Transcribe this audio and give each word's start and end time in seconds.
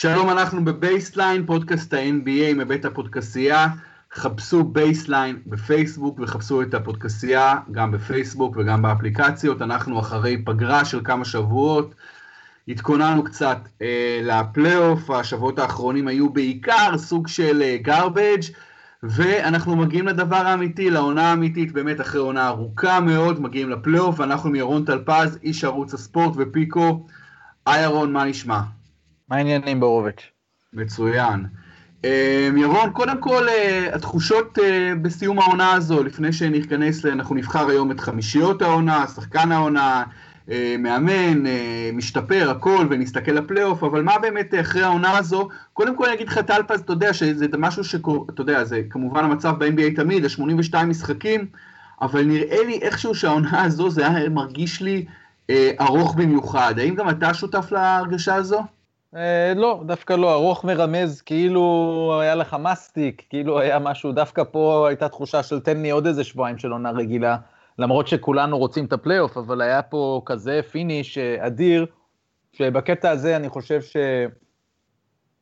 שלום, 0.00 0.30
אנחנו 0.30 0.64
בבייסליין, 0.64 1.46
פודקאסט 1.46 1.94
ה-NBA 1.94 2.54
מבית 2.54 2.84
הפודקסייה. 2.84 3.66
חפשו 4.14 4.64
בייסליין 4.64 5.38
בפייסבוק 5.46 6.18
וחפשו 6.20 6.62
את 6.62 6.74
הפודקסייה 6.74 7.58
גם 7.72 7.90
בפייסבוק 7.90 8.56
וגם 8.56 8.82
באפליקציות. 8.82 9.62
אנחנו 9.62 10.00
אחרי 10.00 10.44
פגרה 10.44 10.84
של 10.84 11.00
כמה 11.04 11.24
שבועות. 11.24 11.94
התכוננו 12.68 13.24
קצת 13.24 13.58
אה, 13.82 14.20
לפלייאוף, 14.22 15.10
השבועות 15.10 15.58
האחרונים 15.58 16.08
היו 16.08 16.30
בעיקר 16.30 16.98
סוג 16.98 17.28
של 17.28 17.62
אה, 17.62 17.76
garbage, 17.84 18.46
ואנחנו 19.02 19.76
מגיעים 19.76 20.06
לדבר 20.06 20.36
האמיתי, 20.46 20.90
לעונה 20.90 21.30
האמיתית, 21.30 21.72
באמת 21.72 22.00
אחרי 22.00 22.20
עונה 22.20 22.48
ארוכה 22.48 23.00
מאוד, 23.00 23.40
מגיעים 23.40 23.70
לפלייאוף, 23.70 24.20
ואנחנו 24.20 24.48
עם 24.48 24.54
ירון 24.54 24.84
טלפז, 24.84 25.38
איש 25.42 25.64
ערוץ 25.64 25.94
הספורט 25.94 26.32
ופיקו. 26.36 27.06
היי 27.66 27.82
ירון, 27.82 28.12
מה 28.12 28.24
נשמע? 28.24 28.60
מה 29.30 29.36
העניינים 29.36 29.80
בורוביץ'? 29.80 30.30
מצוין. 30.72 31.46
אמ, 32.04 32.56
ירון, 32.56 32.90
קודם 32.92 33.20
כל, 33.20 33.48
אה, 33.48 33.94
התחושות 33.94 34.58
אה, 34.58 34.92
בסיום 35.02 35.38
העונה 35.38 35.72
הזו, 35.72 36.02
לפני 36.02 36.32
שנכנס, 36.32 37.06
אנחנו 37.06 37.34
נבחר 37.34 37.68
היום 37.68 37.90
את 37.90 38.00
חמישיות 38.00 38.62
העונה, 38.62 39.06
שחקן 39.06 39.52
העונה, 39.52 40.04
אה, 40.50 40.76
מאמן, 40.78 41.44
משתפר, 41.92 42.50
הכל, 42.50 42.86
ונסתכל 42.90 43.32
לפלייאוף, 43.32 43.84
אבל 43.84 44.02
מה 44.02 44.18
באמת 44.18 44.54
אחרי 44.60 44.82
העונה 44.82 45.18
הזו? 45.18 45.48
קודם 45.72 45.96
כל 45.96 46.04
אני 46.04 46.14
אגיד 46.14 46.28
לך, 46.28 46.38
טלפז, 46.38 46.80
אתה 46.80 46.92
יודע 46.92 47.12
שזה 47.12 47.46
משהו 47.58 47.84
שקורה, 47.84 48.20
אתה 48.34 48.40
יודע, 48.40 48.64
זה 48.64 48.82
כמובן 48.90 49.24
המצב 49.24 49.54
ב-NBA 49.58 49.96
תמיד, 49.96 50.24
ה-82 50.24 50.84
משחקים, 50.84 51.46
אבל 52.02 52.22
נראה 52.24 52.64
לי 52.66 52.78
איכשהו 52.82 53.14
שהעונה 53.14 53.62
הזו, 53.62 53.90
זה 53.90 54.06
היה 54.06 54.28
מרגיש 54.28 54.82
לי 54.82 55.04
ארוך 55.80 56.14
במיוחד. 56.14 56.74
האם 56.78 56.94
גם 56.94 57.08
אתה 57.08 57.34
שותף 57.34 57.72
להרגשה 57.72 58.34
הזו? 58.34 58.62
אה, 59.16 59.52
לא, 59.56 59.82
דווקא 59.86 60.12
לא, 60.12 60.34
ארוך 60.34 60.64
מרמז 60.64 61.22
כאילו 61.22 62.18
היה 62.22 62.34
לך 62.34 62.56
מסטיק, 62.60 63.22
כאילו 63.28 63.60
היה 63.60 63.78
משהו, 63.78 64.12
דווקא 64.12 64.42
פה 64.44 64.88
הייתה 64.88 65.08
תחושה 65.08 65.42
של 65.42 65.60
תן 65.60 65.82
לי 65.82 65.90
עוד 65.90 66.06
איזה 66.06 66.24
שבועיים 66.24 66.58
של 66.58 66.72
עונה 66.72 66.90
רגילה, 66.90 67.36
למרות 67.78 68.08
שכולנו 68.08 68.58
רוצים 68.58 68.84
את 68.84 68.92
הפלייאוף, 68.92 69.36
אבל 69.36 69.60
היה 69.60 69.82
פה 69.82 70.22
כזה 70.26 70.60
finish 70.70 71.18
אה, 71.18 71.46
אדיר, 71.46 71.86
שבקטע 72.52 73.10
הזה 73.10 73.36
אני 73.36 73.48
חושב 73.48 73.82
ש... 73.82 73.96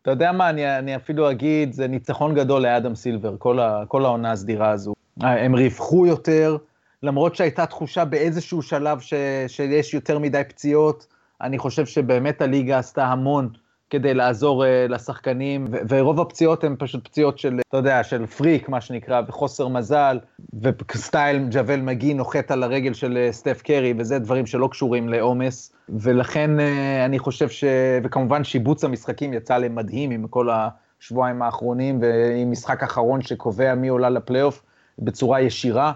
אתה 0.03 0.11
יודע 0.11 0.33
מה, 0.33 0.51
אני, 0.51 0.79
אני 0.79 0.97
אפילו 0.97 1.31
אגיד, 1.31 1.73
זה 1.73 1.89
ניצחון 1.89 2.35
גדול 2.35 2.63
לאדם 2.63 2.95
סילבר, 2.95 3.37
כל, 3.39 3.61
ה, 3.61 3.83
כל 3.89 4.05
העונה 4.05 4.33
הסדירה 4.33 4.71
הזו. 4.71 4.95
אה, 5.23 5.45
הם 5.45 5.57
הרוויחו 5.57 6.07
יותר, 6.07 6.57
למרות 7.03 7.35
שהייתה 7.35 7.67
תחושה 7.67 8.05
באיזשהו 8.05 8.63
שלב 8.63 9.01
ש, 9.01 9.15
שיש 9.47 9.95
יותר 9.95 10.19
מדי 10.19 10.43
פציעות, 10.49 11.07
אני 11.43 11.59
חושב 11.59 11.87
שבאמת 11.87 12.43
הליגה 12.43 12.79
עשתה 12.79 13.07
המון 13.07 13.49
כדי 13.91 14.15
לעזור 14.15 14.65
uh, 14.65 14.67
לשחקנים, 14.89 15.65
ו- 15.71 15.77
ורוב 15.89 16.21
הפציעות 16.21 16.65
הן 16.65 16.77
פשוט 16.79 17.09
פציעות 17.09 17.39
של, 17.39 17.61
אתה 17.69 17.77
יודע, 17.77 18.05
של 18.05 18.27
פריק, 18.27 18.69
מה 18.69 18.81
שנקרא, 18.81 19.23
וחוסר 19.29 19.69
מזל, 19.69 20.19
וסטייל 20.63 21.47
ג'וול 21.51 21.81
מגי 21.81 22.15
נוחת 22.15 22.51
על 22.51 22.63
הרגל 22.63 22.93
של 22.93 23.19
uh, 23.31 23.33
סטף 23.33 23.63
קרי, 23.63 23.95
וזה 23.99 24.19
דברים 24.19 24.47
שלא 24.47 24.69
קשורים 24.71 25.09
לעומס, 25.09 25.73
ולכן 25.89 26.51
uh, 26.59 26.63
אני 27.05 27.19
חושב 27.19 27.49
ש... 27.49 27.65
וכמובן 28.03 28.45
שיבוץ 28.45 28.85
המשחקים 28.85 29.33
יצא 29.33 29.59
להם 29.59 29.75
מדהים 29.75 30.11
עם 30.11 30.27
כל 30.27 30.49
השבועיים 30.51 31.43
האחרונים, 31.43 31.99
ועם 32.03 32.51
משחק 32.51 32.83
אחרון 32.83 33.23
שקובע 33.23 33.75
מי 33.75 33.89
עולה 33.89 34.11
לפלייאוף 34.11 34.63
בצורה 34.99 35.41
ישירה. 35.41 35.93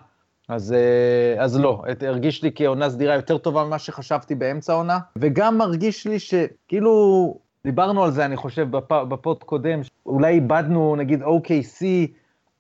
אז, 0.49 0.73
אה, 0.73 1.45
אז 1.45 1.61
לא, 1.61 1.83
הרגיש 2.07 2.43
לי 2.43 2.51
כעונה 2.55 2.91
סדירה 2.91 3.15
יותר 3.15 3.39
טובה 3.39 3.65
ממה 3.65 3.79
שחשבתי 3.79 4.35
באמצע 4.35 4.73
העונה, 4.73 4.99
וגם 5.17 5.59
מרגיש 5.59 6.07
לי 6.07 6.19
שכאילו, 6.19 7.35
דיברנו 7.65 8.05
על 8.05 8.11
זה, 8.11 8.25
אני 8.25 8.37
חושב, 8.37 8.71
בפ, 8.71 8.93
בפוד 8.93 9.45
קודם, 9.45 9.81
אולי 10.07 10.35
איבדנו, 10.35 10.97
נגיד, 10.97 11.23
OKC, 11.23 11.85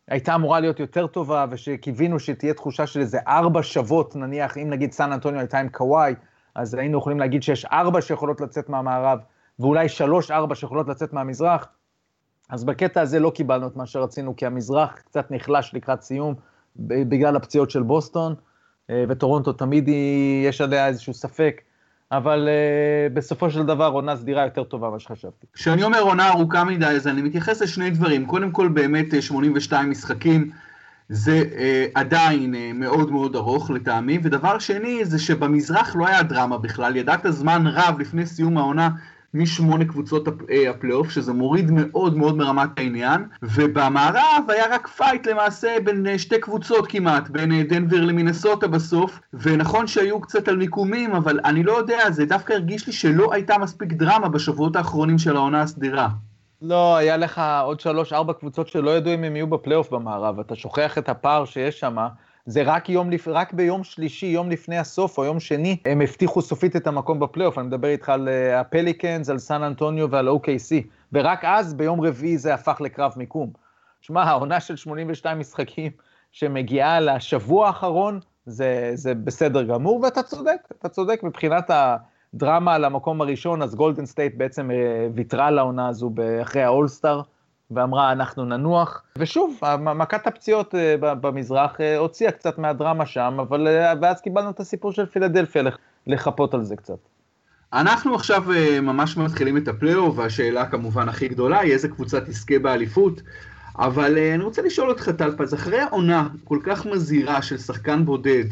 הייתה 0.08 0.34
אמורה 0.34 0.60
להיות 0.60 0.80
יותר 0.80 1.06
טובה, 1.06 1.46
ושקיווינו 1.50 2.18
שתהיה 2.18 2.54
תחושה 2.54 2.86
של 2.86 3.00
איזה 3.00 3.18
ארבע 3.28 3.60
שוות, 3.62 4.16
נניח, 4.16 4.58
אם 4.58 4.70
נגיד 4.70 4.92
סן 4.92 5.12
אנטוניו 5.12 5.40
הייתה 5.40 5.58
עם 5.58 5.68
קוואי, 5.68 6.14
אז 6.54 6.74
היינו 6.74 6.98
יכולים 6.98 7.20
להגיד 7.20 7.42
שיש 7.42 7.64
ארבע 7.64 8.00
שיכולות 8.00 8.40
לצאת 8.40 8.68
מהמערב, 8.68 9.18
ואולי 9.58 9.88
שלוש-ארבע 9.88 10.54
שיכולות 10.54 10.88
לצאת 10.88 11.12
מהמזרח. 11.12 11.68
אז 12.50 12.64
בקטע 12.64 13.00
הזה 13.00 13.20
לא 13.20 13.30
קיבלנו 13.30 13.66
את 13.66 13.76
מה 13.76 13.86
שרצינו, 13.86 14.36
כי 14.36 14.46
המזרח 14.46 14.92
קצת 14.92 15.30
נחלש 15.30 15.74
לקראת 15.74 16.02
סיום. 16.02 16.34
בגלל 16.76 17.36
הפציעות 17.36 17.70
של 17.70 17.82
בוסטון, 17.82 18.34
אה, 18.90 19.04
וטורונטו 19.08 19.52
תמיד 19.52 19.88
היא, 19.88 20.48
יש 20.48 20.60
עליה 20.60 20.86
איזשהו 20.86 21.14
ספק, 21.14 21.60
אבל 22.12 22.48
uh, 22.48 23.14
בסופו 23.14 23.50
של 23.50 23.66
דבר 23.66 23.86
עונה 23.86 24.16
סדירה 24.16 24.44
יותר 24.44 24.64
טובה 24.64 24.88
ממה 24.88 24.98
שחשבתי. 24.98 25.46
כשאני 25.52 25.82
אומר 25.82 26.00
עונה 26.00 26.28
ארוכה 26.28 26.64
מדי, 26.64 26.86
אז 26.86 27.06
אני 27.06 27.22
מתייחס 27.22 27.62
לשני 27.62 27.90
דברים. 27.90 28.26
קודם 28.26 28.50
כל, 28.50 28.68
באמת 28.68 29.22
82 29.22 29.84
אה, 29.84 29.90
משחקים. 29.90 30.50
זה 31.08 31.42
uh, 31.42 31.54
עדיין 31.94 32.54
uh, 32.54 32.56
מאוד 32.74 33.10
מאוד 33.10 33.36
ארוך 33.36 33.70
לטעמי, 33.70 34.18
ודבר 34.22 34.58
שני 34.58 35.04
זה 35.04 35.18
שבמזרח 35.18 35.96
לא 35.96 36.06
היה 36.06 36.22
דרמה 36.22 36.58
בכלל, 36.58 36.96
ידעת 36.96 37.26
זמן 37.28 37.66
רב 37.66 38.00
לפני 38.00 38.26
סיום 38.26 38.58
העונה 38.58 38.90
משמונה 39.34 39.84
קבוצות 39.84 40.28
אה, 40.50 40.70
הפלייאוף, 40.70 41.10
שזה 41.10 41.32
מוריד 41.32 41.70
מאוד 41.70 42.16
מאוד 42.16 42.36
מרמת 42.36 42.78
העניין, 42.78 43.24
ובמערב 43.42 44.44
היה 44.48 44.64
רק 44.74 44.88
fight 44.88 45.26
למעשה 45.26 45.76
בין 45.84 46.06
אה, 46.06 46.18
שתי 46.18 46.40
קבוצות 46.40 46.86
כמעט, 46.88 47.28
בין 47.28 47.52
אה, 47.52 47.62
דנבר 47.62 48.00
למינסוטה 48.00 48.68
בסוף, 48.68 49.20
ונכון 49.34 49.86
שהיו 49.86 50.20
קצת 50.20 50.48
על 50.48 50.56
מיקומים, 50.56 51.14
אבל 51.14 51.40
אני 51.44 51.62
לא 51.62 51.72
יודע, 51.72 52.10
זה 52.10 52.24
דווקא 52.24 52.52
הרגיש 52.52 52.86
לי 52.86 52.92
שלא 52.92 53.32
הייתה 53.32 53.58
מספיק 53.58 53.92
דרמה 53.92 54.28
בשבועות 54.28 54.76
האחרונים 54.76 55.18
של 55.18 55.36
העונה 55.36 55.62
הסדירה. 55.62 56.08
לא, 56.62 56.96
היה 56.96 57.16
לך 57.16 57.42
עוד 57.62 57.80
שלוש-ארבע 57.80 58.32
קבוצות 58.32 58.68
שלא 58.68 58.90
ידעו 58.90 59.14
אם 59.14 59.24
הם 59.24 59.36
יהיו 59.36 59.46
בפלייאוף 59.46 59.90
במערב, 59.90 60.40
אתה 60.40 60.56
שוכח 60.56 60.98
את 60.98 61.08
הפער 61.08 61.44
שיש 61.44 61.80
שם. 61.80 61.96
זה 62.46 62.62
רק, 62.62 62.88
יום, 62.88 63.10
רק 63.26 63.52
ביום 63.52 63.84
שלישי, 63.84 64.26
יום 64.26 64.50
לפני 64.50 64.78
הסוף, 64.78 65.18
או 65.18 65.24
יום 65.24 65.40
שני, 65.40 65.76
הם 65.84 66.00
הבטיחו 66.00 66.42
סופית 66.42 66.76
את 66.76 66.86
המקום 66.86 67.20
בפלייאוף. 67.20 67.58
אני 67.58 67.66
מדבר 67.66 67.88
איתך 67.88 68.08
על 68.08 68.28
אה, 68.28 68.60
הפליקנס, 68.60 69.30
על 69.30 69.38
סן 69.38 69.62
אנטוניו 69.62 70.10
ועל 70.10 70.28
OKC. 70.28 70.86
ורק 71.12 71.44
אז, 71.44 71.74
ביום 71.74 72.00
רביעי, 72.00 72.38
זה 72.38 72.54
הפך 72.54 72.80
לקרב 72.80 73.12
מיקום. 73.16 73.50
שמע, 74.00 74.22
העונה 74.22 74.60
של 74.60 74.76
82 74.76 75.38
משחקים 75.38 75.92
שמגיעה 76.32 77.00
לשבוע 77.00 77.66
האחרון, 77.66 78.20
זה, 78.46 78.90
זה 78.94 79.14
בסדר 79.14 79.62
גמור, 79.62 80.00
ואתה 80.02 80.22
צודק, 80.22 80.56
אתה 80.78 80.88
צודק 80.88 81.20
מבחינת 81.22 81.70
הדרמה 82.34 82.74
על 82.74 82.84
המקום 82.84 83.20
הראשון, 83.20 83.62
אז 83.62 83.74
גולדן 83.74 84.06
סטייט 84.06 84.34
בעצם 84.36 84.70
אה, 84.70 85.08
ויתרה 85.14 85.50
לעונה 85.50 85.88
הזו 85.88 86.10
אחרי 86.42 86.62
האולסטאר. 86.62 87.22
ואמרה, 87.74 88.12
אנחנו 88.12 88.44
ננוח. 88.44 89.02
ושוב, 89.18 89.60
מכת 89.80 90.26
הפציעות 90.26 90.74
אה, 90.74 90.94
במזרח 91.00 91.80
אה, 91.80 91.98
הוציאה 91.98 92.30
קצת 92.30 92.58
מהדרמה 92.58 93.06
שם, 93.06 93.36
אבל 93.40 93.68
אה, 93.68 93.92
ואז 94.02 94.20
קיבלנו 94.20 94.50
את 94.50 94.60
הסיפור 94.60 94.92
של 94.92 95.06
פילדלפיה 95.06 95.62
לחפות 96.06 96.54
על 96.54 96.64
זה 96.64 96.76
קצת. 96.76 96.98
אנחנו 97.72 98.14
עכשיו 98.14 98.44
ממש 98.82 99.16
מתחילים 99.16 99.56
את 99.56 99.68
הפלייאוף, 99.68 100.18
והשאלה 100.18 100.66
כמובן 100.66 101.08
הכי 101.08 101.28
גדולה 101.28 101.58
היא 101.58 101.72
איזה 101.72 101.88
קבוצה 101.88 102.20
תזכה 102.20 102.58
באליפות. 102.58 103.22
אבל 103.78 104.18
אני 104.34 104.44
רוצה 104.44 104.62
לשאול 104.62 104.88
אותך, 104.88 105.08
טלפז, 105.08 105.54
אחרי 105.54 105.80
העונה 105.80 106.28
כל 106.44 106.58
כך 106.62 106.86
מזהירה 106.86 107.42
של 107.42 107.58
שחקן 107.58 108.04
בודד, 108.04 108.44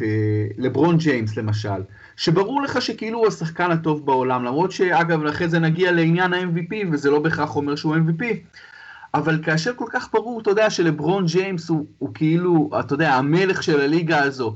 לברון 0.58 0.96
ג'יימס 0.96 1.36
למשל, 1.36 1.82
שברור 2.16 2.62
לך 2.62 2.82
שכאילו 2.82 3.18
הוא 3.18 3.26
השחקן 3.26 3.70
הטוב 3.70 4.06
בעולם, 4.06 4.44
למרות 4.44 4.72
שאגב, 4.72 5.26
אחרי 5.26 5.48
זה 5.48 5.58
נגיע 5.58 5.92
לעניין 5.92 6.32
ה-MVP, 6.32 6.74
וזה 6.92 7.10
לא 7.10 7.18
בהכרח 7.18 7.56
אומר 7.56 7.76
שהוא 7.76 7.96
MVP, 7.96 8.24
אבל 9.14 9.40
כאשר 9.44 9.72
כל 9.76 9.86
כך 9.90 10.08
ברור, 10.12 10.40
אתה 10.40 10.50
יודע, 10.50 10.70
שלברון 10.70 11.26
ג'יימס 11.26 11.68
הוא, 11.68 11.86
הוא 11.98 12.10
כאילו, 12.14 12.70
אתה 12.80 12.94
יודע, 12.94 13.14
המלך 13.14 13.62
של 13.62 13.80
הליגה 13.80 14.22
הזו, 14.22 14.54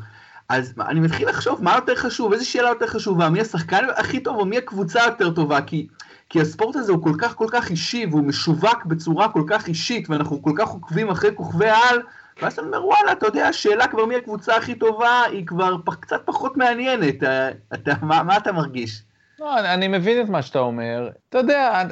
אז 0.49 0.75
אני 0.81 1.01
מתחיל 1.01 1.29
לחשוב, 1.29 1.65
מה 1.65 1.75
יותר 1.75 1.95
חשוב, 1.95 2.33
איזה 2.33 2.45
שאלה 2.45 2.69
יותר 2.69 2.87
חשובה, 2.87 3.29
מי 3.29 3.41
השחקן 3.41 3.85
הכי 3.97 4.21
טוב 4.21 4.37
או 4.37 4.45
מי 4.45 4.59
הקבוצה 4.59 5.01
יותר 5.05 5.31
טובה, 5.31 5.61
כי, 5.63 5.87
כי 6.29 6.41
הספורט 6.41 6.77
הזה 6.77 6.93
הוא 6.93 7.03
כל 7.03 7.13
כך 7.19 7.35
כל 7.35 7.47
כך 7.51 7.71
אישי, 7.71 8.07
והוא 8.11 8.25
משווק 8.25 8.85
בצורה 8.85 9.29
כל 9.29 9.43
כך 9.47 9.69
אישית, 9.69 10.11
ואנחנו 10.11 10.43
כל 10.43 10.53
כך 10.59 10.69
עוקבים 10.69 11.11
אחרי 11.11 11.31
כוכבי 11.35 11.69
העל, 11.69 12.03
ואז 12.43 12.59
אני 12.59 12.67
אומר, 12.67 12.87
וואלה, 12.87 13.13
אתה 13.13 13.27
יודע, 13.27 13.49
השאלה 13.49 13.87
כבר 13.87 14.07
מי 14.07 14.17
הקבוצה 14.17 14.57
הכי 14.57 14.75
טובה, 14.75 15.23
היא 15.31 15.47
כבר 15.47 15.77
פח, 15.85 15.95
קצת 15.95 16.23
פחות 16.25 16.57
מעניינת, 16.57 17.15
אתה, 17.17 17.49
אתה, 17.75 17.93
מה, 18.03 18.23
מה 18.23 18.37
אתה 18.37 18.53
מרגיש? 18.53 19.03
לא, 19.41 19.59
אני 19.59 19.89
מבין 19.89 20.25
את 20.25 20.29
מה 20.29 20.43
שאתה 20.43 20.59
אומר. 20.59 21.11
אתה 21.29 21.39
יודע, 21.39 21.83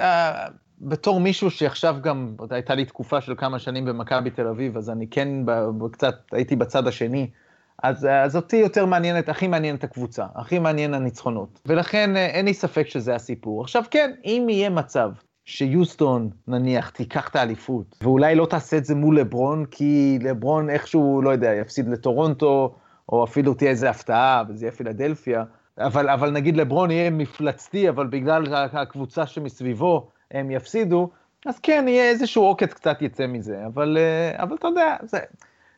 בתור 0.83 1.21
מישהו 1.21 1.51
שעכשיו 1.51 1.97
גם, 2.01 2.35
הייתה 2.51 2.75
לי 2.75 2.85
תקופה 2.85 3.21
של 3.21 3.35
כמה 3.37 3.59
שנים 3.59 3.85
במכבי 3.85 4.31
תל 4.31 4.47
אביב, 4.47 4.77
אז 4.77 4.91
אני 4.91 5.07
כן 5.07 5.29
קצת 5.93 6.15
הייתי 6.33 6.57
בצד 6.57 6.87
השני, 6.87 7.31
אז, 7.83 8.07
אז 8.11 8.37
אותי 8.37 8.57
יותר 8.57 8.87
מעניינת, 8.87 9.29
הכי 9.29 9.49
מעניינת 9.49 9.85
הקבוצה, 9.85 10.27
הכי 10.35 10.59
מעניין 10.59 10.95
הניצחונות. 10.95 11.61
ולכן 11.67 12.17
אה, 12.17 12.27
אין 12.27 12.45
לי 12.45 12.55
ספק 12.55 12.89
שזה 12.89 13.15
הסיפור. 13.15 13.63
עכשיו 13.63 13.83
כן, 13.91 14.11
אם 14.25 14.47
יהיה 14.51 14.71
מצב 14.71 15.11
שיוסטון, 15.45 16.31
נניח, 16.49 16.91
תיקח 16.91 17.29
את 17.29 17.37
האליפות, 17.37 17.99
ואולי 18.03 18.35
לא 18.35 18.47
תעשה 18.47 18.77
את 18.77 18.85
זה 18.85 18.95
מול 18.95 19.19
לברון, 19.19 19.65
כי 19.71 20.19
לברון 20.23 20.71
איכשהו, 20.71 21.23
לא 21.23 21.31
יודע, 21.31 21.55
יפסיד 21.55 21.89
לטורונטו, 21.89 22.75
או 23.09 23.25
אפילו 23.25 23.55
תהיה 23.55 23.71
איזה 23.71 23.91
הפתעה, 23.91 24.43
וזה 24.49 24.65
יהיה 24.65 24.73
פילדלפיה, 24.73 25.45
אבל, 25.79 26.09
אבל 26.09 26.31
נגיד 26.31 26.57
לברון 26.57 26.91
יהיה 26.91 27.11
מפלצתי, 27.11 27.89
אבל 27.89 28.07
בגלל 28.07 28.45
הקבוצה 28.55 29.27
שמסביבו, 29.27 30.11
הם 30.33 30.51
יפסידו, 30.51 31.11
אז 31.47 31.59
כן, 31.59 31.85
יהיה 31.89 32.11
איזשהו 32.11 32.43
עוקץ 32.43 32.73
קצת 32.73 33.03
יצא 33.03 33.27
מזה, 33.27 33.67
אבל, 33.67 33.99
אה, 34.01 34.43
אבל 34.43 34.57
אתה 34.57 34.67
יודע, 34.67 34.97
זה, 35.03 35.19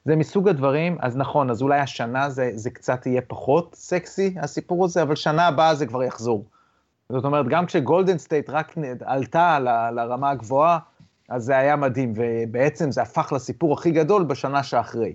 זה 0.04 0.16
מסוג 0.16 0.48
הדברים, 0.48 0.96
אז 1.00 1.16
נכון, 1.16 1.50
אז 1.50 1.62
אולי 1.62 1.80
השנה 1.80 2.30
זה, 2.30 2.50
זה 2.54 2.70
קצת 2.70 3.06
יהיה 3.06 3.20
פחות 3.20 3.74
סקסי, 3.74 4.34
הסיפור 4.40 4.84
הזה, 4.84 5.02
אבל 5.02 5.14
שנה 5.16 5.46
הבאה 5.46 5.74
זה 5.74 5.86
כבר 5.86 6.02
יחזור. 6.02 6.44
זאת 7.08 7.24
אומרת, 7.24 7.48
גם 7.48 7.66
כשגולדן 7.66 8.18
סטייט 8.18 8.50
רק 8.50 8.74
עלתה 9.04 9.58
ל, 9.58 9.90
לרמה 9.90 10.30
הגבוהה, 10.30 10.78
אז 11.28 11.44
זה 11.44 11.56
היה 11.56 11.76
מדהים, 11.76 12.12
ובעצם 12.16 12.90
זה 12.90 13.02
הפך 13.02 13.32
לסיפור 13.32 13.72
הכי 13.72 13.90
גדול 13.90 14.24
בשנה 14.24 14.62
שאחרי. 14.62 15.12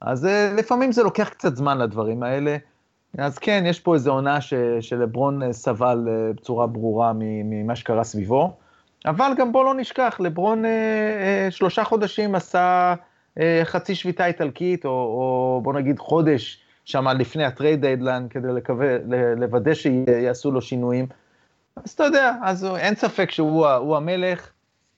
אז 0.00 0.26
אה, 0.26 0.52
לפעמים 0.56 0.92
זה 0.92 1.02
לוקח 1.02 1.28
קצת 1.28 1.56
זמן 1.56 1.78
לדברים 1.78 2.22
האלה. 2.22 2.56
אז 3.18 3.38
כן, 3.38 3.64
יש 3.66 3.80
פה 3.80 3.94
איזו 3.94 4.12
עונה 4.12 4.38
שלברון 4.80 5.42
אה, 5.42 5.52
סבל 5.52 6.08
בצורה 6.34 6.66
ברורה 6.66 7.12
ממה 7.14 7.76
שקרה 7.76 8.04
סביבו. 8.04 8.56
אבל 9.06 9.32
גם 9.36 9.52
בוא 9.52 9.64
לא 9.64 9.74
נשכח, 9.74 10.16
לברון 10.20 10.64
אה, 10.64 10.70
אה, 10.70 11.50
שלושה 11.50 11.84
חודשים 11.84 12.34
עשה 12.34 12.94
אה, 13.40 13.60
חצי 13.64 13.94
שביתה 13.94 14.26
איטלקית, 14.26 14.84
או, 14.84 14.90
או 14.90 15.60
בוא 15.62 15.72
נגיד 15.72 15.98
חודש 15.98 16.60
שם 16.84 17.08
לפני 17.08 17.44
ה 17.44 17.50
trade 17.50 17.80
deadline, 17.80 18.28
כדי 18.28 18.48
לקווה, 18.52 18.96
לוודא 19.36 19.74
שיעשו 19.74 20.50
לו 20.50 20.62
שינויים. 20.62 21.06
אז 21.84 21.90
אתה 21.90 22.04
יודע, 22.04 22.32
אז 22.42 22.64
אין 22.64 22.94
ספק 22.94 23.30
שהוא 23.30 23.96
המלך, 23.96 24.50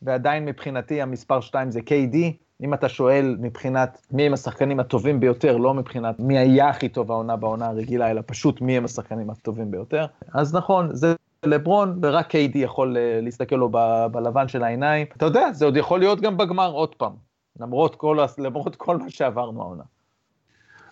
ועדיין 0.02 0.44
מבחינתי 0.44 1.02
המספר 1.02 1.40
2 1.40 1.70
זה 1.70 1.80
KD. 1.80 2.16
אם 2.62 2.74
אתה 2.74 2.88
שואל 2.88 3.36
מבחינת 3.40 4.06
מי 4.10 4.22
הם 4.22 4.32
השחקנים 4.34 4.80
הטובים 4.80 5.20
ביותר, 5.20 5.56
לא 5.56 5.74
מבחינת 5.74 6.20
מי 6.20 6.38
היה 6.38 6.68
הכי 6.68 6.88
טוב 6.88 7.12
העונה 7.12 7.36
בעונה 7.36 7.66
הרגילה, 7.66 8.10
אלא 8.10 8.22
פשוט 8.26 8.60
מי 8.60 8.76
הם 8.76 8.84
השחקנים 8.84 9.30
הטובים 9.30 9.70
ביותר, 9.70 10.06
אז 10.34 10.54
נכון, 10.54 10.88
זה 10.92 11.14
לברון, 11.46 11.98
ורק 12.02 12.26
קיידי 12.26 12.58
יכול 12.58 12.96
אה, 12.96 13.20
להסתכל 13.22 13.56
לו 13.56 13.68
בלבן 14.12 14.48
של 14.48 14.62
העיניים. 14.62 15.06
אתה 15.16 15.24
יודע, 15.24 15.52
זה 15.52 15.64
עוד 15.64 15.76
יכול 15.76 15.98
להיות 15.98 16.20
גם 16.20 16.36
בגמר 16.36 16.70
עוד 16.72 16.94
פעם, 16.94 17.12
למרות 17.60 17.94
כל, 17.94 18.18
למרות 18.38 18.76
כל 18.76 18.96
מה 18.96 19.10
שעברנו 19.10 19.62
העונה. 19.62 19.82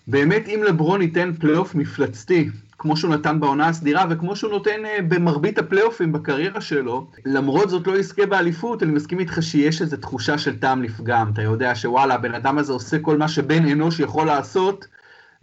באמת, 0.06 0.48
אם 0.48 0.62
לברון 0.66 1.02
ייתן 1.02 1.32
פלייאוף 1.32 1.74
מפלצתי, 1.74 2.50
כמו 2.78 2.96
שהוא 2.96 3.14
נתן 3.14 3.40
בעונה 3.40 3.68
הסדירה, 3.68 4.04
וכמו 4.10 4.36
שהוא 4.36 4.50
נותן 4.50 4.84
אה, 4.84 4.98
במרבית 5.08 5.58
הפלייאופים 5.58 6.12
בקריירה 6.12 6.60
שלו, 6.60 7.06
למרות 7.24 7.70
זאת 7.70 7.86
לא 7.86 7.98
יזכה 7.98 8.26
באליפות, 8.26 8.82
אני 8.82 8.92
מסכים 8.92 9.18
איתך 9.18 9.42
שיש 9.42 9.82
איזו 9.82 9.96
תחושה 9.96 10.38
של 10.38 10.58
טעם 10.58 10.82
לפגם. 10.82 11.30
אתה 11.32 11.42
יודע 11.42 11.74
שוואלה, 11.74 12.14
הבן 12.14 12.34
אדם 12.34 12.58
הזה 12.58 12.72
עושה 12.72 12.98
כל 12.98 13.18
מה 13.18 13.28
שבן 13.28 13.68
אנוש 13.68 14.00
יכול 14.00 14.26
לעשות, 14.26 14.86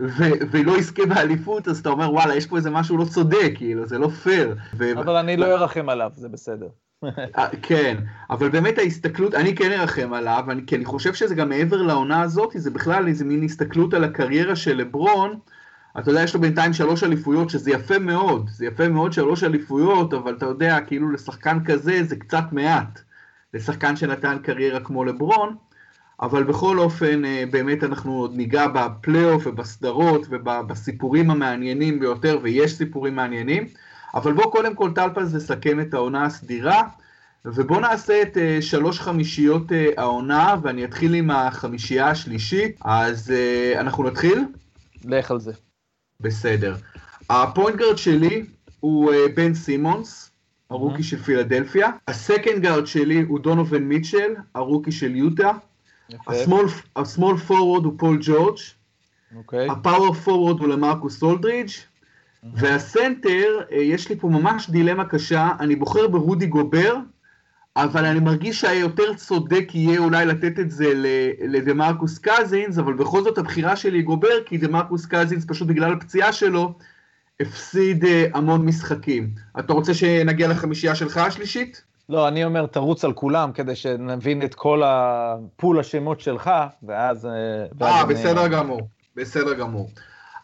ו- 0.01 0.41
ולא 0.51 0.77
יזכה 0.77 1.05
באליפות, 1.05 1.67
אז 1.67 1.79
אתה 1.79 1.89
אומר, 1.89 2.13
וואלה, 2.13 2.35
יש 2.35 2.47
פה 2.47 2.57
איזה 2.57 2.69
משהו 2.69 2.97
לא 2.97 3.05
צודק, 3.05 3.51
כאילו, 3.55 3.85
זה 3.85 3.97
לא 3.97 4.07
פייר. 4.07 4.55
ו- 4.77 4.99
אבל 4.99 5.15
אני 5.15 5.37
לא 5.37 5.45
ארחם 5.45 5.89
עליו, 5.89 6.11
זה 6.15 6.29
בסדר. 6.29 6.67
אה, 7.37 7.47
כן, 7.61 7.97
אבל 8.29 8.49
באמת 8.49 8.77
ההסתכלות, 8.77 9.35
אני 9.35 9.55
כן 9.55 9.71
ארחם 9.71 10.13
עליו, 10.13 10.43
אני, 10.49 10.61
כי 10.67 10.75
אני 10.75 10.85
חושב 10.85 11.13
שזה 11.13 11.35
גם 11.35 11.49
מעבר 11.49 11.81
לעונה 11.81 12.21
הזאת, 12.21 12.51
זה 12.55 12.71
בכלל 12.71 13.07
איזה 13.07 13.25
מין 13.25 13.43
הסתכלות 13.43 13.93
על 13.93 14.03
הקריירה 14.03 14.55
של 14.55 14.77
לברון. 14.77 15.39
אתה 15.99 16.11
יודע, 16.11 16.23
יש 16.23 16.33
לו 16.33 16.41
בינתיים 16.41 16.73
שלוש 16.73 17.03
אליפויות, 17.03 17.49
שזה 17.49 17.71
יפה 17.71 17.99
מאוד, 17.99 18.49
זה 18.49 18.65
יפה 18.65 18.87
מאוד 18.87 19.13
שלוש 19.13 19.43
אליפויות, 19.43 20.13
אבל 20.13 20.35
אתה 20.37 20.45
יודע, 20.45 20.79
כאילו 20.81 21.11
לשחקן 21.11 21.63
כזה 21.65 22.03
זה 22.03 22.15
קצת 22.15 22.43
מעט. 22.51 23.01
לשחקן 23.53 23.95
שנתן 23.95 24.37
קריירה 24.43 24.79
כמו 24.79 25.05
לברון, 25.05 25.55
אבל 26.21 26.43
בכל 26.43 26.79
אופן, 26.79 27.25
אה, 27.25 27.43
באמת 27.51 27.83
אנחנו 27.83 28.13
עוד 28.13 28.35
ניגע 28.35 28.67
בפלייאוף 28.67 29.47
ובסדרות 29.47 30.27
ובסיפורים 30.29 31.31
המעניינים 31.31 31.99
ביותר, 31.99 32.39
ויש 32.41 32.77
סיפורים 32.77 33.15
מעניינים. 33.15 33.67
אבל 34.13 34.33
בואו 34.33 34.51
קודם 34.51 34.75
כל 34.75 34.91
טלפז 34.95 35.35
נסכם 35.35 35.79
את 35.79 35.93
העונה 35.93 36.25
הסדירה, 36.25 36.83
ובואו 37.45 37.79
נעשה 37.79 38.21
את 38.21 38.37
אה, 38.37 38.61
שלוש 38.61 38.99
חמישיות 38.99 39.71
אה, 39.71 39.73
העונה, 39.97 40.55
ואני 40.61 40.85
אתחיל 40.85 41.13
עם 41.13 41.31
החמישייה 41.31 42.09
השלישית. 42.09 42.79
אז 42.81 43.33
אה, 43.33 43.79
אנחנו 43.79 44.03
נתחיל? 44.03 44.45
לך 45.05 45.31
על 45.31 45.39
זה. 45.39 45.51
בסדר. 46.19 46.75
ה 47.29 47.37
point 47.37 47.75
guard 47.75 47.97
שלי 47.97 48.45
הוא 48.79 49.11
אה, 49.11 49.15
בן 49.35 49.53
סימונס, 49.53 50.31
ה 50.69 50.73
rookie 50.73 50.99
mm-hmm. 50.99 51.03
של 51.03 51.17
פילדלפיה. 51.17 51.89
ה 52.07 52.15
second 52.15 52.61
guard 52.61 52.87
שלי 52.87 53.21
הוא 53.21 53.39
דונובן 53.39 53.83
מיטשל, 53.83 54.33
ה 54.55 54.60
rookie 54.60 54.91
של 54.91 55.15
יוטה. 55.15 55.51
הסמול 56.95 57.37
פורוורד 57.37 57.85
הוא 57.85 57.93
פול 57.97 58.17
ג'ורג', 58.21 58.57
הפאוור 59.53 60.13
פורוורד 60.13 60.59
הוא 60.59 60.67
למארקוס 60.67 61.23
אולדרידג', 61.23 61.69
והסנטר, 62.53 63.59
אה, 63.71 63.77
יש 63.77 64.09
לי 64.09 64.15
פה 64.19 64.29
ממש 64.29 64.69
דילמה 64.69 65.05
קשה, 65.05 65.51
אני 65.59 65.75
בוחר 65.75 66.07
ברודי 66.07 66.45
גובר, 66.45 66.95
אבל 67.75 68.05
אני 68.05 68.19
מרגיש 68.19 68.61
שהיותר 68.61 69.13
צודק 69.13 69.69
יהיה 69.73 69.99
אולי 69.99 70.25
לתת 70.25 70.59
את 70.59 70.71
זה 70.71 70.93
לדה 71.47 71.73
מרקוס 71.73 72.19
קזינס, 72.19 72.77
אבל 72.77 72.93
בכל 72.93 73.23
זאת 73.23 73.37
הבחירה 73.37 73.75
שלי 73.75 73.97
היא 73.97 74.05
גובר, 74.05 74.43
כי 74.45 74.57
דה 74.57 74.67
מרקוס 74.67 75.05
קזינס 75.05 75.45
פשוט 75.47 75.67
בגלל 75.67 75.93
הפציעה 75.93 76.33
שלו, 76.33 76.73
הפסיד 77.39 78.05
אה, 78.05 78.25
המון 78.33 78.65
משחקים. 78.65 79.29
אתה 79.59 79.73
רוצה 79.73 79.93
שנגיע 79.93 80.47
לחמישייה 80.47 80.95
שלך 80.95 81.17
השלישית? 81.17 81.83
לא, 82.11 82.27
אני 82.27 82.45
אומר, 82.45 82.65
תרוץ 82.65 83.05
על 83.05 83.13
כולם 83.13 83.51
כדי 83.51 83.75
שנבין 83.75 84.43
את 84.43 84.55
כל 84.55 84.81
ה 84.85 85.04
pool 85.04 85.79
שמות 85.79 86.19
שלך, 86.19 86.51
ואז... 86.83 87.25
אה, 87.25 87.87
אה 87.87 88.05
בסדר 88.05 88.45
אני... 88.45 88.55
גמור, 88.55 88.81
בסדר 89.15 89.53
גמור. 89.53 89.89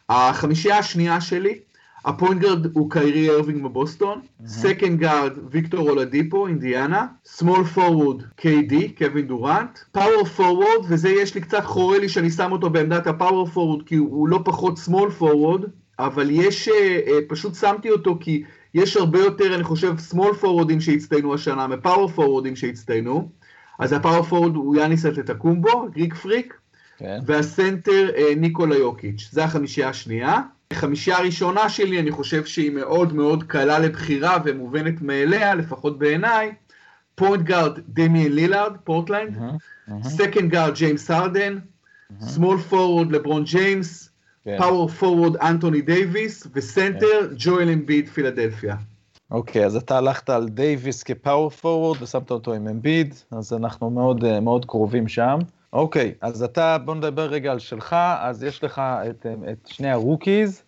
החמישייה 0.10 0.78
השנייה 0.78 1.22
שלי, 1.22 1.60
הפוינט 2.06 2.42
גארד 2.42 2.68
הוא 2.74 2.92
קיירי 2.92 3.30
ארווינג 3.30 3.64
בבוסטון, 3.64 4.22
סקנד 4.46 5.00
גארד 5.00 5.34
ויקטור 5.52 5.90
אולדיפו, 5.90 6.48
אינדיאנה, 6.48 7.08
סמול 7.26 7.64
פורוורד 7.64 8.24
קיי-די, 8.36 8.94
קווין 8.94 9.28
דורנט, 9.28 9.80
פאוור 9.92 10.26
פורוורד, 10.26 10.86
וזה 10.90 11.10
יש 11.10 11.36
לי 11.36 11.42
קצת 11.42 11.64
חורה 11.64 12.00
לי 12.00 12.10
שאני 12.10 12.30
שם 12.30 12.52
אותו 12.52 12.70
בעמדת 12.70 13.08
הפאוור 13.08 13.46
פורוורד, 13.46 13.84
כי 13.86 13.96
הוא 13.96 14.28
לא 14.28 14.40
פחות 14.46 14.78
סמול 14.78 15.10
פורוורד, 15.10 15.62
אבל 16.00 16.28
יש, 16.32 16.68
אה, 16.68 17.00
אה, 17.08 17.20
פשוט 17.28 17.56
שמתי 17.56 17.90
אותו 17.90 18.18
כי... 18.20 18.44
יש 18.74 18.98
הרבה 18.98 19.20
יותר, 19.20 19.56
אני 19.56 19.64
חושב, 19.64 19.94
סמול 20.12 20.44
פורוורדים 20.44 20.80
שהצטיינו 20.80 21.34
השנה 21.34 21.68
מפאוור 21.68 22.12
פורוורדים 22.16 22.56
שהצטיינו. 22.56 23.30
אז 23.80 23.94
הפאוור 23.94 24.26
פורוורד 24.30 24.56
הוא 24.56 24.76
יאניס 24.76 25.06
אנטטוקומבו, 25.06 25.88
גריק 25.92 26.16
פריק, 26.16 26.58
כן. 26.98 27.20
והסנטר 27.26 28.10
אה, 28.16 28.36
ניקולה 28.38 28.76
יוקיץ'. 28.76 29.30
זה 29.32 29.44
החמישייה 29.44 29.90
השנייה. 29.90 30.42
החמישייה 30.72 31.18
הראשונה 31.18 31.70
שלי, 31.70 32.00
אני 32.00 32.12
חושב 32.12 32.46
שהיא 32.46 32.72
מאוד 32.72 33.14
מאוד 33.14 33.44
קלה 33.44 33.80
לבחירה 33.80 34.38
ומובנת 34.46 35.02
מאליה, 35.02 35.56
לפחות 35.56 36.00
בעיניי. 36.00 36.52
פוינט 37.16 37.44
גארד 37.44 37.80
דמיאן 37.88 38.32
לילארד, 38.32 38.78
פורטלנד. 38.84 39.38
סקנד 40.04 40.52
גארד 40.52 40.76
ג'יימס 40.76 41.12
הרדן. 41.12 41.58
סמול 42.22 42.58
פורוורד 42.58 43.12
לברון 43.12 43.44
ג'יימס. 43.44 44.07
פאוור 44.58 44.88
פורוורד 44.88 45.38
אנטוני 45.38 45.82
דייוויס, 45.82 46.48
וסנטר 46.54 47.30
ג'ואל 47.38 47.70
אמביד 47.70 48.10
פילדלפיה. 48.10 48.76
אוקיי, 49.32 49.66
אז 49.66 49.76
אתה 49.76 49.98
הלכת 49.98 50.30
על 50.30 50.50
דייוויס 50.50 51.04
כפאוור 51.04 51.50
פורוורד 51.50 52.02
ושמת 52.02 52.32
אותו 52.32 52.54
עם 52.54 52.68
אמביד, 52.68 53.16
אז 53.32 53.54
אנחנו 53.54 53.90
מאוד, 53.90 54.26
אה, 54.26 54.40
מאוד 54.40 54.66
קרובים 54.66 55.08
שם. 55.08 55.40
אוקיי, 55.74 56.14
אז 56.22 56.44
אתה, 56.44 56.78
בוא 56.78 56.96
נדבר 56.96 57.26
רגע 57.30 57.52
על 57.52 57.60
שלך, 57.60 57.96
אז 58.20 58.44
יש 58.44 58.64
לך 58.64 58.82
את, 59.10 59.26
אה, 59.26 59.52
את 59.52 59.68
שני 59.68 59.90
הרוקיז. 59.90 60.64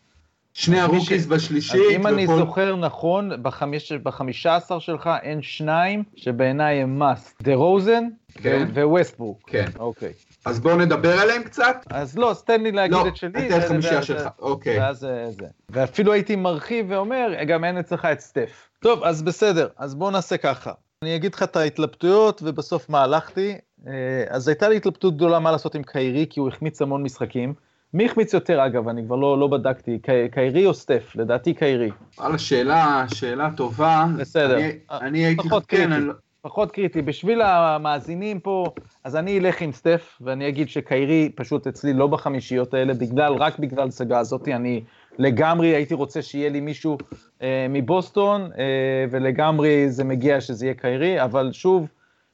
שני 0.54 0.80
הרוקיז 0.80 1.26
ש... 1.26 1.28
בשלישית. 1.28 1.76
אז 1.76 1.96
אם 1.96 2.02
וכל... 2.02 2.14
אני 2.14 2.28
זוכר 2.28 2.76
נכון, 2.76 3.32
בחמיש, 3.42 3.92
בחמישה 3.92 4.56
עשר 4.56 4.80
שלך 4.80 5.10
אין 5.22 5.42
שניים 5.42 6.04
שבעיניי 6.16 6.82
הם 6.82 7.02
must. 7.02 7.44
דה 7.44 7.56
רוזן 7.56 8.04
כן. 8.34 8.68
ווסטברוק. 8.74 9.38
כן. 9.48 9.66
אוקיי. 9.80 10.14
אז 10.50 10.60
בואו 10.60 10.76
נדבר 10.78 11.20
עליהם 11.20 11.44
קצת. 11.44 11.76
אז 11.90 12.18
לא, 12.18 12.32
אז 12.32 12.44
תן 12.44 12.64
לי 12.64 12.72
להגיד 12.72 12.98
לא, 12.98 13.08
את 13.08 13.16
שלי. 13.16 13.50
לא, 13.50 13.58
את 13.58 13.64
החמישייה 13.64 14.02
שלך, 14.02 14.30
אוקיי. 14.40 14.80
ואז 14.80 15.06
אה, 15.06 15.32
זה. 15.32 15.46
ואפילו 15.70 16.14
הייתי 16.14 16.36
מרחיב 16.36 16.86
ואומר, 16.90 17.34
גם 17.48 17.64
אין 17.64 17.78
אצלך 17.78 18.06
את 18.06 18.20
סטף. 18.20 18.70
טוב, 18.80 19.04
אז 19.04 19.22
בסדר, 19.22 19.68
אז 19.78 19.96
בואו 19.96 20.12
נעשה 20.12 20.38
ככה. 20.38 20.72
אני 21.04 21.16
אגיד 21.16 21.34
לך 21.34 21.44
את 21.44 21.56
ההתלבטויות 21.56 22.42
ובסוף 22.46 22.90
מה 22.90 23.04
הלכתי. 23.04 23.58
אה, 23.88 23.94
אז 24.30 24.48
הייתה 24.48 24.70
לי 24.70 24.78
התלבטות 24.78 25.16
גדולה 25.16 25.40
מה 25.40 25.52
לעשות 25.52 25.76
עם 25.76 25.84
קיירי, 25.84 26.26
כי 26.30 26.40
הוא 26.40 26.48
החמיץ 26.48 26.82
המון 26.82 27.04
משחקים. 27.04 27.54
מי 27.94 28.06
החמיץ 28.06 28.34
יותר 28.34 28.66
אגב, 28.66 28.88
אני 28.88 29.06
כבר 29.06 29.16
לא, 29.16 29.40
לא 29.40 29.48
בדקתי, 29.48 30.00
קיירי 30.32 30.66
או 30.66 30.74
סטף? 30.74 31.16
לדעתי 31.16 31.54
קיירי. 31.54 31.92
וואלה, 32.18 32.38
שאלה, 32.38 33.06
שאלה 33.14 33.50
טובה. 33.58 34.06
בסדר. 34.18 34.56
אני, 34.56 34.72
אני 34.92 35.26
הייתי, 35.26 35.50
פחות 35.50 35.66
כן. 35.68 35.92
אני... 35.92 36.10
פחות 36.42 36.72
קריטי. 36.72 37.02
בשביל 37.02 37.42
המאזינים 37.42 38.40
פה, 38.40 38.66
אז 39.04 39.16
אני 39.16 39.40
אלך 39.40 39.62
עם 39.62 39.72
סטף, 39.72 40.18
ואני 40.22 40.48
אגיד 40.48 40.70
שקיירי 40.70 41.32
פשוט 41.36 41.68
אצלי 41.68 41.94
לא 41.94 42.08
בחמישיות 42.08 42.74
האלה, 42.74 42.94
בגלל, 42.94 43.34
רק 43.34 43.60
בגלל 43.60 43.88
הסגה 43.88 44.20
הזאתי, 44.20 44.56
אני 44.56 44.84
לגמרי 45.18 45.68
הייתי 45.68 45.94
רוצה 45.94 46.22
שיהיה 46.22 46.50
לי 46.50 46.60
מישהו 46.60 46.98
אה, 47.42 47.66
מבוסטון, 47.70 48.42
אה, 48.58 49.06
ולגמרי 49.12 49.90
זה 49.90 50.04
מגיע 50.04 50.42
שזה 50.42 50.66
יהיה 50.66 50.74
קיירי, 50.74 51.24
אבל 51.24 51.52
שוב, 51.52 51.88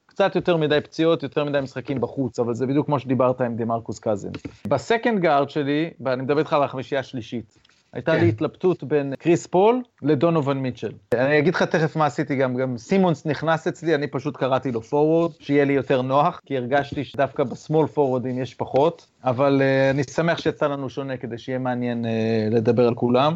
קצת 0.06 0.36
יותר 0.36 0.58
מדי 0.58 0.82
פציעות, 0.82 1.24
יותר 1.24 1.44
מדי 1.44 1.62
משחקים 1.62 2.02
בחוץ, 2.02 2.40
אבל 2.40 2.54
זה 2.54 2.66
בדיוק 2.68 2.86
כמו 2.86 3.00
שדיברת 3.00 3.42
עם 3.42 3.56
דה 3.56 3.66
מרקוס 3.66 4.00
קזינס. 4.00 4.44
בסקנד 4.68 5.20
גארד 5.20 5.50
שלי, 5.50 5.90
ואני 6.00 6.22
מדבר 6.22 6.40
איתך 6.40 6.54
על 6.54 6.64
החמישייה 6.64 7.00
השלישית, 7.00 7.58
הייתה 7.96 8.12
כן. 8.12 8.20
לי 8.20 8.30
התלבטות 8.30 8.84
בין 8.84 9.14
קריס 9.20 9.48
פול 9.48 9.82
לדונובן 10.02 10.54
מיטשל. 10.54 10.92
אני 11.14 11.40
אגיד 11.40 11.56
לך 11.56 11.64
תכף 11.64 11.96
מה 11.96 12.06
עשיתי, 12.06 12.36
גם, 12.36 12.56
גם 12.56 12.78
סימונס 12.78 13.25
נכנס 13.25 13.68
אצלי, 13.68 13.96
אני 13.96 14.08
פשוט 14.08 14.38
קראתי 14.38 14.72
לו 14.72 14.82
פורוורד, 14.82 15.32
שיהיה 15.40 15.66
לי 15.66 15.74
יותר 15.74 16.02
נוח, 16.02 16.42
כי 16.46 16.58
הרגשתי 16.58 17.04
שדווקא 17.04 17.44
בסמול 17.44 17.88
פורוורדים 17.88 18.42
יש 18.42 18.54
פחות, 18.54 19.08
אבל 19.24 19.62
uh, 19.62 19.96
אני 19.96 20.04
שמח 20.04 20.38
שיצא 20.38 20.68
לנו 20.68 20.90
שונה 20.90 21.18
כדי 21.18 21.38
שיהיה 21.38 21.60
מעניין 21.60 22.06
uh, 22.06 22.08
לדבר 22.56 22.88
על 22.88 22.96
כולם. 22.96 23.36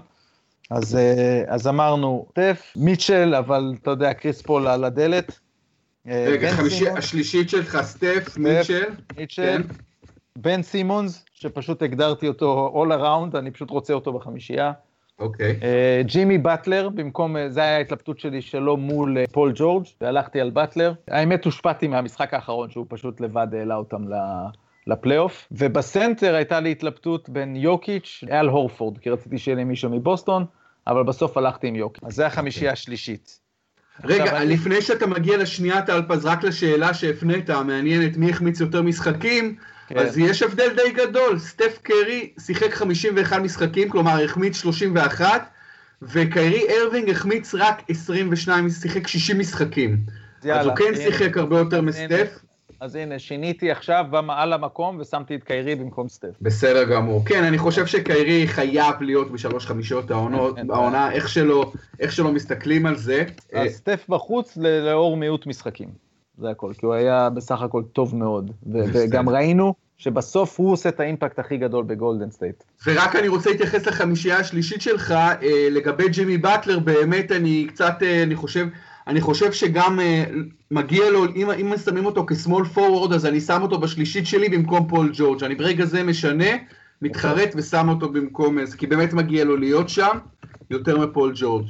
אז, 0.71 0.95
uh, 0.95 0.99
אז 1.47 1.67
אמרנו, 1.67 2.25
סטף, 2.31 2.73
מיטשל, 2.75 3.35
אבל 3.35 3.73
אתה 3.81 3.91
יודע, 3.91 4.13
קריס 4.13 4.41
פול 4.41 4.67
על 4.67 4.83
הדלת. 4.83 5.39
רגע, 6.07 6.51
חמישי- 6.51 6.89
השלישית 6.89 7.49
שלך, 7.49 7.81
סטף, 7.81 8.37
מיטשל. 8.37 8.83
מיטשל, 9.17 9.43
כן. 9.45 9.61
בן 10.37 10.61
סימונס, 10.61 11.25
שפשוט 11.33 11.81
הגדרתי 11.81 12.27
אותו 12.27 12.73
all 12.85 13.01
around, 13.01 13.37
אני 13.37 13.51
פשוט 13.51 13.69
רוצה 13.69 13.93
אותו 13.93 14.13
בחמישייה. 14.13 14.71
אוקיי. 15.19 15.59
אה, 15.63 16.01
ג'ימי 16.05 16.37
באטלר, 16.37 16.89
במקום, 16.89 17.37
אה, 17.37 17.49
זה 17.49 17.59
היה 17.61 17.77
ההתלבטות 17.77 18.19
שלי 18.19 18.41
שלו 18.41 18.77
מול 18.77 19.17
אה, 19.17 19.23
פול 19.31 19.51
ג'ורג', 19.55 19.83
והלכתי 20.01 20.41
על 20.41 20.49
באטלר. 20.49 20.93
האמת, 21.07 21.45
הושפעתי 21.45 21.87
מהמשחק 21.87 22.33
האחרון, 22.33 22.69
שהוא 22.69 22.85
פשוט 22.89 23.21
לבד 23.21 23.47
העלה 23.53 23.75
אותם 23.75 24.07
ל- 24.13 24.47
לפלייאוף. 24.87 25.47
ובסנטר 25.51 26.35
הייתה 26.35 26.59
לי 26.59 26.71
התלבטות 26.71 27.29
בין 27.29 27.55
יוקיץ' 27.55 28.23
לאל 28.27 28.47
הורפורד, 28.47 28.97
כי 28.97 29.09
רציתי 29.09 29.37
שיהיה 29.37 29.55
לי 29.55 29.63
מישהו 29.63 29.89
מבוסטון, 29.89 30.45
אבל 30.87 31.03
בסוף 31.03 31.37
הלכתי 31.37 31.67
עם 31.67 31.75
יוקיץ'. 31.75 32.03
אז 32.03 32.13
זה 32.15 32.27
החמישייה 32.27 32.71
השלישית. 32.71 33.39
רגע, 34.03 34.37
אני- 34.37 34.53
לפני 34.53 34.81
שאתה 34.81 35.07
מגיע 35.07 35.37
לשנייה, 35.37 35.81
טלפז, 35.81 36.25
רק 36.25 36.43
לשאלה 36.43 36.93
שהפנית, 36.93 37.49
המעניינת 37.49 38.17
מי 38.17 38.29
החמיץ 38.29 38.59
יותר 38.59 38.81
משחקים, 38.81 39.55
כן. 39.89 39.97
אז 39.97 40.17
יש 40.17 40.41
הבדל 40.43 40.69
די 40.75 40.91
גדול. 40.91 41.39
סטף 41.39 41.79
קרי 41.83 42.29
שיחק 42.39 42.73
51 42.73 43.37
משחקים, 43.41 43.89
כלומר 43.89 44.23
החמיץ 44.23 44.57
31, 44.61 45.49
וקיירי 46.01 46.61
ארווינג 46.81 47.09
החמיץ 47.09 47.55
רק 47.55 47.81
22, 47.89 48.69
שיחק 48.69 49.07
60 49.07 49.39
משחקים. 49.39 49.97
אז 50.41 50.45
יאללה, 50.45 50.63
הוא 50.63 50.75
כן 50.75 50.83
הנה. 50.87 50.95
שיחק 50.97 51.37
הרבה 51.37 51.57
יותר 51.59 51.81
מסטף. 51.81 52.39
אז 52.81 52.95
הנה, 52.95 53.19
שיניתי 53.19 53.71
עכשיו 53.71 54.05
במה- 54.09 54.41
על 54.41 54.53
המקום 54.53 54.97
ושמתי 54.99 55.35
את 55.35 55.43
קיירי 55.43 55.75
במקום 55.75 56.09
סטף. 56.09 56.29
בסדר 56.41 56.83
גמור. 56.83 57.25
כן, 57.25 57.43
אני 57.43 57.57
חושב 57.57 57.85
שקיירי 57.85 58.47
חייב 58.47 59.01
להיות 59.01 59.31
בשלוש 59.31 59.65
חמישיות 59.65 60.11
העונות. 60.11 60.57
העונה, 60.69 61.11
איך 61.11 61.29
שלא, 61.29 61.71
איך 61.99 62.11
שלא 62.11 62.31
מסתכלים 62.31 62.85
על 62.85 62.97
זה. 62.97 63.23
אה, 63.55 63.61
אז 63.61 63.71
סטף 63.71 64.05
בחוץ 64.09 64.57
לאור 64.57 65.17
מיעוט 65.17 65.47
משחקים. 65.47 66.08
זה 66.39 66.49
הכל, 66.49 66.73
כי 66.77 66.85
הוא 66.85 66.93
היה 66.93 67.29
בסך 67.29 67.61
הכל 67.61 67.83
טוב 67.93 68.15
מאוד. 68.15 68.51
וגם 68.71 69.29
ראינו 69.29 69.73
שבסוף 69.97 70.59
הוא 70.59 70.71
עושה 70.71 70.89
את 70.89 70.99
ה 70.99 71.05
impact 71.05 71.39
הכי 71.39 71.57
גדול 71.57 71.83
בגולדן 71.83 72.31
סטייט. 72.31 72.63
ורק 72.85 73.15
אני 73.15 73.27
רוצה 73.27 73.49
להתייחס 73.49 73.85
לחמישייה 73.85 74.37
השלישית 74.37 74.81
שלך, 74.81 75.11
אה, 75.11 75.67
לגבי 75.71 76.09
ג'ימי 76.09 76.37
באטלר, 76.37 76.79
באמת 76.79 77.31
אני 77.31 77.67
קצת, 77.69 77.93
אה, 78.01 78.23
אני 78.23 78.35
חושב, 78.35 78.67
אני 79.07 79.21
חושב 79.21 79.51
שגם 79.51 79.99
אה, 79.99 80.23
מגיע 80.71 81.09
לו, 81.09 81.25
אם, 81.35 81.51
אם 81.51 81.77
שמים 81.85 82.05
אותו 82.05 82.25
כסמול 82.25 82.65
פורוורד, 82.65 83.13
אז 83.13 83.25
אני 83.25 83.41
שם 83.41 83.61
אותו 83.61 83.79
בשלישית 83.79 84.27
שלי 84.27 84.49
במקום 84.49 84.87
פול 84.87 85.11
ג'ורג'. 85.13 85.43
אני 85.43 85.55
ברגע 85.55 85.85
זה 85.85 86.03
משנה, 86.03 86.49
מתחרט 87.01 87.49
ושם 87.55 87.89
אותו 87.89 88.09
במקום, 88.09 88.65
זה, 88.65 88.77
כי 88.77 88.87
באמת 88.87 89.13
מגיע 89.13 89.45
לו 89.45 89.57
להיות 89.57 89.89
שם, 89.89 90.17
יותר 90.69 90.97
מפול 90.97 91.31
ג'ורג'. 91.35 91.65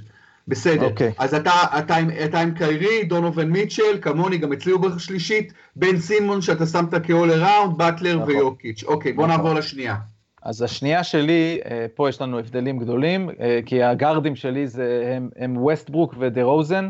בסדר, 0.50 0.86
אוקיי. 0.86 1.12
אז 1.18 1.34
אתה, 1.34 1.52
אתה, 1.80 1.96
עם, 1.96 2.10
אתה 2.26 2.40
עם 2.40 2.52
קיירי, 2.52 3.04
דונובן 3.04 3.46
מיטשל, 3.46 4.02
כמוני, 4.02 4.38
גם 4.38 4.54
אצלי 4.54 4.72
הוא 4.72 4.82
בשלישית, 4.82 5.54
בן 5.76 5.98
סימונס 5.98 6.42
שאתה 6.42 6.66
שמת 6.66 6.94
כ-all 6.94 7.44
around, 7.44 7.70
באטלר 7.78 8.16
נכון. 8.16 8.28
ויוקיץ'. 8.30 8.84
אוקיי, 8.84 9.14
בוא 9.14 9.28
נכון. 9.28 9.38
נעבור 9.38 9.54
לשנייה. 9.54 9.96
אז 10.44 10.62
השנייה 10.62 11.04
שלי, 11.04 11.60
אה, 11.66 11.86
פה 11.96 12.10
יש 12.10 12.22
לנו 12.22 12.40
הבדלים 12.40 12.80
גדולים, 12.80 13.30
אה, 13.40 13.60
כי 13.66 13.84
הגארדים 13.84 14.36
שלי 14.36 14.68
זה, 14.68 15.14
הם, 15.16 15.30
הם 15.36 15.58
ווסטברוק 15.58 16.16
ודה 16.20 16.44
רוזן, 16.44 16.90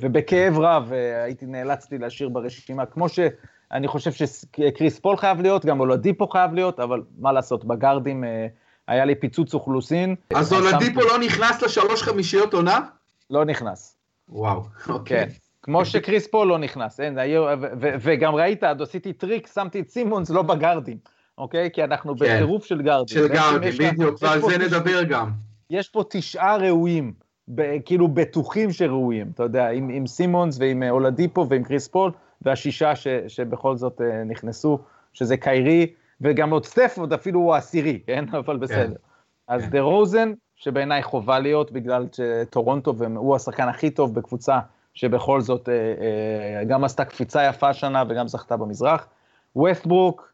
ובכאב 0.00 0.58
רב 0.58 0.92
אה, 0.92 1.22
הייתי 1.24 1.46
נאלצתי 1.46 1.98
להשאיר 1.98 2.28
ברשימה, 2.28 2.86
כמו 2.86 3.08
שאני 3.08 3.88
חושב 3.88 4.12
שקריס 4.12 4.98
פול 4.98 5.16
חייב 5.16 5.40
להיות, 5.40 5.66
גם 5.66 5.80
אולדיפו 5.80 6.28
חייב 6.28 6.54
להיות, 6.54 6.80
אבל 6.80 7.02
מה 7.18 7.32
לעשות, 7.32 7.64
בגארדים 7.64 8.24
היה 8.88 9.04
לי 9.04 9.14
פיצוץ 9.14 9.54
אוכלוסין. 9.54 10.14
אז 10.34 10.52
אולדיפו 10.52 11.00
לא 11.00 11.18
נכנס 11.18 11.62
לשלוש 11.62 12.02
חמישיות 12.02 12.54
עונה? 12.54 12.80
לא 13.30 13.44
נכנס. 13.44 13.96
וואו, 14.28 14.62
אוקיי. 14.88 15.26
כן. 15.26 15.32
כמו 15.62 15.84
שקריס 15.84 16.26
פול 16.26 16.46
לא 16.48 16.58
נכנס, 16.58 17.00
אין, 17.00 17.18
היו, 17.18 17.42
ו- 17.42 17.64
ו- 17.80 17.94
וגם 18.00 18.34
ראית, 18.34 18.64
עוד 18.64 18.82
עשיתי 18.82 19.12
טריק, 19.12 19.48
שמתי 19.54 19.80
את 19.80 19.88
סימונס 19.90 20.30
לא 20.30 20.42
בגארדים, 20.42 20.96
אוקיי? 21.38 21.70
כי 21.72 21.84
אנחנו 21.84 22.16
כן. 22.18 22.24
בטירוף 22.36 22.64
של 22.64 22.82
גארדים. 22.82 23.14
של 23.14 23.22
בעצם 23.22 23.34
גארדי, 23.34 23.68
יש 23.68 23.80
לה- 23.80 23.92
בדיוק, 23.92 24.22
ועל 24.22 24.40
זה 24.40 24.58
נדבר 24.58 25.02
גם. 25.02 25.30
יש 25.70 25.88
פה 25.88 26.02
תשעה 26.10 26.56
ראויים, 26.56 27.12
ב- 27.48 27.76
כאילו 27.84 28.08
בטוחים 28.08 28.72
שראויים, 28.72 29.30
אתה 29.34 29.42
יודע, 29.42 29.68
עם, 29.68 29.88
עם 29.88 30.06
סימונס 30.06 30.56
ועם 30.60 30.82
אה, 30.82 30.90
אולדיפו 30.90 31.46
ועם 31.48 31.64
קריס 31.64 31.88
פול, 31.88 32.10
והשישה 32.42 32.96
ש, 32.96 33.06
שבכל 33.28 33.76
זאת 33.76 34.00
אה, 34.00 34.24
נכנסו, 34.24 34.78
שזה 35.12 35.36
קיירי, 35.36 35.86
וגם 36.20 36.50
עוד 36.50 36.64
סטף 36.64 36.94
עוד 36.98 37.12
אפילו 37.12 37.40
הוא 37.40 37.54
העשירי, 37.54 38.00
כן? 38.06 38.24
אבל 38.38 38.56
בסדר. 38.56 38.96
אז 39.48 39.62
כן. 39.62 39.70
דה 39.70 39.80
רוזן, 39.80 40.32
שבעיניי 40.56 41.02
חובה 41.02 41.38
להיות, 41.38 41.72
בגלל 41.72 42.06
שטורונטו, 42.12 42.96
והוא 42.96 43.36
השחקן 43.36 43.68
הכי 43.68 43.90
טוב 43.90 44.14
בקבוצה, 44.14 44.58
שבכל 44.94 45.40
זאת 45.40 45.68
אה, 45.68 45.74
אה, 45.74 46.64
גם 46.64 46.84
עשתה 46.84 47.04
קפיצה 47.04 47.44
יפה 47.44 47.68
השנה 47.68 48.04
וגם 48.08 48.28
זכתה 48.28 48.56
במזרח. 48.56 49.08
ווסטברוק, 49.56 50.32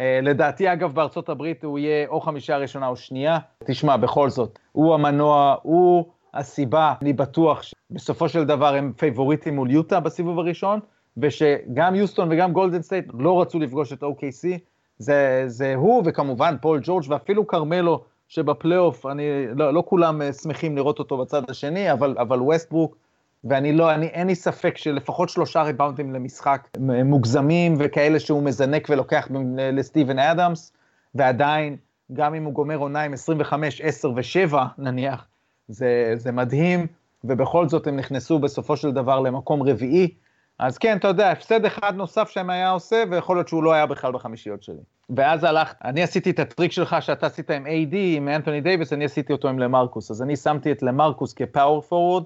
אה, 0.00 0.20
לדעתי 0.22 0.72
אגב 0.72 0.94
בארצות 0.94 1.28
הברית 1.28 1.64
הוא 1.64 1.78
יהיה 1.78 2.08
או 2.08 2.20
חמישה 2.20 2.56
ראשונה 2.56 2.88
או 2.88 2.96
שנייה. 2.96 3.38
תשמע, 3.64 3.96
בכל 3.96 4.30
זאת, 4.30 4.58
הוא 4.72 4.94
המנוע, 4.94 5.56
הוא 5.62 6.04
הסיבה, 6.34 6.94
אני 7.02 7.12
בטוח 7.12 7.62
שבסופו 7.62 8.28
של 8.28 8.44
דבר 8.44 8.74
הם 8.74 8.92
פייבוריטים 8.96 9.54
מול 9.54 9.70
יוטה 9.70 10.00
בסיבוב 10.00 10.38
הראשון, 10.38 10.80
ושגם 11.16 11.94
יוסטון 11.94 12.28
וגם 12.32 12.52
גולדן 12.52 12.82
סטייט 12.82 13.04
לא 13.18 13.40
רצו 13.40 13.58
לפגוש 13.58 13.92
את 13.92 14.02
OKC, 14.02 14.58
זה, 15.00 15.44
זה 15.46 15.74
הוא 15.74 16.02
וכמובן 16.06 16.56
פול 16.60 16.80
ג'ורג' 16.82 17.04
ואפילו 17.08 17.46
כרמלו, 17.46 18.04
שבפלייאוף, 18.28 19.06
אני, 19.06 19.22
לא, 19.54 19.74
לא 19.74 19.82
כולם 19.86 20.22
אה, 20.22 20.32
שמחים 20.32 20.76
לראות 20.76 20.98
אותו 20.98 21.18
בצד 21.18 21.50
השני, 21.50 21.92
אבל, 21.92 22.16
אבל 22.18 22.42
ווסטברוק, 22.42 22.96
ואני 23.44 23.72
לא, 23.72 23.94
אני, 23.94 24.06
אין 24.06 24.26
לי 24.26 24.34
ספק 24.34 24.76
שלפחות 24.76 25.28
שלושה 25.28 25.62
ריבאונדים 25.62 26.14
למשחק 26.14 26.68
אה, 26.76 27.04
מוגזמים 27.04 27.74
וכאלה 27.78 28.20
שהוא 28.20 28.42
מזנק 28.42 28.86
ולוקח 28.90 29.28
ב- 29.30 29.58
לסטיבן 29.58 30.18
אדמס, 30.18 30.72
ועדיין, 31.14 31.76
גם 32.12 32.34
אם 32.34 32.44
הוא 32.44 32.52
גומר 32.52 32.76
עונה 32.76 33.02
עם 33.02 33.12
25, 33.12 33.80
10 33.80 34.10
ו-7 34.10 34.54
נניח, 34.78 35.26
זה, 35.68 36.12
זה 36.14 36.32
מדהים, 36.32 36.86
ובכל 37.24 37.68
זאת 37.68 37.86
הם 37.86 37.96
נכנסו 37.96 38.38
בסופו 38.38 38.76
של 38.76 38.92
דבר 38.92 39.20
למקום 39.20 39.62
רביעי. 39.62 40.14
אז 40.60 40.78
כן, 40.78 40.96
אתה 40.96 41.08
יודע, 41.08 41.30
הפסד 41.30 41.64
אחד 41.64 41.96
נוסף 41.96 42.28
שהם 42.28 42.50
היה 42.50 42.70
עושה, 42.70 43.04
ויכול 43.10 43.36
להיות 43.36 43.48
שהוא 43.48 43.62
לא 43.62 43.72
היה 43.72 43.86
בכלל 43.86 44.12
בחמישיות 44.12 44.62
שלי. 44.62 44.82
ואז 45.16 45.44
הלכת, 45.44 45.76
אני 45.84 46.02
עשיתי 46.02 46.30
את 46.30 46.38
הטריק 46.38 46.72
שלך 46.72 46.96
שאתה 47.00 47.26
עשית 47.26 47.50
עם 47.50 47.66
AD, 47.66 47.94
עם 47.94 48.28
אנתוני 48.28 48.60
דייוויס, 48.60 48.92
אני 48.92 49.04
עשיתי 49.04 49.32
אותו 49.32 49.48
עם 49.48 49.58
למרקוס. 49.58 50.10
אז 50.10 50.22
אני 50.22 50.36
שמתי 50.36 50.72
את 50.72 50.82
למרקוס 50.82 51.32
כ 51.32 51.80
power 51.80 51.97
forward, 51.97 52.24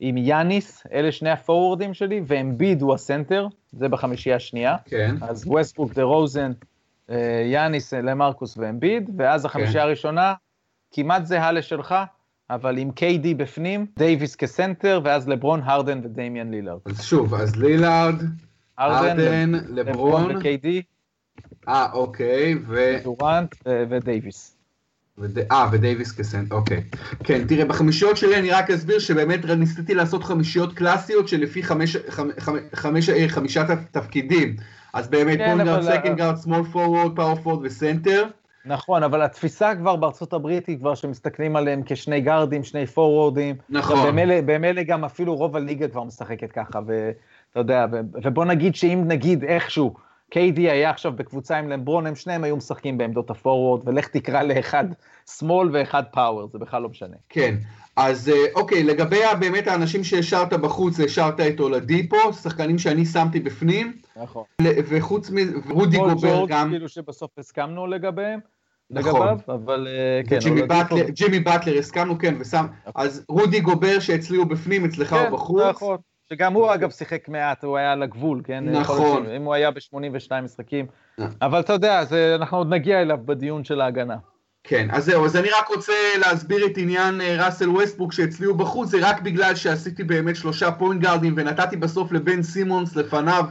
עם 0.00 0.16
יאניס, 0.16 0.86
אלה 0.92 1.12
שני 1.12 1.30
הפורורדים 1.30 1.94
שלי, 1.94 2.20
ואמביד 2.26 2.82
הוא 2.82 2.94
הסנטר, 2.94 3.46
זה 3.72 3.88
בחמישייה 3.88 4.36
השנייה. 4.36 4.76
כן. 4.84 5.14
אז 5.20 5.44
ווסטבוק, 5.46 5.94
דה 5.94 6.02
רוזן, 6.02 6.52
אה, 7.10 7.42
יאניס, 7.46 7.94
למרקוס 7.94 8.58
ואמביד, 8.58 9.10
ואז 9.16 9.44
החמישייה 9.44 9.82
כן. 9.82 9.88
הראשונה 9.88 10.34
כמעט 10.92 11.26
זהה 11.26 11.52
לשלך, 11.52 11.94
אבל 12.50 12.78
עם 12.78 12.90
KD 12.96 13.34
בפנים, 13.36 13.86
דייוויס 13.98 14.36
כסנטר, 14.36 15.00
ואז 15.04 15.28
לברון, 15.28 15.60
הרדן 15.64 16.00
ודמיאן 16.04 16.50
לילארד. 16.50 16.78
אז 16.86 17.02
שוב, 17.02 17.34
אז 17.34 17.56
לילארד, 17.56 18.14
הרדן, 18.78 19.52
לברון, 19.68 20.36
ו-KD, 20.36 20.66
אה, 21.68 21.92
אוקיי, 21.92 22.54
ו... 22.68 22.96
דורנט 23.04 23.54
ודייוויס. 23.90 24.56
וד- 25.18 25.38
אה, 25.52 25.68
ודייוויס 25.72 26.12
כסנט, 26.12 26.52
אוקיי. 26.52 26.82
כן, 27.24 27.44
תראה, 27.48 27.64
בחמישיות 27.64 28.16
שלי 28.16 28.38
אני 28.38 28.50
רק 28.50 28.70
אסביר 28.70 28.98
שבאמת 28.98 29.44
ניסיתי 29.44 29.94
לעשות 29.94 30.24
חמישיות 30.24 30.72
קלאסיות 30.72 31.28
שלפי 31.28 31.62
חמש, 31.62 31.96
חמ- 31.96 32.10
חמ- 32.40 32.50
חמש, 32.76 33.10
חמישה 33.28 33.64
תפ- 33.68 33.88
תפקידים. 33.90 34.56
אז 34.92 35.08
באמת, 35.08 35.38
כן, 35.38 35.50
point 35.56 35.68
guard, 35.68 35.82
אבל- 35.84 35.92
second 35.98 36.16
guard, 36.16 36.36
small 36.36 36.64
forward, 36.64 37.16
power 37.16 37.34
forward 37.34 37.66
וסנטר. 37.66 38.24
נכון, 38.64 39.02
אבל 39.02 39.22
התפיסה 39.22 39.74
כבר 39.74 39.96
בארצות 39.96 40.32
הברית 40.32 40.66
היא 40.66 40.78
כבר 40.78 40.94
שמסתכלים 40.94 41.56
עליהם 41.56 41.82
כשני 41.86 42.20
גארדים, 42.20 42.64
שני 42.64 42.86
פורורדים. 42.86 43.56
נכון. 43.68 44.16
במילא, 44.46 44.82
גם 44.82 45.04
אפילו 45.04 45.36
רוב 45.36 45.56
הליגה 45.56 45.88
כבר 45.88 46.04
משחקת 46.04 46.52
ככה, 46.52 46.80
ואתה 46.86 47.60
יודע, 47.60 47.86
ובוא 48.22 48.44
נגיד 48.44 48.74
שאם 48.74 49.04
נגיד 49.06 49.44
איכשהו, 49.44 49.94
KD 50.34 50.58
היה 50.58 50.90
עכשיו 50.90 51.12
בקבוצה 51.12 51.58
עם 51.58 51.68
לברון, 51.68 52.06
הם 52.06 52.14
שניהם 52.14 52.44
היו 52.44 52.56
משחקים 52.56 52.98
בעמדות 52.98 53.30
ה 53.30 53.36
forward, 53.36 53.88
ולך 53.88 54.08
תקרא 54.08 54.42
לאחד 54.42 54.84
small 55.38 55.68
ואחד 55.72 56.02
power, 56.12 56.48
זה 56.52 56.58
בכלל 56.58 56.82
לא 56.82 56.88
משנה. 56.88 57.16
כן, 57.28 57.54
אז 57.96 58.28
אה, 58.28 58.34
אוקיי, 58.54 58.82
לגבי 58.82 59.20
באמת 59.40 59.66
האנשים 59.66 60.04
שהשארת 60.04 60.52
בחוץ, 60.52 61.00
השארת 61.00 61.40
את 61.40 61.60
אולדיפו, 61.60 62.32
שחקנים 62.32 62.78
שאני 62.78 63.04
שמתי 63.04 63.40
בפנים, 63.40 63.92
נכון. 64.16 64.44
וחוץ 64.62 65.30
מזה, 65.30 65.52
רודי 65.70 65.96
פול 65.96 66.12
גובר 66.12 66.44
גם, 66.48 66.70
כאילו 66.70 66.88
שבסוף 66.88 67.30
הסכמנו 67.38 67.86
לגביהם, 67.86 68.40
נכון. 68.92 69.28
לגביו, 69.28 69.38
אבל 69.48 69.88
כן. 70.26 70.38
ג'ימי 71.12 71.40
באטלר, 71.40 71.78
הסכמנו, 71.78 72.18
כן, 72.18 72.34
ושם, 72.40 72.66
אז 72.94 73.24
רודי 73.28 73.60
גובר 73.60 74.00
שאצלי 74.00 74.36
הוא 74.36 74.46
בפנים, 74.46 74.84
אצלך 74.84 75.10
כן, 75.10 75.16
הוא 75.16 75.28
בחוץ. 75.30 75.62
נכון, 75.70 75.96
שגם 76.32 76.54
הוא 76.54 76.74
אגב 76.74 76.90
שיחק 76.90 77.28
מעט, 77.28 77.64
הוא 77.64 77.76
היה 77.76 77.92
על 77.92 78.02
הגבול, 78.02 78.40
כן? 78.44 78.64
נכון. 78.64 79.26
אם 79.26 79.44
הוא 79.44 79.54
היה 79.54 79.70
ב-82 79.70 80.40
משחקים. 80.42 80.86
אבל 81.42 81.60
אתה 81.60 81.72
יודע, 81.72 82.04
אנחנו 82.34 82.58
עוד 82.58 82.68
נגיע 82.68 83.02
אליו 83.02 83.18
בדיון 83.24 83.64
של 83.64 83.80
ההגנה. 83.80 84.16
כן, 84.64 84.88
אז 84.92 85.04
זהו, 85.04 85.24
אז 85.24 85.36
אני 85.36 85.48
רק 85.50 85.68
רוצה 85.68 85.92
להסביר 86.20 86.66
את 86.66 86.72
עניין 86.76 87.20
אה, 87.20 87.44
ראסל 87.44 87.70
ווסטבוק 87.70 88.12
שאצלי 88.12 88.46
הוא 88.46 88.56
בחוץ, 88.56 88.88
זה 88.88 88.98
רק 89.00 89.22
בגלל 89.22 89.54
שעשיתי 89.54 90.04
באמת 90.04 90.36
שלושה 90.36 90.70
point 90.72 91.02
גארדים 91.02 91.34
ונתתי 91.36 91.76
בסוף 91.76 92.12
לבן 92.12 92.42
סימונס 92.42 92.96
לפניו, 92.96 93.44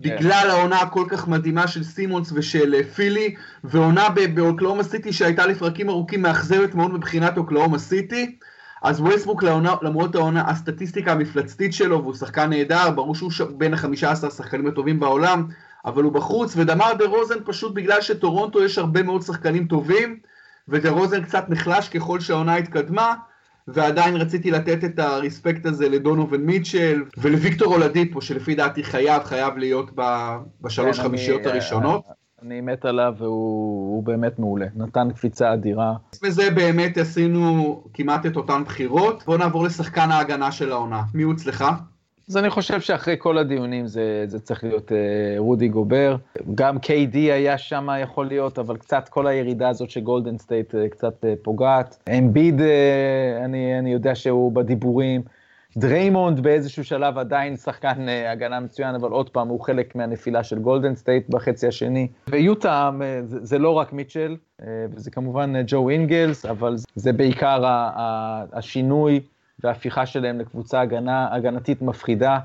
בגלל 0.00 0.50
העונה 0.50 0.80
הכל 0.80 1.04
כך 1.08 1.28
מדהימה 1.28 1.68
של 1.68 1.84
סימונס 1.84 2.32
ושל 2.34 2.74
אה, 2.74 2.84
פילי, 2.84 3.34
ועונה 3.64 4.08
באוקלהומה 4.34 4.82
סיטי 4.82 5.12
שהייתה 5.12 5.46
לפרקים 5.46 5.88
ארוכים 5.88 6.22
מאכזבת 6.22 6.74
מאוד 6.74 6.90
מבחינת 6.90 7.38
אוקלהומה 7.38 7.78
סיטי. 7.78 8.38
אז 8.82 9.00
ווסטבוק 9.00 9.42
למרות 9.82 10.14
העונה, 10.14 10.50
הסטטיסטיקה 10.50 11.12
המפלצתית 11.12 11.74
שלו, 11.74 12.02
והוא 12.02 12.14
שחקן 12.14 12.50
נהדר, 12.50 12.90
ברור 12.90 13.14
שהוא 13.14 13.30
בין 13.56 13.74
החמישה 13.74 14.10
עשר 14.10 14.26
השחקנים 14.26 14.66
הטובים 14.66 15.00
בעולם, 15.00 15.46
אבל 15.84 16.02
הוא 16.02 16.12
בחוץ, 16.12 16.52
ודמר 16.56 16.92
דה 16.98 17.04
רוזן 17.04 17.38
פשוט 17.44 17.74
בגלל 17.74 18.00
שטורונטו 18.00 18.64
יש 18.64 18.78
הרבה 18.78 19.02
מאוד 19.02 19.22
שחקנים 19.22 19.66
טובים, 19.66 20.18
ודה 20.68 20.90
רוזן 20.90 21.24
קצת 21.24 21.44
נחלש 21.48 21.88
ככל 21.88 22.20
שהעונה 22.20 22.56
התקדמה, 22.56 23.14
ועדיין 23.74 24.16
רציתי 24.16 24.50
לתת 24.50 24.84
את 24.84 24.98
הרספקט 24.98 25.66
הזה 25.66 25.88
לדונובין 25.88 26.40
מיטשל 26.40 27.04
ולוויקטור 27.18 27.74
אולדיפו, 27.74 28.20
שלפי 28.20 28.54
דעתי 28.54 28.84
חייב, 28.84 29.22
חייב 29.22 29.56
להיות 29.56 29.90
בשלוש 30.60 30.96
כן, 30.96 31.02
חמישיות 31.02 31.40
אני, 31.40 31.50
הראשונות. 31.50 32.04
אני 32.42 32.60
מת 32.60 32.84
עליו 32.84 33.14
והוא 33.18 34.02
באמת 34.02 34.38
מעולה, 34.38 34.66
נתן 34.76 35.08
קפיצה 35.14 35.52
אדירה. 35.54 35.92
וזה 36.22 36.50
באמת 36.50 36.98
עשינו 36.98 37.84
כמעט 37.94 38.26
את 38.26 38.36
אותן 38.36 38.64
בחירות. 38.64 39.22
בואו 39.26 39.36
נעבור 39.36 39.64
לשחקן 39.64 40.10
ההגנה 40.10 40.52
של 40.52 40.72
העונה. 40.72 41.02
מי 41.14 41.22
הוא 41.22 41.34
אצלך? 41.34 41.64
אז 42.28 42.36
אני 42.36 42.50
חושב 42.50 42.80
שאחרי 42.80 43.14
כל 43.18 43.38
הדיונים 43.38 43.86
זה, 43.86 44.24
זה 44.26 44.40
צריך 44.40 44.64
להיות 44.64 44.88
uh, 44.88 44.94
רודי 45.38 45.68
גובר. 45.68 46.16
גם 46.54 46.76
KD 46.76 47.14
היה 47.14 47.58
שם 47.58 47.88
יכול 48.02 48.26
להיות, 48.26 48.58
אבל 48.58 48.76
קצת 48.76 49.08
כל 49.08 49.26
הירידה 49.26 49.68
הזאת 49.68 49.90
של 49.90 50.00
גולדן 50.00 50.38
סטייט 50.38 50.74
uh, 50.74 50.78
קצת 50.90 51.24
uh, 51.24 51.26
פוגעת. 51.42 51.98
אמביד, 52.18 52.60
uh, 52.60 52.64
אני, 53.44 53.78
אני 53.78 53.92
יודע 53.92 54.14
שהוא 54.14 54.52
בדיבורים. 54.52 55.22
דריימונד 55.76 56.40
באיזשהו 56.40 56.84
שלב 56.84 57.18
עדיין 57.18 57.56
שחקן 57.56 58.06
uh, 58.08 58.30
הגנה 58.30 58.60
מצוין, 58.60 58.94
אבל 58.94 59.10
עוד 59.10 59.30
פעם, 59.30 59.48
הוא 59.48 59.60
חלק 59.60 59.96
מהנפילה 59.96 60.44
של 60.44 60.58
גולדן 60.58 60.94
סטייט 60.94 61.28
בחצי 61.28 61.66
השני. 61.66 62.08
ויוטה, 62.28 62.90
uh, 62.98 63.02
זה, 63.24 63.44
זה 63.44 63.58
לא 63.58 63.70
רק 63.70 63.92
מיטשל, 63.92 64.36
uh, 64.60 64.64
וזה 64.94 65.10
כמובן 65.10 65.56
uh, 65.56 65.58
ג'ו 65.66 65.88
אינגלס, 65.88 66.46
אבל 66.46 66.76
זה 66.94 67.12
בעיקר 67.12 67.66
ה, 67.66 67.90
ה, 67.96 68.44
השינוי. 68.52 69.20
וההפיכה 69.64 70.06
שלהם 70.06 70.40
לקבוצה 70.40 70.80
הגנה, 70.80 71.34
הגנתית 71.34 71.82
מפחידה, 71.82 72.38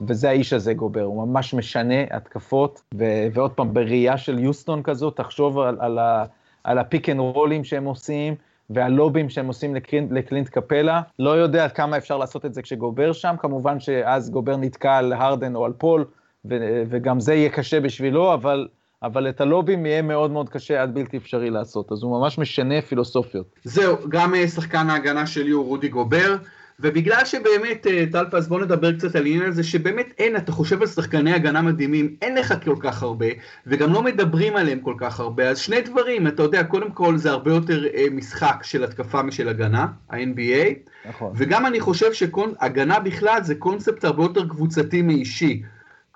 וזה 0.00 0.28
האיש 0.28 0.52
הזה 0.52 0.74
גובר, 0.74 1.02
הוא 1.02 1.26
ממש 1.26 1.54
משנה 1.54 2.02
התקפות, 2.10 2.82
ו- 2.94 3.26
ועוד 3.32 3.52
פעם, 3.52 3.74
בראייה 3.74 4.18
של 4.18 4.38
יוסטון 4.38 4.82
כזאת, 4.82 5.16
תחשוב 5.16 5.58
על, 5.58 5.76
על, 5.80 5.98
ה- 5.98 6.24
על 6.64 6.78
ה 6.78 6.84
pick 6.84 7.08
and 7.08 7.20
רולים 7.20 7.64
שהם 7.64 7.84
עושים, 7.84 8.34
והלובים 8.70 9.30
שהם 9.30 9.46
עושים 9.46 9.74
לקלינט, 9.74 10.12
לקלינט 10.12 10.48
קפלה, 10.48 11.02
לא 11.18 11.30
יודע 11.30 11.68
כמה 11.68 11.96
אפשר 11.96 12.16
לעשות 12.16 12.44
את 12.44 12.54
זה 12.54 12.62
כשגובר 12.62 13.12
שם, 13.12 13.34
כמובן 13.38 13.80
שאז 13.80 14.30
גובר 14.30 14.56
נתקע 14.56 14.96
על 14.96 15.12
הרדן 15.12 15.54
או 15.54 15.64
על 15.64 15.72
פול, 15.72 16.04
ו- 16.44 16.82
וגם 16.88 17.20
זה 17.20 17.34
יהיה 17.34 17.50
קשה 17.50 17.80
בשבילו, 17.80 18.34
אבל... 18.34 18.68
אבל 19.06 19.28
את 19.28 19.40
הלובים 19.40 19.86
יהיה 19.86 20.02
מאוד 20.02 20.30
מאוד 20.30 20.48
קשה 20.48 20.82
עד 20.82 20.94
בלתי 20.94 21.16
אפשרי 21.16 21.50
לעשות, 21.50 21.92
אז 21.92 22.02
הוא 22.02 22.20
ממש 22.20 22.38
משנה 22.38 22.82
פילוסופיות. 22.82 23.46
זהו, 23.64 23.96
גם 24.08 24.34
אה, 24.34 24.48
שחקן 24.48 24.90
ההגנה 24.90 25.26
שלי 25.26 25.50
הוא 25.50 25.64
רודי 25.64 25.88
גובר, 25.88 26.36
ובגלל 26.80 27.24
שבאמת, 27.24 27.86
אה, 27.86 28.04
טלפז, 28.12 28.48
בוא 28.48 28.60
נדבר 28.60 28.92
קצת 28.92 29.16
על 29.16 29.24
העניין 29.24 29.42
הזה, 29.42 29.62
שבאמת 29.62 30.14
אין, 30.18 30.36
אתה 30.36 30.52
חושב 30.52 30.80
על 30.80 30.86
שחקני 30.86 31.32
הגנה 31.32 31.62
מדהימים, 31.62 32.16
אין 32.22 32.34
לך 32.34 32.54
כל 32.64 32.76
כך 32.80 33.02
הרבה, 33.02 33.26
וגם 33.66 33.92
לא 33.92 34.02
מדברים 34.02 34.56
עליהם 34.56 34.80
כל 34.80 34.94
כך 34.98 35.20
הרבה, 35.20 35.48
אז 35.48 35.58
שני 35.58 35.80
דברים, 35.80 36.26
אתה 36.26 36.42
יודע, 36.42 36.64
קודם 36.64 36.90
כל 36.90 37.16
זה 37.16 37.30
הרבה 37.30 37.50
יותר 37.50 37.86
אה, 37.94 38.06
משחק 38.10 38.56
של 38.62 38.84
התקפה 38.84 39.22
משל 39.22 39.48
הגנה, 39.48 39.86
ה-NBA, 40.10 40.88
נכון. 41.08 41.32
וגם 41.36 41.66
אני 41.66 41.80
חושב 41.80 42.12
שהגנה 42.12 43.00
בכלל 43.00 43.42
זה 43.42 43.54
קונספט 43.54 44.04
הרבה 44.04 44.22
יותר 44.22 44.48
קבוצתי 44.48 45.02
מאישי. 45.02 45.62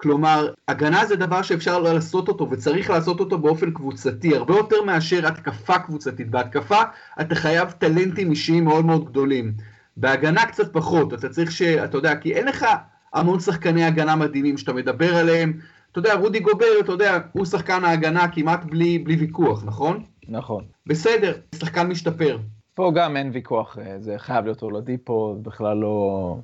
כלומר, 0.01 0.53
הגנה 0.69 1.07
זה 1.07 1.17
דבר 1.17 1.43
שאפשר 1.43 1.79
לעשות 1.79 2.29
אותו 2.29 2.49
וצריך 2.51 2.91
לעשות 2.91 3.21
אותו 3.21 3.39
באופן 3.39 3.71
קבוצתי, 3.71 4.37
הרבה 4.37 4.57
יותר 4.57 4.83
מאשר 4.83 5.27
התקפה 5.27 5.79
קבוצתית. 5.79 6.31
בהתקפה 6.31 6.79
אתה 7.21 7.35
חייב 7.35 7.71
טלנטים 7.71 8.31
אישיים 8.31 8.65
מאוד 8.65 8.85
מאוד 8.85 9.05
גדולים. 9.05 9.53
בהגנה 9.97 10.47
קצת 10.47 10.73
פחות, 10.73 11.15
אתה 11.15 11.29
צריך 11.29 11.53
ש... 11.53 11.63
אתה 11.63 11.97
יודע, 11.97 12.17
כי 12.17 12.35
אין 12.35 12.47
לך 12.47 12.67
המון 13.15 13.41
שחקני 13.41 13.85
הגנה 13.85 14.17
מדהימים 14.17 14.59
שאתה 14.59 14.73
מדבר 14.73 15.17
עליהם. 15.17 15.59
אתה 15.93 15.99
יודע, 15.99 16.15
רודי 16.15 16.41
גובר, 16.41 16.81
אתה 16.81 16.93
יודע, 16.93 17.19
הוא 17.33 17.45
שחקן 17.47 17.85
ההגנה 17.85 18.29
כמעט 18.29 18.65
בלי, 18.65 18.99
בלי 18.99 19.17
ויכוח, 19.17 19.65
נכון? 19.65 20.05
נכון. 20.29 20.65
בסדר, 20.87 21.33
שחקן 21.55 21.87
משתפר. 21.87 22.39
פה 22.79 22.93
גם 22.95 23.17
אין 23.17 23.31
ויכוח, 23.33 23.79
אה, 23.79 23.99
זה 23.99 24.15
חייב 24.19 24.45
להיות 24.45 24.63
אולדיפו, 24.63 25.37
בכלל 25.43 25.77
לא... 25.77 26.37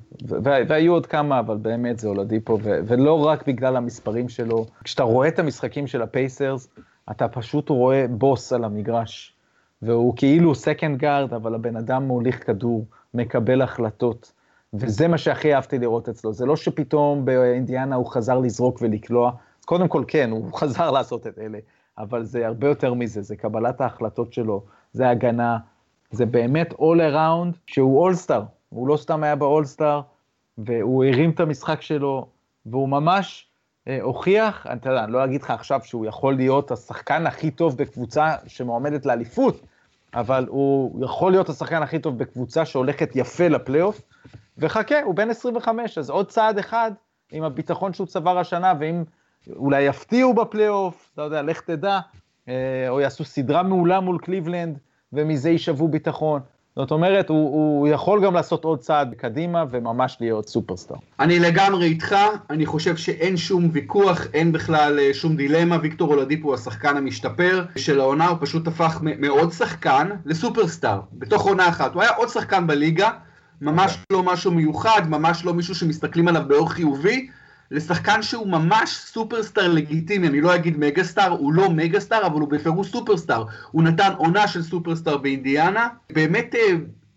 והיו 0.42 0.92
עוד 0.92 1.07
כמה, 1.07 1.38
אבל 1.38 1.57
באמת 1.57 1.99
זה 1.99 2.09
אולדיפו, 2.09 2.59
ולא 2.62 3.27
רק 3.27 3.47
בגלל 3.47 3.77
המספרים 3.77 4.29
שלו. 4.29 4.66
כשאתה 4.85 5.03
רואה 5.03 5.29
את 5.29 5.38
המשחקים 5.38 5.87
של 5.87 6.03
הפייסרס, 6.03 6.68
אתה 7.11 7.29
פשוט 7.29 7.68
רואה 7.68 8.07
בוס 8.11 8.53
על 8.53 8.64
המגרש, 8.64 9.35
והוא 9.83 10.12
כאילו 10.16 10.55
second 10.55 10.99
guard, 10.99 11.35
אבל 11.35 11.55
הבן 11.55 11.77
אדם 11.77 12.03
מוליך 12.03 12.47
כדור, 12.47 12.87
מקבל 13.14 13.62
החלטות, 13.62 14.33
וזה 14.75 15.09
מה 15.09 15.18
שהכי 15.18 15.55
אהבתי 15.55 15.79
לראות 15.79 16.09
אצלו. 16.09 16.33
זה 16.33 16.47
לא 16.47 16.57
שפתאום 16.57 17.25
באינדיאנה 17.25 17.97
הוא 17.97 18.07
חזר 18.07 18.38
לזרוק 18.38 18.79
ולקלוע, 18.83 19.33
קודם 19.64 19.88
כל 19.88 20.05
כן, 20.09 20.31
הוא 20.31 20.53
חזר 20.61 20.90
לעשות 20.90 21.27
את 21.27 21.38
אלה, 21.38 21.59
אבל 21.99 22.25
זה 22.25 22.47
הרבה 22.47 22.68
יותר 22.68 22.94
מזה, 22.94 23.23
זה 23.23 23.37
קבלת 23.37 23.81
ההחלטות 23.81 24.33
שלו, 24.33 24.62
זה 24.92 25.09
הגנה, 25.09 25.59
זה 26.14 26.27
באמת 26.27 26.72
all 26.72 27.12
around 27.12 27.57
שהוא 27.66 28.00
אולסטאר, 28.00 28.42
הוא 28.68 28.88
לא 28.88 28.96
סתם 28.96 29.22
היה 29.22 29.37
באולסטאר, 29.37 30.00
והוא 30.59 31.05
הרים 31.05 31.31
את 31.31 31.40
המשחק 31.40 31.83
שלו, 31.83 32.27
והוא 32.66 32.88
ממש 32.88 33.48
אה, 33.88 33.98
הוכיח, 34.03 34.66
אתה 34.72 34.90
יודע, 34.90 35.05
אני 35.05 35.12
לא 35.12 35.24
אגיד 35.24 35.42
לך 35.42 35.50
עכשיו 35.50 35.81
שהוא 35.85 36.07
יכול 36.07 36.37
להיות 36.37 36.70
השחקן 36.70 37.27
הכי 37.27 37.50
טוב 37.50 37.77
בקבוצה 37.77 38.35
שמועמדת 38.46 39.07
לאליפות, 39.07 39.61
אבל 40.14 40.46
הוא 40.48 41.05
יכול 41.05 41.33
להיות 41.33 41.48
השחקן 41.48 41.83
הכי 41.83 41.98
טוב 41.98 42.18
בקבוצה 42.18 42.64
שהולכת 42.64 43.11
יפה 43.14 43.48
לפלייאוף, 43.48 44.00
וחכה, 44.59 45.03
הוא 45.03 45.14
בן 45.14 45.31
25, 45.31 45.98
אז 45.98 46.11
עוד 46.11 46.29
צעד 46.29 46.59
אחד 46.59 46.92
עם 47.33 47.44
הביטחון 47.44 47.92
שהוא 47.92 48.07
צבר 48.07 48.38
השנה, 48.38 48.72
ואם 48.81 49.05
אולי 49.57 49.83
יפתיעו 49.83 50.35
בפלייאוף, 50.35 51.11
אתה 51.14 51.22
יודע, 51.22 51.42
לך 51.42 51.61
תדע, 51.61 52.00
אה, 52.48 52.87
או 52.88 53.00
יעשו 53.00 53.24
סדרה 53.24 53.62
מעולה 53.62 54.00
מול 54.00 54.18
קליבלנד, 54.18 54.79
ומזה 55.14 55.50
יישבו 55.50 55.88
ביטחון. 55.88 56.40
זאת 56.77 56.90
אומרת, 56.90 57.29
הוא, 57.29 57.38
הוא 57.53 57.88
יכול 57.88 58.24
גם 58.24 58.35
לעשות 58.35 58.64
עוד 58.64 58.79
צעד 58.79 59.14
קדימה 59.14 59.64
וממש 59.70 60.16
להיות 60.20 60.48
סופרסטאר. 60.48 60.96
אני 61.20 61.38
לגמרי 61.38 61.87
איתך, 61.87 62.16
אני 62.50 62.66
חושב 62.66 62.96
שאין 62.96 63.37
שום 63.37 63.68
ויכוח, 63.72 64.27
אין 64.35 64.53
בכלל 64.53 64.98
אה, 64.98 65.14
שום 65.14 65.37
דילמה, 65.37 65.79
ויקטור 65.83 66.14
אולדיפו 66.14 66.45
הוא 66.44 66.55
השחקן 66.55 66.96
המשתפר 66.96 67.64
של 67.77 68.00
העונה, 68.00 68.29
הוא 68.29 68.38
פשוט 68.40 68.66
הפך 68.66 69.00
מעוד 69.18 69.53
שחקן 69.53 70.09
לסופרסטאר, 70.27 71.00
בתוך 71.12 71.46
עונה 71.46 71.68
אחת. 71.68 71.94
הוא 71.94 72.03
היה 72.03 72.11
עוד 72.11 72.29
שחקן 72.29 72.66
בליגה, 72.66 73.11
ממש 73.61 73.98
לא 74.12 74.22
משהו 74.22 74.53
מיוחד, 74.53 75.03
ממש 75.09 75.44
לא 75.44 75.55
מישהו 75.55 75.74
שמסתכלים 75.74 76.29
עליו 76.29 76.42
באור 76.46 76.70
חיובי, 76.70 77.29
לשחקן 77.70 78.22
שהוא 78.22 78.48
ממש 78.48 78.90
סופרסטאר 78.90 79.68
לגיטימי, 79.68 80.29
אני 80.29 80.40
לא 80.40 80.55
אגיד 80.55 80.79
מגה-סטאר, 80.79 81.31
הוא 81.31 81.53
לא 81.53 81.70
מגה-סטאר, 81.70 82.27
אבל 82.27 82.40
הוא 82.40 82.48
בפירוש 82.48 82.90
סופרסטאר. 82.90 83.44
הוא 83.70 83.83
נתן 83.83 84.12
עונה 84.16 84.48
של 84.48 84.62
סופרסטאר 84.62 85.16
באינדיאנה, 85.16 85.88
באמת 86.12 86.55
אה, 86.55 86.74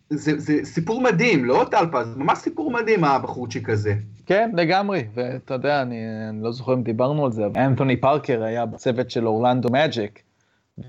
זה, 0.09 0.39
זה 0.39 0.59
סיפור 0.63 1.01
מדהים, 1.01 1.45
לא 1.45 1.65
טלפז? 1.71 2.15
ממש 2.17 2.37
סיפור 2.37 2.71
מדהים 2.71 3.03
הבחורצ'יק 3.03 3.69
הזה. 3.69 3.93
כן, 4.25 4.51
לגמרי, 4.53 5.03
ואתה 5.13 5.53
יודע, 5.53 5.81
אני, 5.81 5.95
אני 6.29 6.43
לא 6.43 6.51
זוכר 6.51 6.73
אם 6.73 6.83
דיברנו 6.83 7.25
על 7.25 7.31
זה, 7.31 7.45
אבל 7.45 7.61
אנתוני 7.61 7.97
פארקר 7.97 8.43
היה 8.43 8.65
בצוות 8.65 9.11
של 9.11 9.27
אורלנדו 9.27 9.69
מג'יק, 9.71 10.21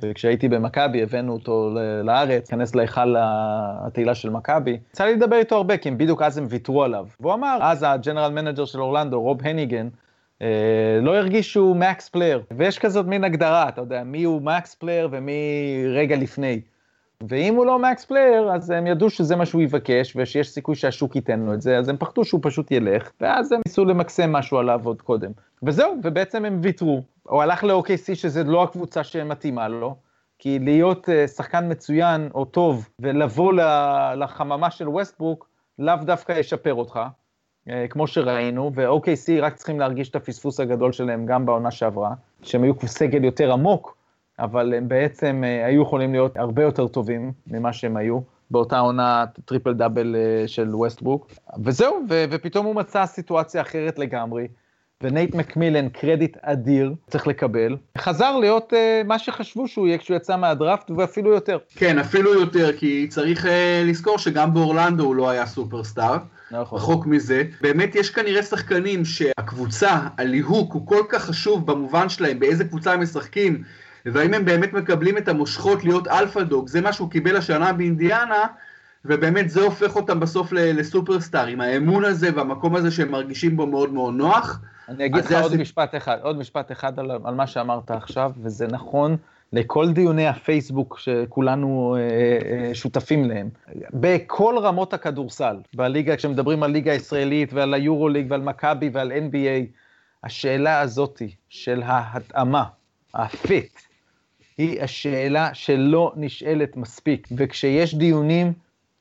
וכשהייתי 0.03 0.49
במכבי 0.49 1.03
הבאנו 1.03 1.33
אותו 1.33 1.75
לארץ, 2.05 2.51
כנס 2.51 2.75
להיכל 2.75 3.15
התהילה 3.19 4.15
של 4.15 4.31
מכבי. 4.31 4.79
יצא 4.93 5.05
לי 5.05 5.15
לדבר 5.15 5.37
איתו 5.37 5.57
הרבה, 5.57 5.77
כי 5.77 5.89
הם 5.89 5.99
בדיוק 5.99 6.23
אז 6.23 6.39
הם 6.39 6.47
ויתרו 6.49 6.85
עליו. 6.85 7.07
והוא 7.21 7.35
אמר, 7.35 7.59
אז 7.63 7.85
ה 7.89 7.94
general 7.94 8.33
manager 8.33 8.65
של 8.65 8.81
אורלנדו, 8.81 9.21
רוב 9.21 9.39
הניגן, 9.43 9.89
אה, 10.43 10.99
לא 11.03 11.17
הרגיש 11.17 11.48
שהוא 11.48 11.75
max 11.75 12.09
player. 12.09 12.43
ויש 12.57 12.79
כזאת 12.79 13.07
מין 13.07 13.25
הגדרה, 13.25 13.69
אתה 13.69 13.81
יודע, 13.81 14.05
מי 14.05 14.25
הוא 14.25 14.43
max 14.43 14.75
player 14.75 15.09
ומי 15.11 15.43
רגע 15.95 16.17
לפני. 16.17 16.61
ואם 17.23 17.55
הוא 17.55 17.67
לא 17.67 17.79
max 17.79 18.05
player, 18.05 18.53
אז 18.53 18.71
הם 18.71 18.87
ידעו 18.87 19.11
שזה 19.11 19.37
מה 19.37 19.47
שהוא 19.47 19.63
יבקש, 19.63 20.17
ושיש 20.17 20.49
סיכוי 20.49 20.75
שהשוק 20.75 21.17
ייתן 21.17 21.41
לו 21.41 21.55
את 21.55 21.63
זה, 21.63 21.79
אז 21.79 21.89
הם 21.89 21.97
פחדו 21.97 22.25
שהוא 22.25 22.41
פשוט 22.43 22.71
ילך, 22.71 23.11
ואז 23.21 23.53
הם 23.53 23.61
ניסו 23.67 23.85
למקסם 23.85 24.33
משהו 24.33 24.59
עליו 24.59 24.81
עוד 24.85 25.03
קודם. 25.03 25.31
וזהו, 25.63 25.97
ובעצם 26.05 26.45
הם 26.45 26.61
ויתרו. 26.63 27.03
הוא 27.23 27.43
הלך 27.43 27.65
ל-OKC, 27.65 28.15
שזה 28.15 28.45
לא 28.45 28.63
הקבוצה 28.63 29.05
שמתאימה 29.05 29.69
לו, 29.69 29.97
כי 30.39 30.59
להיות 30.59 31.09
uh, 31.09 31.29
שחקן 31.29 31.71
מצוין 31.71 32.29
או 32.35 32.45
טוב 32.45 32.89
ולבוא 33.01 33.53
לחממה 34.17 34.71
של 34.71 34.89
ווסטברוק, 34.89 35.49
לאו 35.79 35.97
דווקא 36.03 36.33
ישפר 36.33 36.75
אותך, 36.75 37.01
uh, 37.69 37.73
כמו 37.91 38.07
שראינו, 38.07 38.71
ו-OKC 38.75 39.43
רק 39.43 39.55
צריכים 39.55 39.81
להרגיש 39.81 40.11
את 40.11 40.17
הפספוס 40.17 40.61
הגדול 40.61 40.93
שלהם 40.93 41.27
גם 41.27 41.47
בעונה 41.47 41.71
שעברה, 41.71 42.15
שהם 42.43 42.63
היו 42.63 42.75
סגל 42.87 43.25
יותר 43.25 43.53
עמוק, 43.53 43.98
אבל 44.39 44.75
הם 44.75 44.89
בעצם 44.89 45.43
uh, 45.45 45.67
היו 45.67 45.83
יכולים 45.83 46.13
להיות 46.13 46.37
הרבה 46.37 46.63
יותר 46.63 46.89
טובים 46.89 47.33
ממה 47.47 47.73
שהם 47.73 47.97
היו. 47.97 48.21
באותה 48.51 48.79
עונה 48.79 49.25
triple 49.45 49.75
double 49.75 50.17
של 50.47 50.75
ווסטברוק, 50.75 51.31
וזהו, 51.65 52.01
ו- 52.11 52.25
ופתאום 52.31 52.67
הוא 52.67 52.75
מצא 52.75 53.07
סיטואציה 53.07 53.63
אחרת 53.63 53.99
לגמרי, 53.99 54.49
ונייט 55.03 55.35
מקמילן, 55.35 55.89
קרדיט 55.89 56.37
אדיר, 56.43 56.95
צריך 57.11 57.27
לקבל. 57.27 57.77
חזר 57.99 58.37
להיות 58.37 58.73
uh, 58.73 59.07
מה 59.07 59.19
שחשבו 59.19 59.69
שהוא 59.69 59.87
יהיה 59.87 59.99
כשהוא 59.99 60.17
יצא 60.17 60.37
מהדראפט, 60.37 60.91
ואפילו 60.91 61.31
יותר. 61.31 61.59
כן, 61.77 61.99
אפילו 61.99 62.35
יותר, 62.41 62.77
כי 62.77 63.07
צריך 63.09 63.45
uh, 63.45 63.49
לזכור 63.85 64.19
שגם 64.19 64.55
באורלנדו 64.55 65.05
הוא 65.05 65.15
לא 65.15 65.31
היה 65.31 65.47
סופרסטאר. 65.47 66.17
נכון. 66.51 66.79
רחוק 66.79 67.07
מזה. 67.07 67.43
באמת 67.61 67.95
יש 67.95 68.11
כנראה 68.11 68.43
שחקנים 68.43 69.05
שהקבוצה, 69.05 70.01
הליהוק, 70.19 70.73
הוא 70.73 70.87
כל 70.87 71.03
כך 71.09 71.25
חשוב 71.25 71.67
במובן 71.67 72.09
שלהם, 72.09 72.39
באיזה 72.39 72.65
קבוצה 72.65 72.93
הם 72.93 73.03
משחקים, 73.03 73.63
והאם 74.07 74.35
הם 74.35 74.45
באמת 74.45 74.73
מקבלים 74.73 75.19
את 75.19 75.29
המושכות 75.29 75.85
להיות 75.85 76.09
alpha 76.09 76.43
dog, 76.43 76.69
זה 76.69 76.81
מה 76.81 76.93
שהוא 76.93 77.11
קיבל 77.11 77.37
השנה 77.37 77.73
באינדיאנה, 77.73 78.47
ובאמת 79.05 79.51
זה 79.51 79.63
הופך 79.63 79.97
אותם 79.97 80.21
בסוף 80.21 80.53
לסופרסטאר, 80.53 81.47
עם 81.47 81.61
האמון 81.61 82.05
הזה 82.05 82.29
והמקום 82.35 82.77
הזה 82.77 82.91
שהם 82.91 83.11
מרגישים 83.11 83.57
בו 83.57 83.67
מאוד 83.67 83.93
מאוד 83.93 84.15
נוח. 84.15 84.61
אני 84.89 85.07
אגיד 85.07 85.25
לך 85.25 85.33
עוד 85.33 85.57
משפט 85.57 85.95
אחד, 85.95 86.19
עוד 86.23 86.39
משפט 86.39 86.73
אחד 86.73 86.99
על, 86.99 87.11
על 87.25 87.35
מה 87.35 87.47
שאמרת 87.47 87.91
עכשיו, 87.91 88.33
וזה 88.43 88.67
נכון 88.67 89.17
לכל 89.53 89.93
דיוני 89.93 90.27
הפייסבוק 90.27 90.99
שכולנו 90.99 91.97
אה, 91.99 92.01
אה, 92.01 92.75
שותפים 92.75 93.25
להם. 93.25 93.49
בכל 93.93 94.55
רמות 94.63 94.95
הכדורסל, 94.95 95.57
בליגה, 95.75 96.17
כשמדברים 96.17 96.63
על 96.63 96.71
ליגה 96.71 96.93
הישראלית 96.93 97.53
ועל 97.53 97.75
היורוליג 97.75 98.27
ועל 98.31 98.41
מכבי 98.41 98.91
ועל 98.93 99.13
NBA, 99.13 99.79
השאלה 100.25 100.81
הזאתי 100.81 101.35
של 101.49 101.83
ההתאמה, 101.85 102.65
הפיט, 103.15 103.79
היא 104.59 104.83
השאלה 104.83 105.55
שלא 105.55 106.13
נשאלת 106.17 106.77
מספיק. 106.77 107.29
וכשיש 107.37 107.95
דיונים 107.95 108.53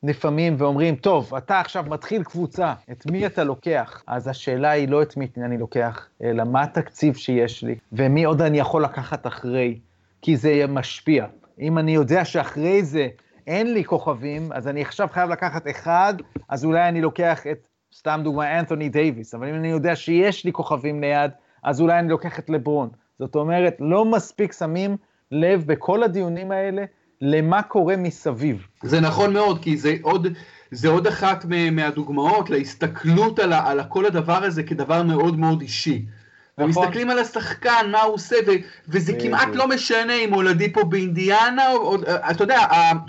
לפעמים 0.03 0.55
ואומרים, 0.57 0.95
טוב, 0.95 1.35
אתה 1.35 1.59
עכשיו 1.59 1.85
מתחיל 1.89 2.23
קבוצה, 2.23 2.73
את 2.91 3.05
מי 3.11 3.25
אתה 3.25 3.43
לוקח? 3.43 4.03
אז 4.07 4.27
השאלה 4.27 4.71
היא 4.71 4.89
לא 4.89 5.01
את 5.01 5.17
מי 5.17 5.27
אני 5.37 5.57
לוקח, 5.57 6.07
אלא 6.23 6.43
מה 6.43 6.63
התקציב 6.63 7.15
שיש 7.15 7.63
לי, 7.63 7.75
ומי 7.91 8.23
עוד 8.23 8.41
אני 8.41 8.59
יכול 8.59 8.83
לקחת 8.83 9.27
אחרי, 9.27 9.79
כי 10.21 10.37
זה 10.37 10.65
משפיע. 10.69 11.25
אם 11.59 11.77
אני 11.77 11.91
יודע 11.91 12.25
שאחרי 12.25 12.83
זה 12.83 13.07
אין 13.47 13.73
לי 13.73 13.83
כוכבים, 13.83 14.51
אז 14.51 14.67
אני 14.67 14.81
עכשיו 14.81 15.07
חייב 15.11 15.29
לקחת 15.29 15.67
אחד, 15.69 16.13
אז 16.49 16.65
אולי 16.65 16.89
אני 16.89 17.01
לוקח 17.01 17.47
את, 17.47 17.67
סתם 17.95 18.21
דוגמא, 18.23 18.59
אנתוני 18.59 18.89
דייוויס, 18.89 19.35
אבל 19.35 19.49
אם 19.49 19.55
אני 19.55 19.67
יודע 19.67 19.95
שיש 19.95 20.45
לי 20.45 20.53
כוכבים 20.53 21.01
ליד, 21.01 21.31
אז 21.63 21.81
אולי 21.81 21.99
אני 21.99 22.09
לוקח 22.09 22.39
את 22.39 22.49
לברון. 22.49 22.89
זאת 23.19 23.35
אומרת, 23.35 23.75
לא 23.79 24.05
מספיק 24.05 24.53
שמים 24.53 24.97
לב 25.31 25.63
בכל 25.65 26.03
הדיונים 26.03 26.51
האלה 26.51 26.83
למה 27.21 27.61
קורה 27.61 27.97
מסביב. 27.97 28.67
זה 28.83 28.99
נכון 28.99 29.33
מאוד, 29.33 29.63
כי 29.63 29.77
זה 29.77 29.95
עוד, 30.01 30.27
זה 30.71 30.87
עוד 30.87 31.07
אחת 31.07 31.45
מהדוגמאות 31.71 32.49
להסתכלות 32.49 33.39
על, 33.39 33.53
על 33.53 33.81
כל 33.89 34.05
הדבר 34.05 34.43
הזה 34.43 34.63
כדבר 34.63 35.03
מאוד 35.03 35.39
מאוד 35.39 35.61
אישי. 35.61 36.05
נכון. 36.57 36.65
ומסתכלים 36.65 37.09
על 37.09 37.19
השחקן, 37.19 37.89
מה 37.91 38.01
הוא 38.01 38.13
עושה, 38.13 38.35
ו, 38.47 38.51
וזה 38.87 39.13
כמעט 39.21 39.47
לא 39.53 39.67
משנה 39.67 40.13
אם 40.13 40.33
הולדי 40.33 40.73
פה 40.73 40.83
באינדיאנה, 40.83 41.71
או, 41.71 41.77
או, 41.77 41.95
אתה 42.31 42.43
יודע, 42.43 42.59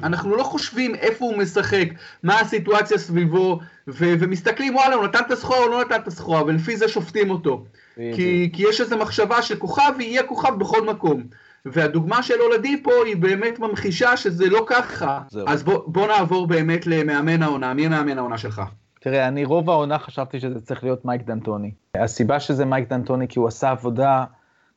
אנחנו 0.03 0.37
לא 0.37 0.43
חושבים 0.43 0.95
איפה 0.95 1.25
הוא 1.25 1.37
משחק, 1.37 1.89
מה 2.23 2.41
הסיטואציה 2.41 2.99
סביבו, 2.99 3.61
ו, 3.89 4.15
ומסתכלים, 4.19 4.75
וואלה, 4.75 4.95
הוא 4.95 5.05
נתן 5.05 5.19
את 5.27 5.31
הסחורה 5.31 5.59
או 5.59 5.69
לא 5.69 5.81
נתן 5.81 6.01
את 6.01 6.07
הסחורה, 6.07 6.45
ולפי 6.45 6.77
זה 6.77 6.89
שופטים 6.89 7.31
אותו. 7.31 7.65
כי, 7.97 8.51
כי 8.53 8.65
יש 8.69 8.81
איזו 8.81 8.97
מחשבה 8.97 9.43
שכוכב 9.43 9.93
יהיה 10.01 10.23
כוכב 10.23 10.55
בכל 10.59 10.87
מקום. 10.87 11.23
והדוגמה 11.65 12.23
של 12.23 12.35
אולדיפו 12.41 12.91
היא 13.07 13.17
באמת 13.17 13.59
ממחישה 13.59 14.17
שזה 14.17 14.51
לא 14.51 14.65
ככה. 14.67 15.21
זהו. 15.31 15.49
אז 15.49 15.63
בוא, 15.63 15.83
בוא 15.87 16.07
נעבור 16.07 16.47
באמת 16.47 16.87
למאמן 16.87 17.43
העונה. 17.43 17.75
מי 17.75 17.89
מאמן 17.89 18.19
העונה 18.19 18.39
שלך? 18.39 18.63
תראה, 19.01 19.29
אני 19.29 19.45
רוב 19.45 19.71
העונה 19.71 19.99
חשבתי 19.99 20.41
שזה 20.41 20.61
צריך 20.61 20.85
להיות 20.85 21.05
מייק 21.05 21.23
דנטוני. 21.23 21.71
הסיבה 21.95 22.41
שזה 22.41 22.65
מייק 22.65 22.89
דנטוני, 22.89 23.29
כי 23.29 23.39
הוא 23.39 23.49
עשה 23.49 23.71
עבודה 23.71 24.25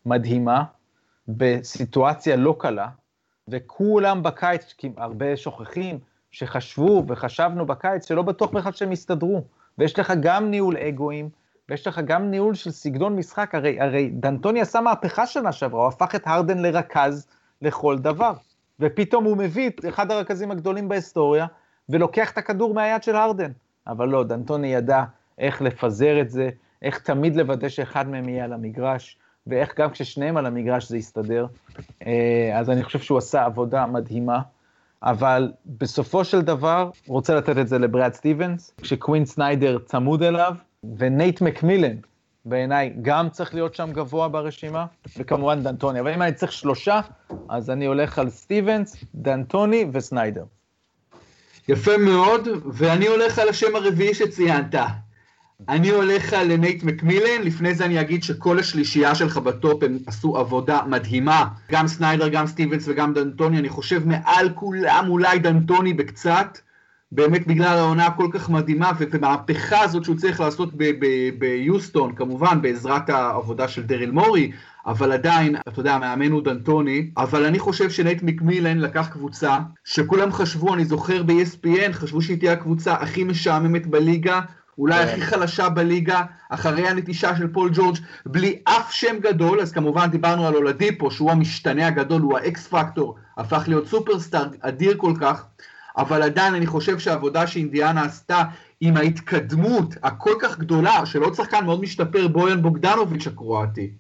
מדהימה, 0.06 0.64
בסיטואציה 1.28 2.36
לא 2.36 2.56
קלה, 2.60 2.88
וכולם 3.48 4.24
בקיץ, 4.24 4.74
כי 4.78 4.90
הרבה 4.98 5.38
שוכחים, 5.38 6.00
שחשבו 6.32 7.04
וחשבנו 7.08 7.66
בקיץ 7.66 8.08
שלא 8.08 8.22
בטוח 8.22 8.50
בכלל 8.50 8.72
שהם 8.72 8.92
יסתדרו. 8.92 9.44
ויש 9.78 10.00
לך 10.00 10.14
גם 10.22 10.50
ניהול 10.50 10.78
אגואים, 10.78 11.30
ויש 11.72 11.88
לך 11.88 12.02
גם 12.06 12.32
ניהול 12.32 12.56
של 12.56 12.72
סגנון 12.72 13.16
משחק, 13.16 13.56
הרי, 13.56 13.82
הרי 13.82 14.10
דנטוני 14.10 14.62
עשה 14.62 14.82
מהפכה 14.82 15.28
שנה 15.28 15.52
שעברה, 15.52 15.82
הוא 15.82 15.88
הפך 15.88 16.16
את 16.16 16.22
הרדן 16.26 16.58
לרכז 16.58 17.28
לכל 17.62 17.98
דבר. 17.98 18.34
ופתאום 18.80 19.24
הוא 19.24 19.38
מביא 19.38 19.70
את 19.70 19.86
אחד 19.90 20.12
הרכזים 20.12 20.52
הגדולים 20.52 20.90
בהיסטוריה, 20.90 21.46
ולוקח 21.90 22.32
את 22.32 22.38
הכדור 22.38 22.74
מהיד 22.74 23.04
של 23.04 23.16
הרדן. 23.16 23.52
אבל 23.88 24.10
לא, 24.10 24.24
דנטוני 24.24 24.68
ידע 24.68 25.04
איך 25.38 25.62
לפזר 25.62 26.22
את 26.22 26.30
זה, 26.30 26.50
איך 26.82 27.00
תמיד 27.00 27.36
לוודא 27.36 27.70
שאחד 27.70 28.10
מהם 28.10 28.30
יהיה 28.30 28.44
על 28.44 28.54
המגרש, 28.54 29.18
ואיך 29.48 29.80
גם 29.80 29.90
כששניהם 29.90 30.38
על 30.38 30.46
המגרש 30.46 30.90
זה 30.90 30.98
יסתדר. 30.98 31.46
אה, 32.06 32.52
אז 32.60 32.70
אני 32.70 32.84
חושב 32.84 33.00
שהוא 33.00 33.18
עשה 33.18 33.46
עבודה 33.46 33.86
מדהימה. 33.86 34.42
אבל 35.04 35.52
בסופו 35.66 36.24
של 36.24 36.42
דבר, 36.42 36.90
רוצה 37.08 37.36
לתת 37.36 37.58
את 37.58 37.68
זה 37.68 37.80
לברד 37.80 38.14
סטיבנס, 38.14 38.74
כשקווין 38.82 39.26
סניידר 39.26 39.80
צמוד 39.86 40.24
אליו, 40.24 40.56
ונייט 40.98 41.42
מקמילן, 41.42 41.96
בעיניי, 42.46 42.94
גם 43.02 43.30
צריך 43.30 43.54
להיות 43.54 43.76
שם 43.76 43.90
גבוה 43.94 44.28
ברשימה, 44.28 44.86
וכמובן 45.18 45.64
דנטוני. 45.64 46.00
אבל 46.00 46.14
אם 46.14 46.22
אני 46.22 46.34
צריך 46.34 46.52
שלושה, 46.52 47.00
אז 47.50 47.70
אני 47.70 47.86
הולך 47.86 48.20
על 48.20 48.30
סטיבנס, 48.30 48.96
דנטוני 49.16 49.86
וסניידר. 49.92 50.44
יפה 51.68 51.98
מאוד, 51.98 52.48
ואני 52.74 53.08
הולך 53.08 53.40
על 53.40 53.50
השם 53.50 53.76
הרביעי 53.76 54.14
שציינת. 54.14 54.76
אני 55.70 55.90
הולך 55.90 56.34
על 56.34 56.56
נייט 56.56 56.84
מקמילן, 56.84 57.42
לפני 57.44 57.76
זה 57.76 57.86
אני 57.86 58.02
אגיד 58.02 58.24
שכל 58.24 58.60
השלישייה 58.60 59.16
שלך 59.16 59.38
ב 59.38 59.49
top 59.49 59.84
הם 59.84 59.98
עשו 60.08 60.38
עבודה 60.38 60.82
מדהימה, 60.88 61.48
גם 61.72 61.88
סניידר, 61.88 62.28
גם 62.28 62.48
סטיבנס 62.48 62.88
וגם 62.88 63.14
דנטוני, 63.14 63.60
אני 63.60 63.70
חושב 63.70 64.08
מעל 64.08 64.50
כולם 64.56 65.06
אולי 65.10 65.40
דנטוני 65.40 65.94
בקצת, 65.94 66.58
באמת 67.12 67.48
בגלל 67.48 67.78
העונה 67.78 68.06
הכל 68.06 68.28
כך 68.34 68.50
מדהימה, 68.50 68.92
ומהפכה 69.00 69.80
הזאת 69.80 70.04
שהוא 70.04 70.16
צריך 70.16 70.40
לעשות 70.40 70.70
ביוסטון, 71.40 72.16
כמובן 72.16 72.62
בעזרת 72.62 73.10
העבודה 73.10 73.68
של 73.68 73.84
דריל 73.84 74.12
מורי, 74.12 74.52
אבל 74.86 75.12
עדיין, 75.12 75.56
אתה 75.68 75.80
יודע, 75.80 75.94
המאמן 75.94 76.32
הוא 76.32 76.44
דנטוני, 76.44 77.12
אבל 77.18 77.46
אני 77.46 77.60
חושב 77.60 77.90
שנייט 77.90 78.24
מקמילן 78.24 78.78
לקח 78.78 79.08
קבוצה, 79.08 79.58
שכולם 79.84 80.32
חשבו, 80.32 80.74
אני 80.74 80.86
זוכר 80.86 81.24
ב-ESPN, 81.24 81.92
חשבו 81.92 82.22
שהיא 82.22 82.38
תהיה 82.38 82.54
הקבוצה 82.54 82.94
הכי 82.94 83.24
משעממת 83.24 83.88
בליגה, 83.88 84.42
אולי 84.78 85.04
yeah. 85.04 85.06
כן. 85.06 85.12
הכי 85.12 85.22
חלשה 85.22 85.70
בליגה, 85.70 86.22
אחרי 86.50 86.88
הנטישה 86.88 87.36
של 87.36 87.48
פול 87.48 87.70
ג'ורג', 87.74 87.98
בלי 88.26 88.60
אף 88.64 88.92
שם 88.92 89.16
גדול, 89.22 89.60
אז 89.60 89.72
כמובן 89.72 90.08
דיברנו 90.08 90.48
על 90.48 90.56
אולדיפו, 90.56 91.12
שהוא 91.12 91.32
המשתנה 91.32 91.88
הגדול, 91.88 92.22
הוא 92.22 92.38
ה 92.38 92.53
X 92.53 92.68
factor, 92.68 93.16
הפך 93.38 93.64
להיות 93.68 93.88
סופרסטאר 93.88 94.48
אדיר 94.62 94.94
כל 94.98 95.14
כך, 95.22 95.46
אבל 95.98 96.22
עדיין 96.22 96.56
אני 96.56 96.68
חושב 96.68 97.00
שהעבודה 97.00 97.48
שאינדיאנה 97.48 98.04
עשתה 98.04 98.44
עם 98.82 98.98
ההתקדמות 98.98 99.96
הכל 100.04 100.34
כך 100.42 100.60
גדולה 100.60 101.06
של 101.06 101.24
עוד 101.24 101.34
שחקן 101.34 101.66
מאוד 101.66 101.82
משתפר, 101.82 102.28
בויאן 102.28 102.62
בוגדנוביץ' 102.62 103.28
הקרואטי, 103.28 103.92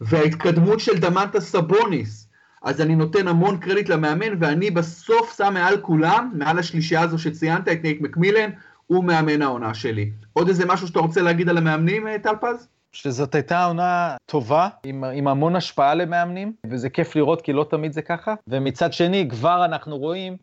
וההתקדמות 0.00 0.80
של 0.80 0.98
דמנטה 0.98 1.40
סבוניס, 1.40 2.28
אז 2.62 2.80
אני 2.80 2.96
נותן 2.96 3.28
המון 3.28 3.58
קרדיט 3.58 3.88
למאמן, 3.88 4.36
ואני 4.38 4.70
בסוף 4.70 5.36
שם 5.36 5.54
מעל 5.54 5.76
כולם, 5.80 6.32
מעל 6.34 6.58
השלישייה 6.58 7.00
הזו 7.00 7.18
שציינת, 7.18 7.68
את 7.68 7.82
נייט 7.82 8.00
מקמילן, 8.00 8.50
הוא 8.86 9.04
מאמן 9.04 9.42
העונה 9.42 9.74
שלי. 9.74 10.10
עוד 10.32 10.48
איזה 10.48 10.66
משהו 10.66 10.86
שאתה 10.86 10.98
רוצה 10.98 11.22
להגיד 11.22 11.48
על 11.48 11.58
המאמנים, 11.58 12.06
אה, 12.06 12.18
טל 12.18 12.34
פז? 12.40 12.68
שזאת 12.92 13.34
הייתה 13.34 13.64
עונה 13.64 14.16
טובה, 14.26 14.68
עם, 14.84 15.04
עם 15.04 15.28
המון 15.28 15.56
השפעה 15.56 15.94
למאמנים, 15.94 16.52
וזה 16.70 16.90
כיף 16.90 17.16
לראות 17.16 17.42
כי 17.42 17.52
לא 17.52 17.66
תמיד 17.70 17.92
זה 17.92 18.02
ככה. 18.02 18.34
ומצד 18.48 18.92
שני, 18.92 19.28
כבר 19.30 19.64
אנחנו 19.64 19.98
רואים 19.98 20.36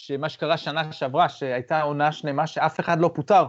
שמה 0.00 0.28
שקרה 0.28 0.56
שנה 0.56 0.92
שעברה, 0.92 1.28
שהייתה 1.28 1.82
עונה 1.82 2.12
שלמה 2.12 2.46
שאף 2.46 2.80
אחד 2.80 3.00
לא 3.00 3.10
פוטר, 3.14 3.44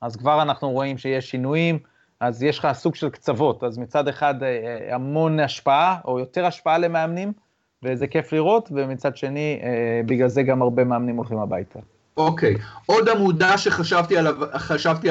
אז 0.00 0.16
כבר 0.16 0.42
אנחנו 0.42 0.70
רואים 0.70 0.98
שיש 0.98 1.30
שינויים, 1.30 1.78
אז 2.20 2.42
יש 2.42 2.58
לך 2.58 2.68
סוג 2.72 2.94
של 2.94 3.10
קצוות, 3.10 3.64
אז 3.64 3.78
מצד 3.78 4.08
אחד 4.08 4.42
אה, 4.42 4.48
אה, 4.48 4.94
המון 4.94 5.40
השפעה, 5.40 5.96
או 6.04 6.18
יותר 6.18 6.46
השפעה 6.46 6.78
למאמנים, 6.78 7.32
וזה 7.82 8.06
כיף 8.06 8.32
לראות, 8.32 8.68
ומצד 8.74 9.16
שני, 9.16 9.60
אה, 9.62 10.00
בגלל 10.06 10.28
זה 10.28 10.42
גם 10.42 10.62
הרבה 10.62 10.84
מאמנים 10.84 11.16
הולכים 11.16 11.38
הביתה. 11.38 11.78
אוקיי, 12.16 12.56
עוד 12.86 13.08
עמודה 13.08 13.58
שחשבתי 13.58 14.18
עליו, 14.18 14.34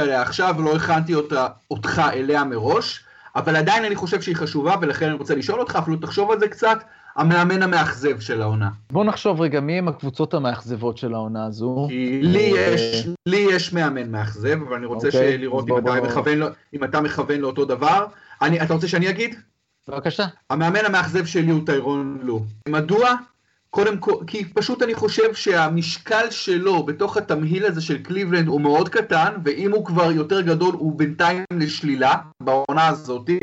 עליה 0.01 0.21
עכשיו, 0.21 0.55
לא 0.59 0.75
הכנתי 0.75 1.13
אותה, 1.15 1.47
אותך 1.71 2.01
אליה 2.13 2.43
מראש, 2.43 3.05
אבל 3.35 3.55
עדיין 3.55 3.85
אני 3.85 3.95
חושב 3.95 4.21
שהיא 4.21 4.35
חשובה, 4.35 4.75
ולכן 4.81 5.05
אני 5.05 5.15
רוצה 5.15 5.35
לשאול 5.35 5.59
אותך, 5.59 5.75
אפילו 5.75 5.97
תחשוב 5.97 6.31
על 6.31 6.39
זה 6.39 6.47
קצת, 6.47 6.77
המאמן 7.15 7.63
המאכזב 7.63 8.19
של 8.19 8.41
העונה. 8.41 8.69
בוא 8.91 9.05
נחשוב 9.05 9.41
רגע, 9.41 9.59
מי 9.59 9.77
הם 9.77 9.87
הקבוצות 9.87 10.33
המאכזבות 10.33 10.97
של 10.97 11.13
העונה 11.13 11.45
הזו? 11.45 11.85
כי 11.89 12.19
לי 12.21 12.51
יש, 12.55 13.07
לי 13.25 13.47
יש 13.51 13.73
מאמן 13.73 14.11
מאכזב, 14.11 14.57
אבל 14.67 14.75
אני 14.75 14.85
רוצה 14.85 15.07
אוקיי, 15.07 15.37
לראות 15.37 15.65
בוא, 15.67 15.79
אם, 15.79 15.83
אתה 15.83 15.99
בוא. 15.99 16.07
מכוון, 16.07 16.41
אם 16.73 16.83
אתה 16.83 17.01
מכוון 17.01 17.39
לאותו 17.39 17.65
דבר. 17.65 18.05
אני, 18.41 18.61
אתה 18.61 18.73
רוצה 18.73 18.87
שאני 18.87 19.09
אגיד? 19.09 19.35
בבקשה. 19.87 20.25
המאמן 20.49 20.85
המאכזב 20.85 21.25
שלי 21.25 21.51
הוא 21.51 21.65
טיירון 21.65 22.19
לו. 22.21 22.43
מדוע? 22.69 23.15
קודם 23.69 23.97
כל, 23.97 24.15
כי 24.27 24.45
פשוט 24.45 24.81
אני 24.83 24.95
חושב 24.95 25.33
שהמשקל 25.33 26.29
שלו 26.29 26.83
בתוך 26.83 27.17
התמהיל 27.17 27.65
הזה 27.65 27.81
של 27.81 27.97
קליבלנד 27.97 28.47
הוא 28.47 28.61
מאוד 28.61 28.89
קטן, 28.89 29.33
ואם 29.43 29.71
הוא 29.71 29.85
כבר 29.85 30.11
יותר 30.11 30.41
גדול 30.41 30.73
הוא 30.73 30.97
בינתיים 30.97 31.43
לשלילה 31.53 32.13
בעונה 32.41 32.87
הזאתי, 32.87 33.39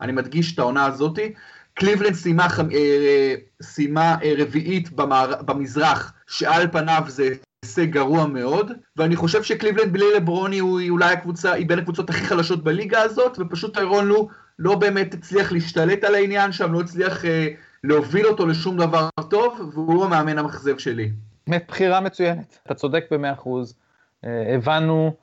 אני 0.00 0.12
מדגיש 0.12 0.54
את 0.54 0.58
העונה 0.58 0.86
הזאתי. 0.86 1.32
קליבלנד 1.74 2.14
סיימה, 2.14 2.46
אה, 2.72 3.34
סיימה 3.62 4.16
אה, 4.22 4.34
רביעית 4.38 4.90
במער, 4.90 5.42
במזרח, 5.42 6.12
שעל 6.26 6.68
פניו 6.72 7.02
זה 7.06 7.28
הישג 7.62 7.90
גרוע 7.90 8.26
מאוד, 8.26 8.72
ואני 8.96 9.16
חושב 9.16 9.42
שקליבלנד 9.42 9.92
בלי 9.92 10.04
לברון 10.16 10.58
היא 10.58 10.80
אולי 10.88 11.12
הקבוצה, 11.12 11.52
היא 11.52 11.68
בין 11.68 11.78
הקבוצות 11.78 12.10
הכי 12.10 12.24
חלשות 12.24 12.64
בליגה 12.64 13.02
הזאת, 13.02 13.38
ופשוט 13.40 13.74
טיירון 13.74 14.06
לו 14.06 14.28
לא 14.58 14.74
באמת 14.74 15.14
הצליח 15.14 15.52
להשתלט 15.52 16.04
על 16.04 16.14
העניין 16.14 16.52
שם, 16.52 16.72
לא 16.72 16.80
הצליח 16.80 17.24
אה, 17.24 17.48
להוביל 17.84 18.26
אותו 18.26 18.46
לשום 18.46 18.76
דבר 18.76 19.08
טוב, 19.30 19.70
והוא 19.74 20.04
המאמן 20.04 20.38
המאכזב 20.38 20.78
שלי. 20.78 21.10
באמת 21.46 21.64
בחירה 21.68 22.00
מצוינת. 22.00 22.58
אתה 22.66 22.74
צודק 22.74 23.04
במאה 23.10 23.32
אחוז. 23.32 23.74
אה, 24.24 24.54
הבנו, 24.54 25.14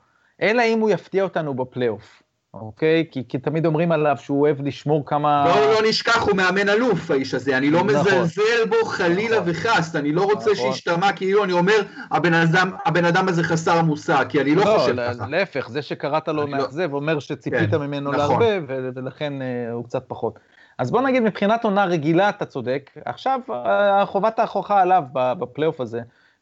אלא 0.42 0.62
אם 0.62 0.78
הוא 0.78 0.90
יפתיע 0.90 1.22
אותנו 1.22 1.54
בפלייאוף, 1.54 2.21
אוקיי? 2.54 3.04
כי, 3.10 3.22
כי 3.28 3.38
תמיד 3.38 3.66
אומרים 3.66 3.92
עליו 3.92 4.16
שהוא 4.20 4.40
אוהב 4.40 4.60
לשמור 4.60 5.06
כמה... 5.06 5.44
בואו 5.52 5.72
לא 5.72 5.88
נשכח, 5.88 6.22
הוא 6.22 6.36
מאמן 6.36 6.68
אלוף 6.68 7.10
האיש 7.10 7.34
הזה, 7.34 7.56
אני 7.56 7.70
לא 7.70 7.84
נכון. 7.84 7.96
מזלזל 7.96 8.64
בו 8.68 8.84
חלילה 8.84 9.40
נכון. 9.40 9.50
וחס, 9.50 9.96
אני 9.96 10.12
לא 10.12 10.22
רוצה 10.22 10.50
נכון. 10.52 10.72
שישתמע 10.72 11.12
כאילו 11.12 11.44
אני 11.44 11.52
אומר, 11.52 11.80
הבן 12.10 12.34
אדם, 12.34 12.70
הבן 12.86 13.04
אדם 13.04 13.28
הזה 13.28 13.42
חסר 13.42 13.82
מושג, 13.82 14.24
כי 14.28 14.40
אני 14.40 14.54
לא 14.54 14.64
חושב 14.64 14.92
ל- 14.92 15.14
ככה. 15.14 15.26
להפך, 15.28 15.68
זה 15.68 15.82
שקראת 15.82 16.28
לו 16.28 16.34
לא- 16.34 16.48
מאכזב 16.48 16.92
אומר 16.92 17.18
שציפית 17.18 17.70
כן, 17.70 17.76
ממנו 17.76 18.12
נכון. 18.12 18.42
להרבה, 18.42 18.74
ולכן 18.94 19.42
אה, 19.42 19.72
הוא 19.72 19.84
קצת 19.84 20.04
פחות. 20.06 20.38
אז 20.78 20.90
בוא 20.90 21.00
נגיד, 21.00 21.22
מבחינת 21.22 21.64
עונה 21.64 21.84
רגילה 21.84 22.28
אתה 22.28 22.44
צודק, 22.44 22.90
עכשיו 23.04 23.40
אה, 23.50 24.06
חובת 24.06 24.38
ההוכחה 24.38 24.80
עליו 24.80 25.02
בפלייאוף 25.12 25.80
הזה, 25.80 26.00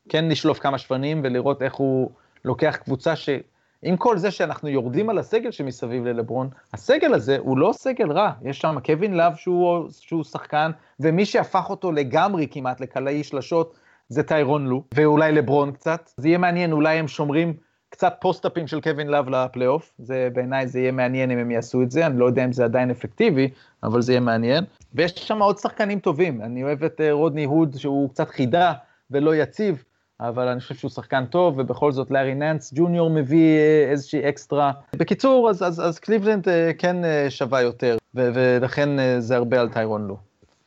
כן 0.09 0.25
לשלוף 0.29 0.59
כמה 0.59 0.79
שפנים 0.79 1.21
ולראות 1.25 1.63
איך 1.63 1.75
הוא 1.75 2.11
לוקח 2.45 2.77
קבוצה 2.85 3.17
ש... 3.17 3.29
עם 3.83 3.97
כל 3.97 4.19
זה 4.19 4.31
שאנחנו 4.31 4.69
יורדים 4.69 5.11
על 5.11 5.19
הסגל 5.19 5.51
שמסביב 5.51 6.05
ללברון, 6.07 6.49
הסגל 6.73 7.15
הזה 7.15 7.39
הוא 7.39 7.59
לא 7.59 7.71
סגל 7.73 8.13
רע, 8.13 8.33
יש 8.43 8.59
שם 8.59 8.77
קווין 8.85 9.17
לאב 9.17 9.35
שהוא, 9.35 9.89
שהוא 9.91 10.25
שחקן, 10.25 10.71
ומי 11.01 11.25
שהפך 11.27 11.71
אותו 11.71 11.93
לגמרי 11.93 12.47
כמעט 12.51 12.81
לקלעי 12.81 13.25
שלשות 13.25 13.79
זה 14.09 14.23
טיירון 14.23 14.67
לו, 14.67 14.83
ואולי 14.95 15.33
לברון 15.33 15.73
קצת. 15.73 16.11
זה 16.17 16.29
יהיה 16.29 16.39
מעניין, 16.39 16.73
אולי 16.73 16.99
הם 16.99 17.09
שומרים 17.09 17.55
קצת 17.91 18.15
post-up 18.21 18.57
ים 18.57 18.67
של 18.67 18.81
קווין 18.81 19.09
לאב 19.09 19.29
לפלייאוף, 19.29 19.93
זה 19.99 20.29
בעיניי 20.33 20.67
זה 20.69 20.81
יהיה 20.81 20.93
מעניין 20.93 21.31
אם 21.31 21.39
הם 21.39 21.51
יעשו 21.51 21.83
את 21.83 21.91
זה, 21.91 22.07
אני 22.07 22.19
לא 22.19 22.25
יודע 22.25 22.45
אם 22.45 22.53
זה 22.53 22.65
עדיין 22.65 22.91
אפקטיבי, 22.91 23.51
אבל 23.83 24.03
זה 24.03 24.13
יהיה 24.13 24.21
מעניין. 24.21 24.65
ויש 24.95 25.13
שם 25.13 25.43
עוד 25.43 25.59
שחקנים 25.59 26.01
טובים, 26.01 26.43
אני 26.43 26.65
אוהב 26.65 26.85
את 26.85 27.01
אה, 27.01 27.13
רודני 27.13 27.45
הוד 27.45 27.77
שהוא 27.79 28.11
קצת 28.11 28.31
חידה 28.31 28.73
ולא 29.11 29.35
יציב, 29.37 29.85
אבל 30.21 30.49
אני 30.49 30.61
חושב 30.61 30.75
שהוא 30.75 30.91
שחקן 30.91 31.25
טוב, 31.25 31.59
ובכל 31.59 31.93
זאת 31.93 32.11
לארי 32.11 32.35
נאנס 32.35 32.73
ג'וניור 32.75 33.11
מביא 33.11 33.59
אה, 33.59 33.91
איזושהי 33.91 34.29
אקסטרה. 34.29 34.73
בקיצור, 34.97 35.51
אז, 35.51 35.63
אז, 35.63 35.81
אז 35.81 35.99
קליבלנד 35.99 36.49
אה, 36.49 36.71
כן 36.79 37.05
אה, 37.05 37.27
שווה 37.31 37.63
יותר, 37.63 37.97
ו- 38.15 38.31
ולכן 38.35 38.89
זה 39.19 39.37
הרבה 39.37 39.61
על 39.61 39.69
טיירון 39.69 40.07
לו. 40.07 40.17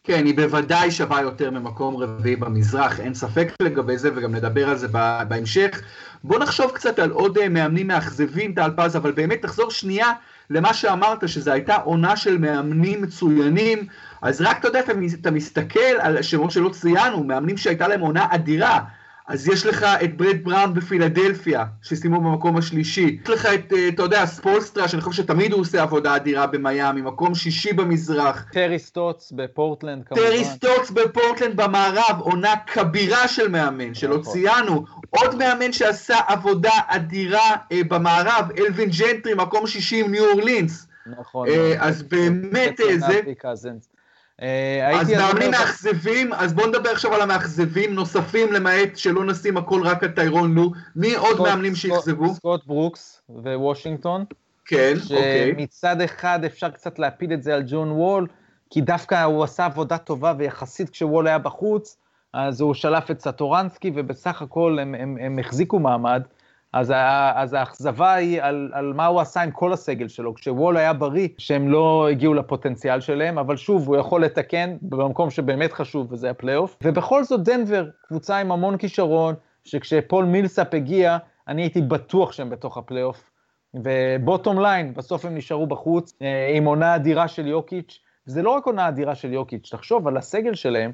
כן, 0.04 0.26
היא 0.26 0.36
בוודאי 0.36 0.92
שווה 0.92 1.22
יותר 1.22 1.52
ממקום 1.52 1.98
רביעי 1.98 2.36
במזרח, 2.36 3.00
אין 3.00 3.13
ספק 3.13 3.54
לגבי 3.62 3.98
זה, 3.98 4.10
וגם 4.16 4.36
נדבר 4.36 4.70
על 4.70 4.78
זה 4.78 4.88
בהמשך. 5.28 5.82
בוא 6.24 6.39
נחשוב 6.39 6.72
קצת 6.72 7.00
על 7.00 7.12
עוד 7.12 7.48
מאמנים 7.50 7.88
מאכזבים, 7.88 8.54
טל 8.54 8.70
פז, 8.76 8.96
אבל 8.96 9.12
באמת 9.12 9.42
תחזור 9.42 9.72
שנייה 9.72 10.12
למה 10.50 10.74
שאמרת, 10.74 11.30
שזו 11.30 11.52
הייתה 11.52 11.76
עונה 11.76 12.16
של 12.16 12.38
מאמנים 12.38 13.02
מצוינים, 13.02 13.80
אז 14.22 14.42
רק, 14.42 14.60
אתה 14.60 14.68
יודע, 14.68 14.80
אתה 15.22 15.32
מסתכל 15.32 15.80
על 16.00 16.22
שמות 16.22 16.52
שלא 16.52 16.70
ציינו, 16.70 17.24
מאמנים 17.24 17.58
שהייתה 17.58 17.88
להם 17.88 18.02
עונה 18.02 18.28
אדירה. 18.30 18.80
אז 19.27 19.47
יש 19.47 19.65
לך 19.65 19.83
את 20.03 20.17
ברט 20.17 20.43
בראון 20.43 20.73
בפילדלפיה, 20.73 21.65
שסיימו 21.81 22.21
במקום 22.21 22.57
השלישי. 22.57 23.17
יש 23.23 23.29
לך 23.29 23.45
את, 23.45 23.73
אה, 23.73 23.88
אתה 23.88 24.03
יודע, 24.03 24.25
ספולסטרה, 24.25 24.88
שאני 24.88 25.01
חושב 25.01 25.23
שתמיד 25.23 25.51
הוא 25.51 25.62
עושה 25.62 25.81
עבודה 25.81 26.15
אדירה 26.15 26.47
במיאמי, 26.47 27.01
מקום 27.01 27.36
שישי 27.36 27.73
במזרח. 27.73 28.45
טרי 28.51 28.79
סטוטס 28.80 29.32
בפורטלנד 29.31 30.03
כמובן. 30.05 30.23
טרי 30.23 30.43
סטוטס 30.43 30.91
בפורטלנד 30.91 31.62
במערב, 31.62 32.19
עונה 32.19 32.53
כבירה 32.67 33.27
של 33.27 33.47
מאמן, 33.47 33.93
שלא 33.93 34.17
נכון. 34.17 34.33
ציינו. 34.33 34.86
עוד 35.09 35.36
מאמן 35.36 35.71
שעשה 35.71 36.17
עבודה 36.27 36.73
אדירה 36.88 37.55
אה, 37.71 37.81
במערב, 37.88 38.45
אלווין 38.57 38.89
ג'נטרי, 38.89 39.33
מקום 39.33 39.67
שישי 39.67 39.99
עם 39.99 40.12
ניו 40.12 40.25
אורלינס. 40.31 40.88
נכון. 41.05 41.47
אה, 41.47 41.75
אז 41.79 42.03
באמת 42.03 42.79
אה, 42.81 42.97
זה... 42.97 43.21
אה, 44.43 44.99
אז 44.99 45.10
מאמנים 45.10 45.51
מאכזבים, 45.51 46.34
אז 46.34 46.53
בואו 46.53 46.67
נדבר 46.67 46.89
עכשיו 46.89 47.13
על 47.13 47.21
המאכזבים 47.21 47.95
נוספים, 47.95 48.53
למעט 48.53 48.97
שלא 48.97 49.25
נשים 49.25 49.58
הכל 49.58 49.82
רק 49.84 50.03
על 50.03 50.10
טיירון 50.10 50.53
לו. 50.53 50.71
מי 50.95 51.15
עוד 51.15 51.41
מאמנים 51.41 51.75
שאכזבו? 51.75 52.34
סקוט 52.34 52.65
ברוקס 52.65 53.21
וושינגטון. 53.30 54.26
כן, 54.65 54.93
אוקיי. 55.03 55.53
שמצד 55.58 56.01
אחד 56.01 56.39
אפשר 56.45 56.69
קצת 56.69 56.99
להפיל 56.99 57.34
את 57.34 57.43
זה 57.43 57.53
על 57.53 57.63
ג'ון 57.67 57.91
וול, 57.91 58.27
כי 58.69 58.82
דווקא 58.82 59.23
הוא 59.23 59.43
עשה 59.43 59.65
עבודה 59.65 59.97
טובה 59.97 60.34
ויחסית 60.38 60.89
כשוול 60.89 61.27
היה 61.27 61.38
בחוץ, 61.38 61.97
אז 62.34 62.62
הוא 62.62 62.73
שלף 62.73 63.12
את 63.12 63.19
סטורנסקי 63.19 63.91
ובסך 63.95 64.41
הכל 64.41 64.77
הם, 64.82 64.95
הם, 64.95 65.17
הם 65.21 65.39
החזיקו 65.39 65.79
מעמד. 65.79 66.23
אז, 66.73 66.93
אז 67.36 67.53
האכזבה 67.53 68.13
היא 68.13 68.41
על, 68.41 68.71
על 68.73 68.93
מה 68.93 69.05
הוא 69.05 69.21
עשה 69.21 69.41
עם 69.41 69.51
כל 69.51 69.73
הסגל 69.73 70.07
שלו, 70.07 70.36
כשוול 70.36 70.77
היה 70.77 70.93
בריא, 70.93 71.27
שהם 71.38 71.69
לא 71.69 72.07
הגיעו 72.12 72.33
לפוטנציאל 72.33 72.99
שלהם, 72.99 73.38
אבל 73.38 73.57
שוב, 73.57 73.88
הוא 73.88 73.97
יכול 73.97 74.25
לתקן 74.25 74.77
במקום 74.81 75.29
שבאמת 75.29 75.73
חשוב, 75.73 76.12
וזה 76.12 76.29
הפלייאוף. 76.29 76.77
ובכל 76.83 77.23
זאת 77.23 77.43
דנבר, 77.43 77.89
קבוצה 78.07 78.38
עם 78.38 78.51
המון 78.51 78.77
כישרון, 78.77 79.36
שכשפול 79.63 80.25
מילסאפ 80.25 80.73
הגיע, 80.73 81.17
אני 81.47 81.62
הייתי 81.62 81.81
בטוח 81.81 82.31
שהם 82.31 82.49
בתוך 82.49 82.77
הפלייאוף. 82.77 83.31
ו 83.73 83.86
bottom 83.86 84.60
line, 84.60 84.93
בסוף 84.93 85.25
הם 85.25 85.36
נשארו 85.36 85.67
בחוץ, 85.67 86.13
אה, 86.21 86.51
עם 86.55 86.65
עונה 86.65 86.95
אדירה 86.95 87.27
של 87.27 87.47
יוקיץ'. 87.47 87.99
זה 88.25 88.41
לא 88.41 88.49
רק 88.49 88.65
עונה 88.65 88.88
אדירה 88.88 89.15
של 89.15 89.33
יוקיץ', 89.33 89.69
תחשוב 89.71 90.07
על 90.07 90.17
הסגל 90.17 90.55
שלהם, 90.55 90.91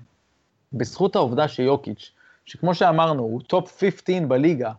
בזכות 0.74 1.16
העובדה 1.16 1.48
שיוקיץ', 1.48 2.12
שכמו 2.46 2.76
שאמרנו, 2.76 3.24
הוא 3.24 3.42
top 3.48 3.80
15 3.80 4.28
בליגה, 4.28 4.72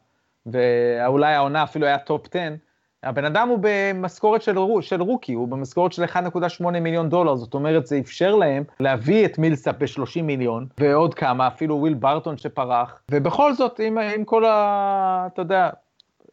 ואולי 0.46 1.34
העונה 1.34 1.62
אפילו 1.62 1.86
היה 1.86 1.98
top 1.98 2.26
10, 2.30 2.54
הבן 3.02 3.24
אדם 3.24 3.48
הוא 3.48 3.58
במשכורת 3.62 4.42
של, 4.42 4.56
של 4.80 5.02
rookie, 5.02 5.32
הוא 5.32 5.48
במשכורת 5.48 5.92
של 5.92 6.04
1.8 6.04 6.70
מיליון 6.80 7.08
דולר, 7.08 7.34
זאת 7.36 7.54
אומרת, 7.54 7.86
זה 7.86 7.98
אפשר 7.98 8.34
להם 8.34 8.64
להביא 8.80 9.26
את 9.26 9.38
מילסאפ 9.38 9.74
ב-30 9.78 10.22
מיליון, 10.22 10.66
ועוד 10.80 11.14
כמה, 11.14 11.46
אפילו 11.46 11.76
וויל 11.76 11.94
ברטון 11.94 12.36
שפרח, 12.36 13.02
ובכל 13.10 13.54
זאת, 13.54 13.80
עם, 13.84 13.98
עם 13.98 14.24
כל 14.24 14.44
ה... 14.44 15.28
אתה 15.32 15.42
יודע, 15.42 15.70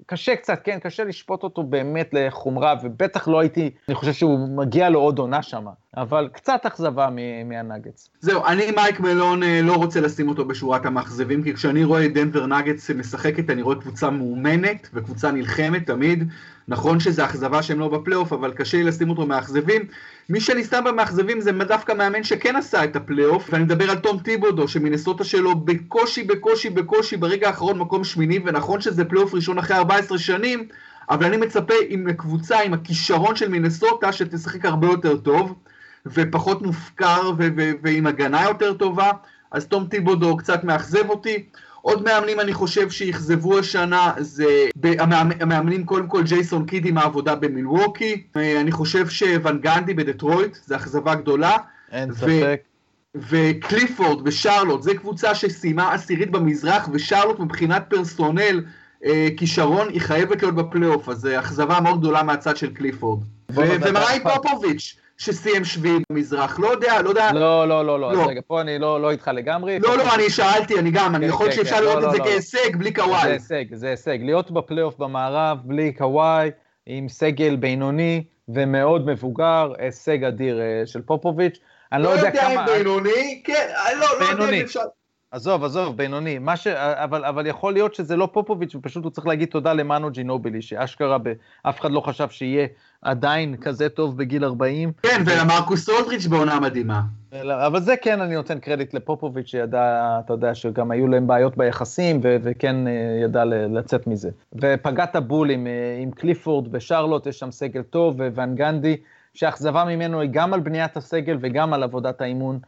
קשה 0.06 0.36
קצת, 0.36 0.60
כן, 0.64 0.80
קשה 0.80 1.04
לשפוט 1.04 1.44
אותו 1.44 1.64
באמת 1.64 2.10
לחומרה, 2.14 2.76
ובטח 2.84 3.28
לא 3.28 3.40
הייתי, 3.40 3.72
אני 3.90 3.96
חושב 3.96 4.14
שהוא 4.14 4.50
מגיע 4.50 4.90
לו 4.90 5.00
עוד 5.00 5.20
עונה 5.20 5.42
שם, 5.42 5.66
אבל 5.98 6.30
קצת 6.34 6.62
אכזבה 6.64 7.10
מהנגץ. 7.46 8.10
זהו, 8.22 8.46
אני 8.46 8.72
מייק 8.72 9.00
מלון 9.00 9.44
אה, 9.44 9.62
לא 9.62 9.74
רוצה 9.74 10.02
לשים 10.02 10.30
אותו 10.30 10.46
בשורת 10.46 10.86
המאכזבים, 10.86 11.44
כי 11.44 11.54
כשאני 11.54 11.84
רואה 11.84 12.06
את 12.06 12.14
דנבר 12.14 12.46
נגטס 12.46 12.92
משחקת, 12.92 13.50
אני 13.50 13.62
רואה 13.62 13.76
קבוצה 13.76 14.10
מאומנת 14.10 14.90
וקבוצה 14.94 15.32
נלחמת 15.32 15.88
תמיד. 15.88 16.30
נכון 16.68 17.00
שזה 17.00 17.26
אכזבה 17.26 17.64
שהם 17.64 17.80
לא 17.80 17.88
בפלייאוף, 17.88 18.34
אבל 18.34 18.52
קשה 18.52 18.78
לי 18.78 18.84
לשים 18.84 19.10
אותו 19.10 19.26
מאכזבים. 19.26 19.82
מי 20.30 20.42
שאני 20.42 20.64
שם 20.64 20.84
במאכזבים 20.86 21.42
זה 21.42 21.52
דווקא 21.52 21.94
מאמן 21.94 22.24
שכן 22.24 22.56
עשה 22.56 22.84
את 22.84 22.96
הפלייאוף, 22.96 23.50
ואני 23.52 23.64
מדבר 23.64 23.92
על 23.92 23.98
תום 23.98 24.20
טיבודו, 24.20 24.68
שמינסוטה 24.68 25.24
שלו 25.24 25.56
בקושי, 25.56 26.24
בקושי, 26.24 26.70
בקושי, 26.70 27.18
ברגע 27.18 27.48
האחרון 27.48 27.80
מקום 27.80 28.04
שמיני, 28.04 28.40
ונכון 28.46 28.82
שזה 28.82 29.06
פלייאוף 29.06 29.34
ראשון 29.34 29.58
אחרי 29.58 29.78
14 29.78 30.18
שנים, 30.18 30.68
אבל 31.10 31.26
אני 31.26 31.38
מצפה 31.38 31.74
עם 31.90 32.14
קבוצה, 32.14 32.60
עם 32.60 32.74
הכישרון 32.74 33.36
של 33.36 33.50
מינסוטה, 33.50 34.14
שתשחק 34.14 34.66
הרבה 34.66 34.88
יותר 34.88 35.18
טוב. 35.18 35.56
ופחות 36.14 36.62
מופקר 36.62 37.32
ו- 37.38 37.48
ו- 37.58 37.72
ועם 37.84 38.08
הגנה 38.08 38.44
יותר 38.44 38.74
טובה, 38.74 39.12
אז 39.52 39.66
תום 39.66 39.88
טיבודו 39.88 40.38
קצת 40.38 40.64
מאכזב 40.64 41.10
אותי. 41.10 41.44
עוד 41.82 42.04
מאמנים 42.04 42.40
אני 42.40 42.54
חושב 42.54 42.90
שאכזבו 42.90 43.60
השנה 43.60 44.12
זה 44.20 44.46
המאמנים 45.40 45.86
קודם 45.86 46.08
כל 46.08 46.24
ג'ייסון 46.24 46.66
קיד 46.66 46.86
עם 46.86 46.98
העבודה 46.98 47.36
במילווקי, 47.36 48.24
אה, 48.38 48.62
אני 48.62 48.72
חושב 48.72 49.10
שוואן 49.10 49.60
גנדי 49.60 49.94
בדטרויט, 49.94 50.58
זה 50.66 50.76
אכזבה 50.76 51.16
גדולה, 51.16 51.58
אין 51.92 52.12
ו- 52.12 52.16
ספק. 52.16 52.62
וקליפורד 53.16 54.28
ושרלוט, 54.28 54.84
זו 54.84 54.92
קבוצה 54.98 55.36
שסיימה 55.36 55.94
עשירית 55.94 56.32
במזרח, 56.32 56.90
ושרלוט 56.94 57.40
מבחינת 57.40 57.84
פרסונל, 57.90 58.64
אה, 59.06 59.28
כישרון, 59.38 59.90
היא 59.90 60.02
חייבת 60.02 60.42
להיות 60.42 60.56
בפלייאוף, 60.56 61.10
אז 61.10 61.18
זה 61.18 61.40
אכזבה 61.40 61.80
מאוד 61.80 62.00
גדולה 62.00 62.24
מהצד 62.24 62.58
של 62.58 62.74
קליפורד. 62.74 63.20
ו- 63.52 63.62
ומראי. 63.82 64.20
פופוביץ', 64.24 64.96
שסיים 65.18 65.66
שביעי 65.66 66.00
במזרח, 66.12 66.60
לא 66.60 66.68
יודע, 66.68 67.02
לא 67.02 67.10
יודע. 67.10 67.32
לא, 67.34 67.68
לא, 67.68 67.86
לא, 67.86 68.00
לא, 68.00 68.12
אז 68.12 68.18
רגע, 68.28 68.42
פה 68.48 68.62
אני 68.62 68.80
לא 68.80 69.12
איתך 69.12 69.32
לגמרי. 69.34 69.80
לא, 69.80 69.98
לא, 69.98 70.16
אני 70.16 70.30
שאלתי, 70.30 70.80
אני 70.80 70.92
גם, 70.92 71.16
אני 71.16 71.26
יכול 71.26 71.46
להיות 71.46 71.56
שאפשר 71.56 71.82
לראות 71.82 72.04
את 72.04 72.12
זה 72.12 72.20
כהישג 72.20 72.76
בלי 72.76 72.94
קוואי. 72.94 73.22
זה 73.22 73.34
הישג, 73.34 73.76
זה 73.76 73.90
הישג. 73.90 74.18
להיות 74.22 74.52
בפלייאוף 74.52 74.98
במערב 74.98 75.58
בלי 75.64 75.94
קוואי, 75.94 76.52
עם 76.86 77.10
סגל 77.10 77.56
בינוני 77.56 78.24
ומאוד 78.50 79.06
מבוגר, 79.06 79.74
הישג 79.78 80.24
אדיר 80.24 80.62
של 80.86 81.02
פופוביץ'. 81.02 81.60
אני 81.92 82.04
לא 82.04 82.10
יודע 82.10 82.32
כמה... 82.32 82.54
לא 82.54 82.60
יודע 82.60 82.78
אם 82.78 82.78
בינוני, 82.78 83.42
כן, 83.46 83.68
לא, 84.00 84.08
לא 84.20 84.26
יודע 84.26 84.50
אם 84.50 84.62
אפשר... 84.62 84.82
עזוב, 85.32 85.64
עזוב, 85.64 85.98
בינוני. 85.98 86.40
ש... 86.56 86.68
אבל, 86.68 87.26
אבל 87.26 87.46
יכול 87.46 87.74
להיות 87.74 87.96
שזה 87.96 88.16
לא 88.16 88.30
פופוביץ', 88.34 88.76
ופשוט 88.76 89.04
הוא 89.04 89.12
צריך 89.12 89.28
להגיד 89.28 89.50
תודה 89.50 89.74
למנו 89.74 90.12
ג'ינובילי, 90.12 90.62
שאשכרה 90.62 91.18
ב... 91.18 91.34
אף 91.64 91.80
אחד 91.80 91.92
לא 91.92 92.00
חשב 92.02 92.30
שיהיה 92.30 92.68
עדיין 93.02 93.56
כזה 93.58 93.90
טוב 93.90 94.18
בגיל 94.18 94.46
40. 94.46 94.92
כן, 95.04 95.24
ולמרקוס 95.26 95.86
אולדריץ' 95.86 96.26
בעונה 96.26 96.60
מדהימה. 96.60 97.02
אבל 97.44 97.82
זה 97.82 97.96
כן, 98.02 98.22
אני 98.22 98.36
נותן 98.36 98.60
קרדיט 98.60 98.94
לפופוביץ', 98.94 99.48
שידע, 99.48 100.20
אתה 100.26 100.34
יודע, 100.34 100.56
שגם 100.56 100.92
היו 100.92 101.08
להם 101.08 101.28
בעיות 101.28 101.58
ביחסים, 101.58 102.20
ו- 102.24 102.38
וכן 102.44 102.88
אה, 102.88 102.92
ידע 103.24 103.46
לצאת 103.46 104.08
מזה. 104.08 104.30
ופגעת 104.54 105.16
בול 105.16 105.50
עם, 105.50 105.68
אה, 105.68 106.00
עם 106.02 106.12
קליפורד 106.12 106.72
בשרלוט, 106.72 107.28
יש 107.28 107.40
שם 107.40 107.52
סגל 107.52 107.82
טוב, 107.82 108.20
וואן 108.36 108.56
גנדי, 108.56 108.98
שהאכזבה 109.34 109.86
ממנו 109.86 110.20
היא 110.20 110.30
גם 110.34 110.54
על 110.54 110.60
בניית 110.60 110.98
הסגל 110.98 111.38
וגם 111.42 111.74
על 111.74 111.84
עבודת 111.84 112.22
האימון. 112.22 112.60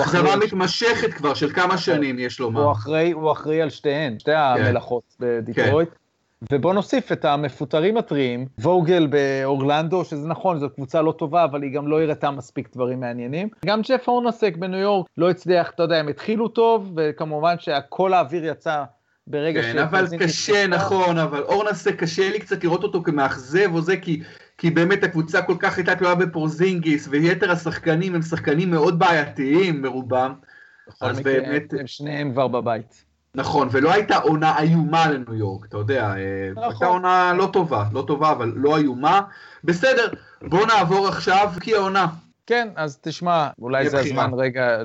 אכזבה 0.00 0.36
מתמשכת 0.36 1.12
כבר 1.14 1.34
של 1.34 1.52
כמה 1.52 1.78
שנים, 1.78 2.18
יש 2.18 2.40
לומר. 2.40 2.62
הוא 2.62 2.72
אחראי, 2.72 3.12
הוא 3.12 3.32
אחראי 3.32 3.62
על 3.62 3.70
שתיהן, 3.70 4.18
שתי 4.18 4.30
כן. 4.30 4.36
המלאכות 4.36 5.02
בדיטרויט. 5.20 5.88
כן. 5.88 5.94
ובוא 6.52 6.74
נוסיף 6.74 7.12
את 7.12 7.24
המפוטרים 7.24 7.96
הטריים, 7.96 8.46
ווגל 8.60 9.06
באורלנדו, 9.06 10.04
שזה 10.04 10.28
נכון, 10.28 10.58
זו 10.58 10.70
קבוצה 10.70 11.02
לא 11.02 11.12
טובה, 11.12 11.44
אבל 11.44 11.62
היא 11.62 11.72
גם 11.72 11.88
לא 11.88 12.02
הראתה 12.02 12.30
מספיק 12.30 12.68
דברים 12.74 13.00
מעניינים. 13.00 13.48
גם 13.66 13.80
ג'ף 13.88 14.08
אורנסק 14.08 14.56
בניו 14.56 14.78
יורק 14.78 15.06
לא 15.18 15.30
הצליח, 15.30 15.70
אתה 15.70 15.82
יודע, 15.82 15.96
הם 15.96 16.08
התחילו 16.08 16.48
טוב, 16.48 16.92
וכמובן 16.96 17.54
שכל 17.58 18.12
האוויר 18.12 18.46
יצא 18.46 18.84
ברגע 19.26 19.62
כן, 19.62 19.68
ש... 19.68 19.72
כן, 19.72 19.78
אבל 19.78 20.06
קשה, 20.18 20.66
נכון, 20.66 21.18
אבל 21.18 21.42
אורנסק 21.42 21.96
קשה 21.96 22.30
לי 22.30 22.38
קצת 22.38 22.64
לראות 22.64 22.82
אותו 22.82 23.02
כמאכזב 23.02 23.74
או 23.74 23.82
זה, 23.82 23.96
כי 23.96 24.22
כי 24.58 24.70
באמת 24.70 25.04
הקבוצה 25.04 25.42
כל 25.42 25.56
כך 25.58 25.76
הייתה 25.76 25.94
תלויה 25.94 26.14
בפורזינגיס, 26.14 27.08
ויתר 27.10 27.50
השחקנים 27.50 28.14
הם 28.14 28.22
שחקנים 28.22 28.70
מאוד 28.70 28.98
בעייתיים 28.98 29.82
ברובם. 29.82 30.32
אז 31.00 31.20
מקרה, 31.20 31.32
באמת... 31.32 31.74
הם 31.80 31.86
שניהם 31.86 32.32
כבר 32.32 32.48
בבית. 32.48 33.04
נכון, 33.34 33.68
ולא 33.70 33.92
הייתה 33.92 34.16
עונה 34.16 34.58
איומה 34.58 35.10
לניו 35.10 35.34
יורק, 35.34 35.66
אתה 35.66 35.76
יודע, 35.76 36.14
אה, 36.16 36.50
נכון. 36.50 36.64
הייתה 36.64 36.86
עונה 36.86 37.32
לא 37.36 37.48
טובה, 37.52 37.84
לא 37.92 38.04
טובה, 38.06 38.30
אבל 38.32 38.52
לא 38.56 38.78
איומה. 38.78 39.20
בסדר, 39.64 40.08
בואו 40.42 40.66
נעבור 40.66 41.08
עכשיו, 41.08 41.52
כי 41.60 41.74
העונה. 41.74 42.06
כן, 42.48 42.68
אז 42.76 42.98
תשמע, 43.02 43.48
אולי 43.60 43.90
זה 43.90 43.98
הזמן 43.98 44.30
רגע, 44.34 44.82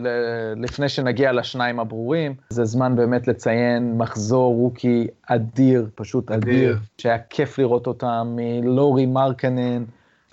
לפני 0.56 0.89
שנגיע 0.89 1.32
לשניים 1.32 1.80
הברורים, 1.80 2.34
זה 2.49 2.65
זמן 2.65 2.95
באמת 2.95 3.28
לציין 3.28 3.97
מחזור 3.97 4.56
רוקי 4.56 5.08
אדיר, 5.28 5.88
פשוט 5.95 6.32
אדיר, 6.32 6.54
אדיר. 6.54 6.78
שהיה 6.97 7.17
כיף 7.30 7.60
לראות 7.60 7.88
אותם, 7.88 8.36
מלורי 8.36 9.06
מרקנן, 9.06 9.84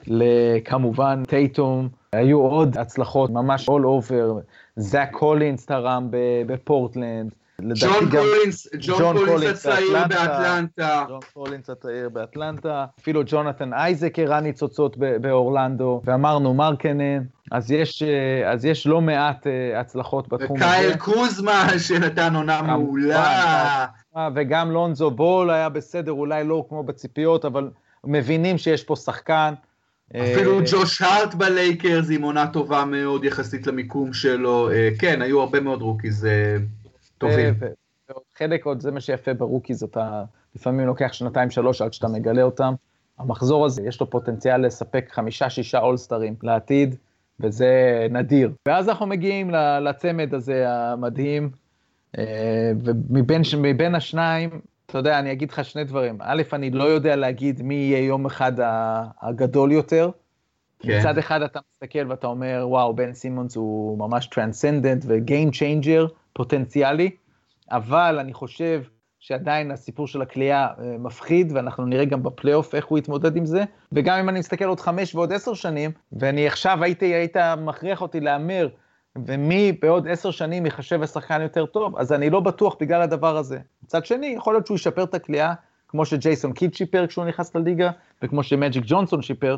לכמובן 0.07 1.23
טייטום, 1.29 1.89
היו 2.13 2.39
עוד 2.41 2.79
הצלחות 2.79 3.31
ממש 3.31 3.69
all 3.69 3.83
over, 3.83 4.41
זאק 4.77 5.11
קולינס 5.13 5.67
תרם 5.67 6.09
בפורטלנד, 6.47 7.35
ג'ון 7.75 8.11
קולינס, 8.11 8.67
ג'ון 8.81 9.17
קולינס 9.27 9.67
הצעיר 9.67 10.07
באטלנטה. 10.09 11.05
ג'ון 11.09 11.21
קולינס 11.33 11.71
הצעיר 11.71 12.09
באטלנטה. 12.09 12.85
אפילו 13.01 13.23
ג'ונתן 13.27 13.73
אייזק 13.73 14.19
הראה 14.19 14.41
ניצוצות 14.41 14.97
באורלנדו, 14.97 16.01
ואמרנו 16.05 16.55
מרקנן, 16.55 17.23
אז 17.51 17.71
יש, 17.71 18.03
אה, 18.03 18.53
אז 18.53 18.65
יש 18.65 18.87
לא 18.87 19.01
מעט 19.01 19.47
אה, 19.47 19.81
הצלחות 19.81 20.29
בתחום 20.29 20.57
הזה. 20.57 20.67
וקייל 20.67 20.97
קוזמה 20.97 21.69
שנתן 21.79 22.35
עונה 22.35 22.63
מעולה. 22.63 23.87
וגם 24.35 24.71
לונזו 24.71 25.11
בול 25.11 25.51
היה 25.51 25.69
בסדר, 25.69 26.13
אולי 26.13 26.45
לא 26.45 26.65
כמו 26.69 26.83
בציפיות, 26.83 27.45
אבל 27.45 27.71
מבינים 28.05 28.59
שיש 28.59 28.85
פה 28.85 28.97
שחקן. 28.97 29.55
אפילו 30.11 30.59
אה, 30.59 30.65
ג'וש 30.71 31.03
הארט 31.03 31.35
בלייקרס 31.35 32.07
עם 32.11 32.23
עונה 32.23 32.47
טובה 32.47 32.85
מאוד 32.85 33.25
יחסית 33.25 33.67
למיקום 33.67 34.13
שלו. 34.13 34.69
כן, 34.99 35.23
היו 35.23 35.41
הרבה 35.41 35.61
מאוד 35.61 35.83
rookies. 35.83 36.27
טובים. 37.21 37.55
חלק 38.35 38.67
עוד, 38.67 38.81
זה 38.81 38.91
מה 38.91 39.01
שיפה 39.01 39.35
ב 39.35 39.40
rookies, 39.40 39.83
אתה 39.83 40.25
לפעמים 40.57 40.87
לוקח 40.87 41.13
שנתיים-שלוש 41.13 41.83
עד 41.83 41.93
שאתה 41.93 42.09
מגלה 42.09 42.43
אותם. 42.43 42.75
המחזור 43.19 43.67
הזה, 43.67 43.83
יש 43.83 44.01
לו 44.01 44.11
פוטנציאל 44.11 44.67
לספק 44.67 45.09
חמישה-שישה 45.11 45.79
אולסטרים 45.79 46.35
לעתיד, 46.43 46.97
וזה 47.41 48.07
נדיר. 48.11 48.53
ואז 48.69 48.89
אנחנו 48.89 49.07
מגיעים 49.07 49.51
לצמד 49.83 50.35
הזה 50.35 50.65
המדהים, 50.69 51.51
אה, 52.19 52.73
ומבין 53.11 53.95
השניים, 53.95 54.51
אתה 54.87 54.99
יודע, 54.99 55.19
אני 55.19 55.33
אגיד 55.33 55.51
לך 55.51 55.65
שני 55.65 55.85
דברים. 55.85 56.19
א', 56.21 56.43
אני 56.53 56.71
לא 56.71 56.85
יודע 56.85 57.17
להגיד 57.17 57.63
מי 57.63 57.75
יהיה 57.75 58.07
יום 58.07 58.27
אחד 58.27 58.53
הגדול 59.23 59.73
יותר. 59.73 60.11
כן. 60.79 60.99
מצד 60.99 61.19
אחד 61.19 61.43
אתה 61.43 61.61
מסתכל 61.75 62.07
ואתה 62.09 62.27
אומר, 62.27 62.65
וואו, 62.69 62.95
בן 62.97 63.15
סימונס 63.15 63.57
הוא 63.57 63.99
ממש 63.99 64.27
transcendent 64.27 65.05
ו 65.09 65.17
game 65.17 65.51
changer, 65.51 66.07
פוטנציאלי, 66.41 67.11
אבל 67.71 68.19
אני 68.19 68.33
חושב 68.33 68.83
שעדיין 69.19 69.71
הסיפור 69.71 70.07
של 70.07 70.23
הקליעה 70.23 70.67
אה, 70.67 70.97
מפחיד, 70.99 71.53
ואנחנו 71.53 71.87
נראה 71.87 72.05
גם 72.05 72.23
בפלייאוף 72.23 72.75
איך 72.75 72.87
הוא 72.87 72.99
יתמודד 72.99 73.37
עם 73.37 73.47
זה. 73.47 73.65
וגם 73.93 74.19
אם 74.19 74.29
אני 74.29 74.39
מסתכל 74.39 74.65
עוד 74.65 74.81
חמש 74.81 75.15
ועוד 75.15 75.33
עשר 75.33 75.55
שנים, 75.55 75.91
ואני 76.13 76.47
עכשיו 76.47 76.85
הייתי, 76.85 77.05
היית 77.07 77.37
מכריח 77.59 78.03
אותי 78.03 78.21
להמר, 78.21 78.69
ומי 79.17 79.73
בעוד 79.83 80.09
עשר 80.09 80.31
שנים 80.31 80.65
ייחשב 80.65 81.01
לשחקן 81.03 81.41
יותר 81.41 81.67
טוב, 81.67 81.97
אז 81.97 82.13
אני 82.13 82.31
לא 82.31 82.41
בטוח 82.41 82.77
בגלל 82.81 83.03
הדבר 83.03 83.37
הזה. 83.37 83.59
מצד 83.85 84.07
שני, 84.07 84.27
יכול 84.27 84.55
להיות 84.55 84.67
שהוא 84.67 84.75
ישפר 84.75 85.03
את 85.03 85.15
הקליעה, 85.15 85.55
כמו 85.89 86.05
שג'ייסון 86.05 86.53
קיד 86.53 86.75
שיפר 86.75 87.07
כשהוא 87.07 87.25
נכנס 87.25 87.55
לליגה, 87.55 87.91
וכמו 88.23 88.43
שמג'יק 88.43 88.85
ג'ונסון 88.87 89.23
שיפר, 89.23 89.57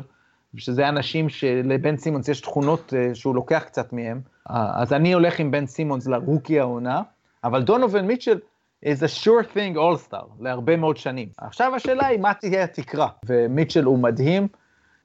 שזה 0.57 0.89
אנשים 0.89 1.29
שלבן 1.29 1.97
סימונס 1.97 2.27
יש 2.27 2.41
תכונות 2.41 2.93
אה, 2.97 3.15
שהוא 3.15 3.35
לוקח 3.35 3.63
קצת 3.65 3.93
מהם. 3.93 4.21
אז 4.49 4.93
אני 4.93 5.13
הולך 5.13 5.39
עם 5.39 5.51
בן 5.51 5.65
סימונס 5.65 6.07
לרוקי 6.07 6.59
העונה, 6.59 7.01
אבל 7.43 7.63
דונובל 7.63 8.01
מיטשל 8.01 8.39
is 8.85 9.01
a 9.01 9.23
sure 9.23 9.55
thing 9.55 9.75
all 9.75 10.09
star 10.09 10.25
להרבה 10.39 10.77
מאוד 10.77 10.97
שנים. 10.97 11.29
עכשיו 11.37 11.75
השאלה 11.75 12.07
היא 12.07 12.19
מה 12.19 12.33
תהיה 12.33 12.63
התקרה, 12.63 13.07
ומיטשל 13.25 13.83
הוא 13.83 13.99
מדהים. 13.99 14.47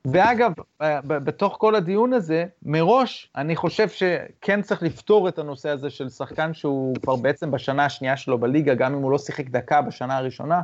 ואגב, 0.04 0.52
אה, 0.82 1.00
בתוך 1.02 1.56
כל 1.60 1.74
הדיון 1.74 2.12
הזה, 2.12 2.44
מראש 2.62 3.30
אני 3.36 3.56
חושב 3.56 3.88
שכן 3.88 4.62
צריך 4.62 4.82
לפתור 4.82 5.28
את 5.28 5.38
הנושא 5.38 5.68
הזה 5.68 5.90
של 5.90 6.08
שחקן 6.08 6.54
שהוא 6.54 6.96
כבר 7.02 7.16
בעצם 7.16 7.50
בשנה 7.50 7.84
השנייה 7.84 8.16
שלו 8.16 8.38
בליגה, 8.38 8.74
גם 8.74 8.94
אם 8.94 9.02
הוא 9.02 9.10
לא 9.10 9.18
שיחק 9.18 9.48
דקה 9.48 9.82
בשנה 9.82 10.16
הראשונה, 10.16 10.60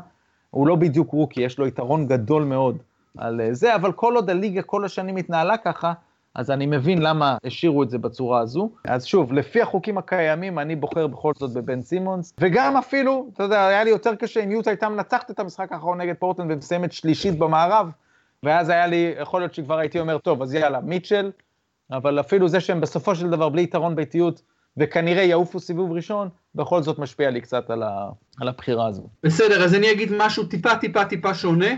הוא 0.50 0.66
לא 0.66 0.76
בדיוק 0.76 1.12
רוקי, 1.12 1.42
יש 1.42 1.58
לו 1.58 1.66
יתרון 1.66 2.06
גדול 2.06 2.44
מאוד 2.44 2.78
על 3.18 3.40
אה, 3.40 3.54
זה, 3.54 3.74
אבל 3.74 3.92
כל 3.92 4.16
עוד 4.16 4.30
הליגה 4.30 4.62
כל 4.62 4.84
השנים 4.84 5.16
התנהלה 5.16 5.56
ככה, 5.56 5.92
אז 6.34 6.50
אני 6.50 6.66
מבין 6.66 7.02
למה 7.02 7.36
השאירו 7.44 7.82
את 7.82 7.90
זה 7.90 7.98
בצורה 7.98 8.40
הזו. 8.40 8.70
אז 8.84 9.04
שוב, 9.04 9.32
לפי 9.32 9.62
החוקים 9.62 9.98
הקיימים, 9.98 10.58
אני 10.58 10.76
בוחר 10.76 11.06
בכל 11.06 11.32
זאת 11.36 11.52
בבן 11.52 11.80
סימונס, 11.80 12.32
וגם 12.40 12.76
אפילו, 12.76 13.28
אתה 13.32 13.42
יודע, 13.42 13.66
היה 13.66 13.84
לי 13.84 13.90
יותר 13.90 14.14
קשה 14.14 14.44
אם 14.44 14.50
יוטה 14.50 14.70
הייתה 14.70 14.88
מנצחת 14.88 15.30
את 15.30 15.40
המשחק 15.40 15.72
האחרון 15.72 16.00
נגד 16.00 16.14
פורטנד 16.18 16.50
ומסיימת 16.50 16.92
שלישית 16.92 17.38
במערב, 17.38 17.90
ואז 18.42 18.68
היה 18.68 18.86
לי, 18.86 19.14
יכול 19.20 19.40
להיות 19.40 19.54
שכבר 19.54 19.78
הייתי 19.78 20.00
אומר, 20.00 20.18
טוב, 20.18 20.42
אז 20.42 20.54
יאללה, 20.54 20.80
מיטשל, 20.80 21.30
אבל 21.90 22.20
אפילו 22.20 22.48
זה 22.48 22.60
שהם 22.60 22.80
בסופו 22.80 23.14
של 23.14 23.30
דבר 23.30 23.48
בלי 23.48 23.62
יתרון 23.62 23.96
ביתיות, 23.96 24.42
וכנראה 24.76 25.22
יעופו 25.22 25.60
סיבוב 25.60 25.92
ראשון, 25.92 26.28
בכל 26.54 26.82
זאת 26.82 26.98
משפיע 26.98 27.30
לי 27.30 27.40
קצת 27.40 27.70
על, 27.70 27.82
ה, 27.82 28.08
על 28.40 28.48
הבחירה 28.48 28.86
הזו. 28.86 29.08
בסדר, 29.22 29.64
אז 29.64 29.74
אני 29.74 29.92
אגיד 29.92 30.12
משהו 30.18 30.44
טיפה 30.44 30.76
טיפה 30.76 31.04
טיפה 31.04 31.34
שונה. 31.34 31.70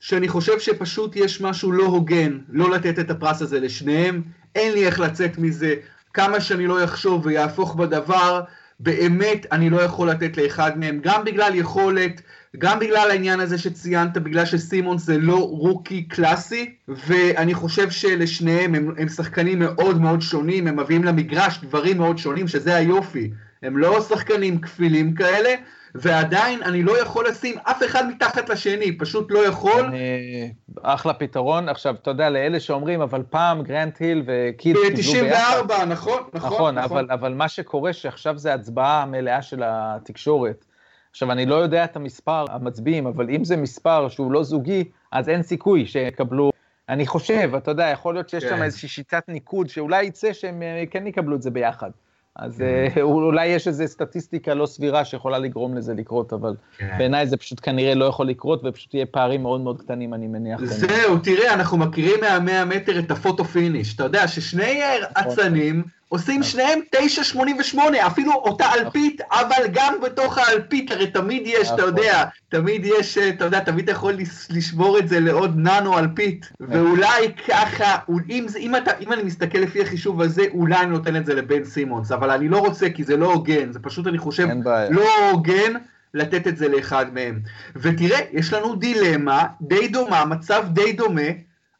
שאני 0.00 0.28
חושב 0.28 0.58
שפשוט 0.58 1.16
יש 1.16 1.40
משהו 1.40 1.72
לא 1.72 1.84
הוגן 1.84 2.38
לא 2.48 2.70
לתת 2.70 2.98
את 2.98 3.10
הפרס 3.10 3.42
הזה 3.42 3.60
לשניהם, 3.60 4.22
אין 4.54 4.72
לי 4.72 4.86
איך 4.86 5.00
לצאת 5.00 5.38
מזה, 5.38 5.74
כמה 6.14 6.40
שאני 6.40 6.66
לא 6.66 6.84
אחשוב 6.84 7.26
ויהפוך 7.26 7.74
בדבר, 7.74 8.40
באמת 8.80 9.46
אני 9.52 9.70
לא 9.70 9.82
יכול 9.82 10.10
לתת 10.10 10.36
לאחד 10.36 10.78
מהם, 10.78 11.00
גם 11.02 11.24
בגלל 11.24 11.54
יכולת, 11.54 12.20
גם 12.58 12.78
בגלל 12.78 13.10
העניין 13.10 13.40
הזה 13.40 13.58
שציינת, 13.58 14.18
בגלל 14.18 14.44
שסימון 14.44 14.98
זה 14.98 15.18
לא 15.18 15.36
רוקי 15.36 16.02
קלאסי, 16.02 16.74
ואני 16.88 17.54
חושב 17.54 17.90
שלשניהם 17.90 18.74
הם, 18.74 18.94
הם 18.98 19.08
שחקנים 19.08 19.58
מאוד 19.58 20.00
מאוד 20.00 20.20
שונים, 20.20 20.66
הם 20.66 20.80
מביאים 20.80 21.04
למגרש 21.04 21.58
דברים 21.62 21.98
מאוד 21.98 22.18
שונים, 22.18 22.48
שזה 22.48 22.76
היופי. 22.76 23.30
הם 23.62 23.78
לא 23.78 24.00
שחקנים 24.00 24.60
כפילים 24.60 25.14
כאלה, 25.14 25.54
ועדיין 26.02 26.62
אני 26.62 26.82
לא 26.82 27.02
יכול 27.02 27.28
לשים 27.28 27.58
אף 27.62 27.82
אחד 27.82 28.08
מתחת 28.08 28.48
לשני, 28.48 28.98
פשוט 28.98 29.26
לא 29.30 29.46
יכול. 29.46 29.84
אני... 29.84 30.52
אחלה 30.82 31.14
פתרון. 31.14 31.68
עכשיו, 31.68 31.94
אתה 31.94 32.10
יודע, 32.10 32.30
לאלה 32.30 32.60
שאומרים, 32.60 33.00
אבל 33.00 33.22
פעם 33.30 33.62
גרנט 33.62 33.98
היל 33.98 34.22
וקיד 34.26 34.76
קיבלו 34.76 35.24
ביחד. 35.26 35.66
ב-94, 35.68 35.84
נכון, 35.84 35.86
נכון. 35.86 36.20
נכון, 36.32 36.78
נכון. 36.78 36.98
אבל, 36.98 37.06
אבל 37.10 37.34
מה 37.34 37.48
שקורה 37.48 37.92
שעכשיו 37.92 38.38
זה 38.38 38.54
הצבעה 38.54 39.06
מלאה 39.06 39.42
של 39.42 39.62
התקשורת. 39.64 40.64
עכשיו, 41.10 41.32
אני 41.32 41.46
לא 41.46 41.54
יודע 41.54 41.84
את 41.84 41.96
המספר 41.96 42.44
המצביעים, 42.50 43.06
אבל 43.06 43.30
אם 43.30 43.44
זה 43.44 43.56
מספר 43.56 44.08
שהוא 44.08 44.32
לא 44.32 44.42
זוגי, 44.42 44.84
אז 45.12 45.28
אין 45.28 45.42
סיכוי 45.42 45.86
שיקבלו 45.86 46.50
אני 46.88 47.06
חושב, 47.06 47.50
אתה 47.56 47.70
יודע, 47.70 47.86
יכול 47.86 48.14
להיות 48.14 48.28
שיש 48.28 48.44
כן. 48.44 48.56
שם 48.56 48.62
איזושהי 48.62 48.88
שיטת 48.88 49.28
ניקוד, 49.28 49.68
שאולי 49.68 50.04
יצא 50.04 50.32
שהם 50.32 50.62
אה, 50.62 50.84
כן 50.90 51.06
יקבלו 51.06 51.36
את 51.36 51.42
זה 51.42 51.50
ביחד. 51.50 51.90
אז 52.38 52.64
כן. 52.94 53.00
אולי 53.02 53.46
יש 53.46 53.68
איזו 53.68 53.84
סטטיסטיקה 53.86 54.54
לא 54.54 54.66
סבירה 54.66 55.04
שיכולה 55.04 55.38
לגרום 55.38 55.76
לזה 55.76 55.94
לקרות, 55.94 56.32
אבל 56.32 56.54
כן. 56.78 56.94
בעיניי 56.98 57.26
זה 57.26 57.36
פשוט 57.36 57.60
כנראה 57.62 57.94
לא 57.94 58.04
יכול 58.04 58.28
לקרות, 58.28 58.60
ופשוט 58.64 58.94
יהיה 58.94 59.06
פערים 59.06 59.42
מאוד 59.42 59.60
מאוד 59.60 59.80
קטנים, 59.80 60.14
אני 60.14 60.26
מניח. 60.26 60.60
זהו, 60.64 61.18
תראה, 61.18 61.54
אנחנו 61.54 61.78
מכירים 61.78 62.20
מהמאה 62.20 62.64
מטר 62.64 62.98
את 62.98 63.10
הפוטו 63.10 63.44
פיניש. 63.44 63.94
אתה 63.94 64.04
יודע 64.04 64.28
ששני 64.28 64.80
נכון. 65.10 65.32
אצנים... 65.32 65.97
עושים 66.08 66.42
שניהם 66.42 66.80
9.88, 66.96 67.78
אפילו 68.06 68.32
אותה 68.32 68.66
אלפית, 68.74 69.20
אבל 69.30 69.66
גם 69.72 69.94
בתוך 70.02 70.38
האלפית, 70.38 70.90
הרי 70.90 71.06
תמיד 71.06 71.42
יש, 71.46 71.70
אתה 71.70 71.82
יודע, 71.82 72.24
תמיד 72.48 72.84
יש, 72.84 73.18
אתה 73.18 73.44
יודע, 73.44 73.60
תמיד 73.60 73.82
אתה 73.82 73.92
יכול 73.92 74.14
לשבור 74.50 74.98
את 74.98 75.08
זה 75.08 75.20
לעוד 75.20 75.56
ננו 75.56 75.98
אלפית, 75.98 76.52
ואולי 76.60 77.32
ככה, 77.48 77.96
אם, 78.28 78.46
אם, 78.58 78.76
אתה, 78.76 78.90
אם 79.00 79.12
אני 79.12 79.22
מסתכל 79.22 79.58
לפי 79.58 79.82
החישוב 79.82 80.20
הזה, 80.20 80.44
אולי 80.54 80.76
אני 80.76 80.90
נותן 80.90 81.16
את 81.16 81.26
זה 81.26 81.34
לבן 81.34 81.64
סימונס, 81.64 82.12
אבל 82.12 82.30
אני 82.30 82.48
לא 82.48 82.58
רוצה, 82.58 82.90
כי 82.90 83.04
זה 83.04 83.16
לא 83.16 83.32
הוגן, 83.32 83.72
זה 83.72 83.78
פשוט, 83.78 84.06
אני 84.06 84.18
חושב, 84.18 84.48
לא 84.90 85.30
הוגן. 85.30 85.72
לתת 86.14 86.46
את 86.46 86.56
זה 86.56 86.68
לאחד 86.68 87.14
מהם. 87.14 87.40
ותראה, 87.76 88.20
יש 88.32 88.52
לנו 88.52 88.74
דילמה 88.74 89.46
די 89.60 89.88
דומה, 89.88 90.24
מצב 90.24 90.64
די 90.72 90.92
דומה, 90.92 91.22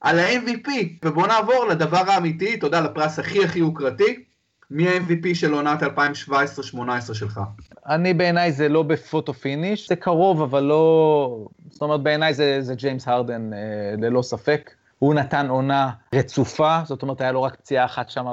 על 0.00 0.18
ה-MVP, 0.18 0.70
ובואו 1.04 1.26
נעבור 1.26 1.66
לדבר 1.66 2.10
האמיתי, 2.10 2.58
יודע, 2.62 2.80
לפרס 2.80 3.18
הכי 3.18 3.44
הכי 3.44 3.58
יוקרתי, 3.58 4.24
מי 4.70 4.88
ה-MVP 4.88 5.34
של 5.34 5.52
עונת 5.52 5.82
2017-2018 5.82 7.14
שלך? 7.14 7.40
אני 7.86 8.14
בעיניי 8.14 8.52
זה 8.52 8.68
לא 8.68 8.82
ב 8.82 8.91
photo 8.91 9.34
finish, 9.34 9.88
זה 9.88 9.96
קרוב 9.96 10.42
אבל 10.42 10.62
לא, 10.62 11.46
זאת 11.70 11.82
אומרת 11.82 12.00
בעיניי 12.00 12.34
זה, 12.34 12.58
זה 12.60 12.74
ג'יימס 12.74 13.08
הרדן 13.08 13.52
אה, 13.52 13.58
ללא 13.98 14.22
ספק. 14.22 14.70
הוא 14.98 15.14
נתן 15.14 15.48
עונה 15.48 15.90
רצופה, 16.14 16.80
זאת 16.84 17.02
אומרת 17.02 17.20
היה 17.20 17.32
לו 17.32 17.42
רק 17.42 17.56
פציעה 17.56 17.84
אחת 17.84 18.10
שם, 18.10 18.26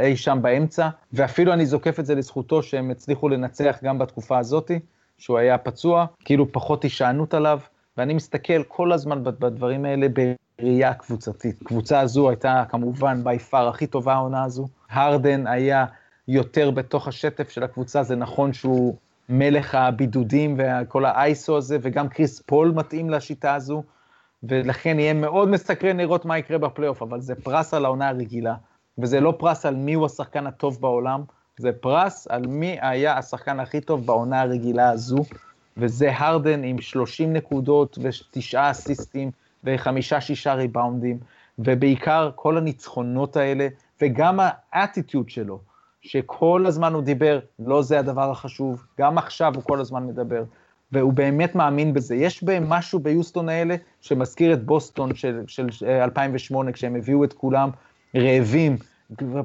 אי 0.00 0.16
שם 0.16 0.38
באמצע, 0.42 0.88
ואפילו 1.12 1.52
אני 1.52 1.66
זוקף 1.66 2.00
את 2.00 2.06
זה 2.06 2.14
לזכותו 2.14 2.62
שהם 2.62 2.90
הצליחו 2.90 3.28
לנצח 3.28 3.78
גם 3.84 3.98
בתקופה 3.98 4.38
הזאתי, 4.38 4.78
שהוא 5.18 5.38
היה 5.38 5.58
פצוע, 5.58 6.06
כאילו 6.24 6.52
פחות 6.52 6.82
הישענות 6.82 7.34
עליו. 7.34 7.60
ואני 8.00 8.14
מסתכל 8.14 8.62
כל 8.62 8.92
הזמן 8.92 9.24
בדברים 9.24 9.84
האלה 9.84 10.06
בראייה 10.08 10.94
קבוצתית. 10.94 11.62
הקבוצה 11.62 12.00
הזו 12.00 12.28
הייתה 12.28 12.64
כמובן 12.68 13.24
בי 13.24 13.38
פאר 13.38 13.68
הכי 13.68 13.86
טובה 13.86 14.14
העונה 14.14 14.44
הזו. 14.44 14.68
הרדן 14.90 15.46
היה 15.46 15.84
יותר 16.28 16.70
בתוך 16.70 17.08
השטף 17.08 17.50
של 17.50 17.62
הקבוצה, 17.62 18.02
זה 18.02 18.16
נכון 18.16 18.52
שהוא 18.52 18.96
מלך 19.28 19.74
הבידודים 19.74 20.56
וכל 20.58 21.04
האייסו 21.04 21.56
הזה, 21.56 21.78
וגם 21.82 22.08
קריס 22.08 22.42
פול 22.46 22.72
מתאים 22.76 23.10
לשיטה 23.10 23.54
הזו, 23.54 23.82
ולכן 24.42 24.98
יהיה 24.98 25.14
מאוד 25.14 25.48
מסקרן 25.48 25.96
לראות 25.96 26.24
מה 26.24 26.38
יקרה 26.38 26.58
בפלייאוף, 26.58 27.02
אבל 27.02 27.20
זה 27.20 27.34
פרס 27.34 27.74
על 27.74 27.84
העונה 27.84 28.08
הרגילה, 28.08 28.54
וזה 28.98 29.20
לא 29.20 29.34
פרס 29.38 29.66
על 29.66 29.74
מי 29.74 29.94
הוא 29.94 30.06
השחקן 30.06 30.46
הטוב 30.46 30.80
בעולם, 30.80 31.22
זה 31.58 31.72
פרס 31.72 32.26
על 32.26 32.46
מי 32.46 32.78
היה 32.80 33.18
השחקן 33.18 33.60
הכי 33.60 33.80
טוב 33.80 34.06
בעונה 34.06 34.40
הרגילה 34.40 34.90
הזו. 34.90 35.24
וזה 35.76 36.16
הרדן 36.16 36.64
עם 36.64 36.80
30 36.80 37.32
נקודות 37.32 37.98
ותשעה 38.02 38.70
אסיסטים 38.70 39.30
וחמישה-שישה 39.64 40.54
ריבאונדים, 40.54 41.18
ובעיקר 41.58 42.30
כל 42.34 42.56
הניצחונות 42.56 43.36
האלה, 43.36 43.68
וגם 44.00 44.40
האטיטיוד 44.72 45.28
שלו, 45.28 45.58
שכל 46.02 46.64
הזמן 46.66 46.92
הוא 46.94 47.02
דיבר, 47.02 47.38
לא 47.58 47.82
זה 47.82 47.98
הדבר 47.98 48.30
החשוב, 48.30 48.86
גם 48.98 49.18
עכשיו 49.18 49.54
הוא 49.54 49.62
כל 49.62 49.80
הזמן 49.80 50.06
מדבר, 50.06 50.44
והוא 50.92 51.12
באמת 51.12 51.54
מאמין 51.54 51.94
בזה. 51.94 52.14
יש 52.14 52.44
בהם 52.44 52.68
משהו 52.68 52.98
ביוסטון 52.98 53.48
האלה 53.48 53.76
שמזכיר 54.00 54.52
את 54.52 54.64
בוסטון 54.64 55.14
של, 55.14 55.40
של 55.46 55.68
2008, 55.86 56.72
כשהם 56.72 56.96
הביאו 56.96 57.24
את 57.24 57.32
כולם 57.32 57.70
רעבים, 58.16 58.76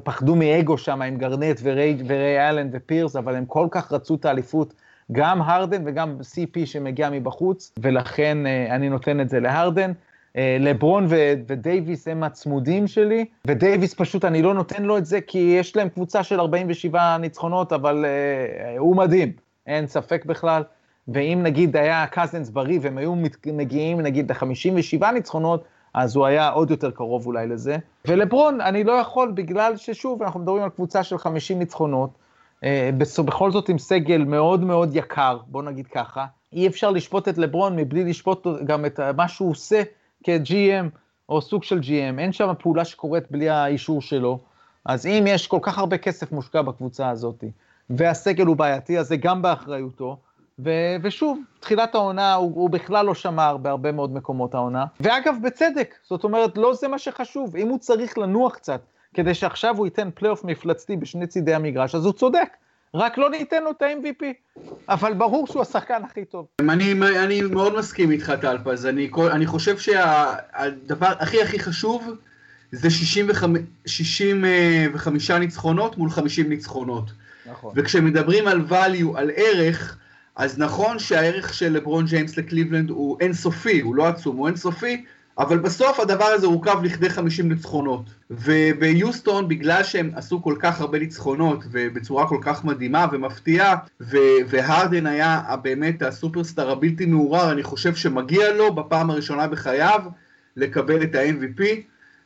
פחדו 0.04 0.36
מאגו 0.36 0.78
שם 0.78 1.02
עם 1.02 1.16
גארנט 1.16 1.60
וריי, 1.62 1.96
וריי 2.06 2.48
אלן 2.48 2.68
ופירס, 2.72 3.16
אבל 3.16 3.36
הם 3.36 3.46
כל 3.46 3.68
כך 3.70 3.92
רצו 3.92 4.14
את 4.14 4.24
האליפות. 4.24 4.74
גם 5.12 5.42
הרדן 5.42 5.82
וגם 5.86 6.16
CP 6.20 6.66
שמגיע 6.66 7.10
מבחוץ, 7.10 7.72
ולכן 7.78 8.46
אה, 8.46 8.74
אני 8.74 8.88
נותן 8.88 9.20
את 9.20 9.28
זה 9.28 9.40
להרדן. 9.40 9.92
אה, 10.36 10.56
לברון 10.60 11.06
ו- 11.08 11.32
ודייוויס 11.46 12.08
הם 12.08 12.22
הצמודים 12.22 12.86
שלי, 12.86 13.24
ודייוויס 13.46 13.94
פשוט 13.94 14.24
אני 14.24 14.42
לא 14.42 14.54
נותן 14.54 14.82
לו 14.82 14.98
את 14.98 15.06
זה 15.06 15.20
כי 15.20 15.38
יש 15.38 15.76
להם 15.76 15.88
קבוצה 15.88 16.22
של 16.22 16.40
47 16.40 17.18
ניצחונות, 17.18 17.72
אבל 17.72 18.04
אה, 18.04 18.78
הוא 18.78 18.96
מדהים, 18.96 19.32
אין 19.66 19.86
ספק 19.86 20.24
בכלל. 20.24 20.62
ואם 21.08 21.40
נגיד 21.42 21.76
היה 21.76 22.06
קזנס 22.06 22.50
בריא 22.50 22.78
והם 22.82 22.98
היו 22.98 23.14
מגיעים 23.46 24.00
נגיד 24.00 24.32
ל-57 24.32 25.10
ניצחונות, 25.12 25.64
אז 25.94 26.16
הוא 26.16 26.26
היה 26.26 26.48
עוד 26.48 26.70
יותר 26.70 26.90
קרוב 26.90 27.26
אולי 27.26 27.46
לזה. 27.46 27.76
ולברון, 28.08 28.60
אני 28.60 28.84
לא 28.84 28.92
יכול 28.92 29.30
בגלל 29.30 29.76
ששוב, 29.76 30.22
אנחנו 30.22 30.40
מדברים 30.40 30.62
על 30.62 30.70
קבוצה 30.70 31.02
של 31.02 31.18
50 31.18 31.58
ניצחונות, 31.58 32.10
בכל 33.24 33.50
זאת 33.50 33.68
עם 33.68 33.78
סגל 33.78 34.24
מאוד 34.24 34.60
מאוד 34.64 34.96
יקר, 34.96 35.38
בוא 35.46 35.62
נגיד 35.62 35.86
ככה, 35.86 36.26
אי 36.52 36.66
אפשר 36.66 36.90
לשפוט 36.90 37.28
את 37.28 37.38
לברון 37.38 37.76
מבלי 37.76 38.04
לשפוט 38.04 38.46
גם 38.64 38.86
את 38.86 39.00
מה 39.00 39.28
שהוא 39.28 39.50
עושה 39.50 39.82
כ-GM 40.24 40.86
או 41.28 41.40
סוג 41.40 41.62
של 41.62 41.78
GM, 41.78 42.18
אין 42.18 42.32
שם 42.32 42.52
פעולה 42.58 42.84
שקורית 42.84 43.30
בלי 43.30 43.48
האישור 43.48 44.02
שלו, 44.02 44.38
אז 44.84 45.06
אם 45.06 45.24
יש 45.26 45.46
כל 45.46 45.58
כך 45.62 45.78
הרבה 45.78 45.98
כסף 45.98 46.32
מושקע 46.32 46.62
בקבוצה 46.62 47.08
הזאת, 47.08 47.44
והסגל 47.90 48.46
הוא 48.46 48.56
בעייתי, 48.56 48.98
אז 48.98 49.08
זה 49.08 49.16
גם 49.16 49.42
באחריותו, 49.42 50.16
ו- 50.58 50.96
ושוב, 51.02 51.38
תחילת 51.60 51.94
העונה 51.94 52.34
הוא, 52.34 52.52
הוא 52.54 52.70
בכלל 52.70 53.06
לא 53.06 53.14
שמר 53.14 53.56
בהרבה 53.56 53.92
מאוד 53.92 54.14
מקומות 54.14 54.54
העונה, 54.54 54.84
ואגב, 55.00 55.34
בצדק, 55.42 55.94
זאת 56.08 56.24
אומרת, 56.24 56.58
לא 56.58 56.74
זה 56.74 56.88
מה 56.88 56.98
שחשוב, 56.98 57.56
אם 57.56 57.68
הוא 57.68 57.78
צריך 57.78 58.18
לנוח 58.18 58.54
קצת, 58.54 58.80
כדי 59.14 59.34
שעכשיו 59.34 59.76
הוא 59.76 59.86
ייתן 59.86 60.08
פלייאוף 60.14 60.44
מפלצתי 60.44 60.96
בשני 60.96 61.26
צידי 61.26 61.54
המגרש, 61.54 61.94
אז 61.94 62.04
הוא 62.04 62.12
צודק. 62.12 62.48
רק 62.94 63.18
לא 63.18 63.30
ניתן 63.30 63.62
לו 63.62 63.70
את 63.70 63.82
ה-MVP, 63.82 64.24
אבל 64.88 65.14
ברור 65.14 65.46
שהוא 65.46 65.62
השחקן 65.62 66.02
הכי 66.04 66.24
טוב. 66.24 66.46
אני, 66.60 66.92
אני 67.24 67.40
מאוד 67.40 67.78
מסכים 67.78 68.10
איתך, 68.10 68.32
טלפז. 68.40 68.86
אני, 68.86 69.10
אני 69.30 69.46
חושב 69.46 69.78
שהדבר 69.78 71.12
הכי 71.18 71.42
הכי 71.42 71.58
חשוב 71.58 72.16
זה 72.72 72.90
65, 72.90 73.60
65 73.86 75.30
ניצחונות 75.30 75.98
מול 75.98 76.10
50 76.10 76.48
ניצחונות. 76.48 77.10
נכון. 77.50 77.72
וכשמדברים 77.76 78.48
על 78.48 78.60
value, 78.70 79.18
על 79.18 79.30
ערך, 79.36 79.98
אז 80.36 80.58
נכון 80.58 80.98
שהערך 80.98 81.54
של 81.54 81.72
לברון 81.72 82.04
ג'יימס 82.06 82.36
לקליבלנד 82.36 82.90
הוא 82.90 83.16
אינסופי, 83.20 83.80
הוא 83.80 83.94
לא 83.94 84.06
עצום, 84.06 84.36
הוא 84.36 84.46
אינסופי, 84.46 85.04
אבל 85.38 85.58
בסוף 85.58 86.00
הדבר 86.00 86.24
הזה 86.24 86.46
הורכב 86.46 86.82
לכדי 86.82 87.10
50 87.10 87.48
ניצחונות. 87.48 88.04
וביוסטון, 88.30 89.48
בגלל 89.48 89.82
שהם 89.82 90.10
עשו 90.14 90.42
כל 90.42 90.54
כך 90.58 90.80
הרבה 90.80 90.98
ניצחונות, 90.98 91.64
ובצורה 91.70 92.28
כל 92.28 92.38
כך 92.42 92.64
מדהימה 92.64 93.06
ומפתיעה, 93.12 93.76
והרדן 94.46 95.06
היה 95.06 95.40
באמת 95.62 96.02
הסופרסטאר 96.02 96.70
הבלתי 96.70 97.06
מעורר, 97.06 97.52
אני 97.52 97.62
חושב 97.62 97.94
שמגיע 97.94 98.52
לו 98.52 98.74
בפעם 98.74 99.10
הראשונה 99.10 99.46
בחייו 99.46 100.00
לקבל 100.56 101.02
את 101.02 101.14
ה-MVP. 101.14 101.62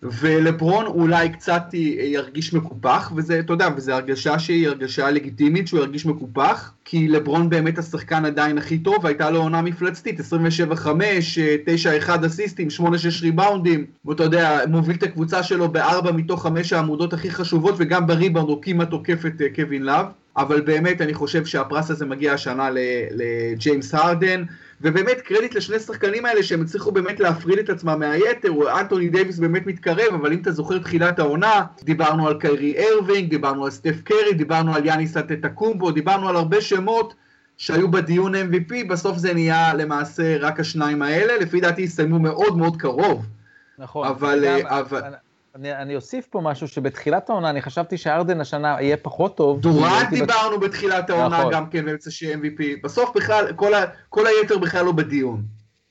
ולברון 0.02 0.86
אולי 0.86 1.28
קצת 1.28 1.62
ירגיש 1.98 2.54
מקופח, 2.54 3.12
וזה, 3.16 3.40
אתה 3.40 3.52
יודע, 3.52 3.68
וזו 3.76 3.92
הרגשה 3.92 4.38
שהיא 4.38 4.68
הרגשה 4.68 5.10
לגיטימית 5.10 5.68
שהוא 5.68 5.80
ירגיש 5.80 6.06
מקופח, 6.06 6.72
כי 6.84 7.08
לברון 7.08 7.50
באמת 7.50 7.78
השחקן 7.78 8.24
עדיין 8.24 8.58
הכי 8.58 8.78
טוב, 8.78 9.06
הייתה 9.06 9.30
לו 9.30 9.42
עונה 9.42 9.62
מפלצתית, 9.62 10.20
27-5, 10.20 10.22
9-1 12.06 12.26
אסיסטים, 12.26 12.68
8-6 12.80 12.82
ריבאונדים, 13.22 13.84
ואתה 14.04 14.22
יודע, 14.22 14.60
מוביל 14.68 14.96
את 14.96 15.02
הקבוצה 15.02 15.42
שלו 15.42 15.68
בארבע 15.68 16.12
מתוך 16.12 16.42
חמש 16.42 16.72
העמודות 16.72 17.12
הכי 17.12 17.30
חשובות, 17.30 17.74
וגם 17.78 18.06
בריבאונד 18.06 18.48
הוא 18.48 18.62
כמעט 18.62 18.90
עוקף 18.90 19.26
את 19.26 19.42
אה, 19.42 19.46
קווין 19.54 19.82
לאב, 19.82 20.06
אבל 20.36 20.60
באמת 20.60 21.00
אני 21.00 21.14
חושב 21.14 21.44
שהפרס 21.44 21.90
הזה 21.90 22.06
מגיע 22.06 22.32
השנה 22.32 22.68
לג'יימס 23.10 23.94
הרדן, 23.94 24.44
ובאמת 24.80 25.20
קרדיט 25.20 25.54
לשני 25.54 25.78
שחקנים 25.78 26.26
האלה 26.26 26.42
שהם 26.42 26.62
הצליחו 26.62 26.92
באמת 26.92 27.20
להפריד 27.20 27.58
את 27.58 27.68
עצמם 27.68 27.98
מהיתר, 27.98 28.80
אנטוני 28.80 29.08
דייוויס 29.08 29.38
באמת 29.38 29.66
מתקרב, 29.66 30.14
אבל 30.14 30.32
אם 30.32 30.38
אתה 30.42 30.52
זוכר 30.52 30.78
תחילת 30.78 31.18
העונה, 31.18 31.64
דיברנו 31.82 32.28
על 32.28 32.40
קיירי 32.40 32.74
ארווינג, 32.78 33.30
דיברנו 33.30 33.64
על 33.64 33.70
סטף 33.70 34.00
קרי, 34.04 34.34
דיברנו 34.34 34.74
על 34.74 34.86
יאניס 34.86 35.16
אנטטקומפו, 35.16 35.90
דיברנו 35.90 36.28
על 36.28 36.36
הרבה 36.36 36.60
שמות 36.60 37.14
שהיו 37.56 37.90
בדיון 37.90 38.34
MVP, 38.34 38.88
בסוף 38.88 39.16
זה 39.16 39.34
נהיה 39.34 39.74
למעשה 39.74 40.36
רק 40.40 40.60
השניים 40.60 41.02
האלה, 41.02 41.36
לפי 41.36 41.60
דעתי 41.60 41.84
הסתיימו 41.84 42.18
מאוד 42.18 42.56
מאוד 42.56 42.76
קרוב. 42.76 43.26
נכון. 43.78 44.08
אבל... 44.08 44.44
גם, 44.46 44.66
אבל... 44.66 45.02
אני, 45.54 45.76
אני 45.76 45.96
אוסיף 45.96 46.26
פה 46.26 46.40
משהו 46.40 46.68
שבתחילת 46.68 47.30
העונה 47.30 47.50
אני 47.50 47.62
חשבתי 47.62 47.98
שהרדן 47.98 48.40
השנה 48.40 48.76
יהיה 48.80 48.96
פחות 48.96 49.36
טוב. 49.36 49.60
דורנט 49.60 50.10
דיברנו 50.10 50.60
בת... 50.60 50.70
בתחילת 50.70 51.10
העונה 51.10 51.38
נכון. 51.38 51.52
גם 51.52 51.66
כן 51.70 51.84
באמצע 51.84 52.10
שיהיה 52.10 52.36
MVP, 52.36 52.62
בסוף 52.82 53.16
בכלל, 53.16 53.52
כל, 53.56 53.74
ה, 53.74 53.84
כל 54.08 54.26
היתר 54.26 54.58
בכלל 54.58 54.84
לא 54.84 54.92
בדיון. 54.92 55.42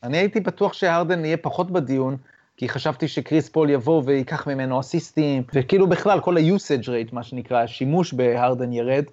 אני 0.04 0.18
הייתי 0.18 0.40
בטוח 0.40 0.74
שהרדן 0.74 1.26
יהיה 1.26 1.38
פחות 1.38 1.72
בדיון, 1.72 2.18
כי 2.58 2.70
חשבתי 2.70 3.08
שקריס 3.08 3.50
פול 3.50 3.70
יבוא 3.70 4.04
וייקח 4.06 4.48
ממנו 4.48 4.80
אסיסטים, 4.80 5.44
וכאילו 5.54 5.88
בכלל 5.88 6.20
כל 6.20 6.38
ה-usage 6.38 6.86
rate, 6.86 7.14
מה 7.14 7.24
שנקרא, 7.24 7.64
השימוש 7.64 8.14
בהרדן 8.14 8.74
ירד. 8.74 9.04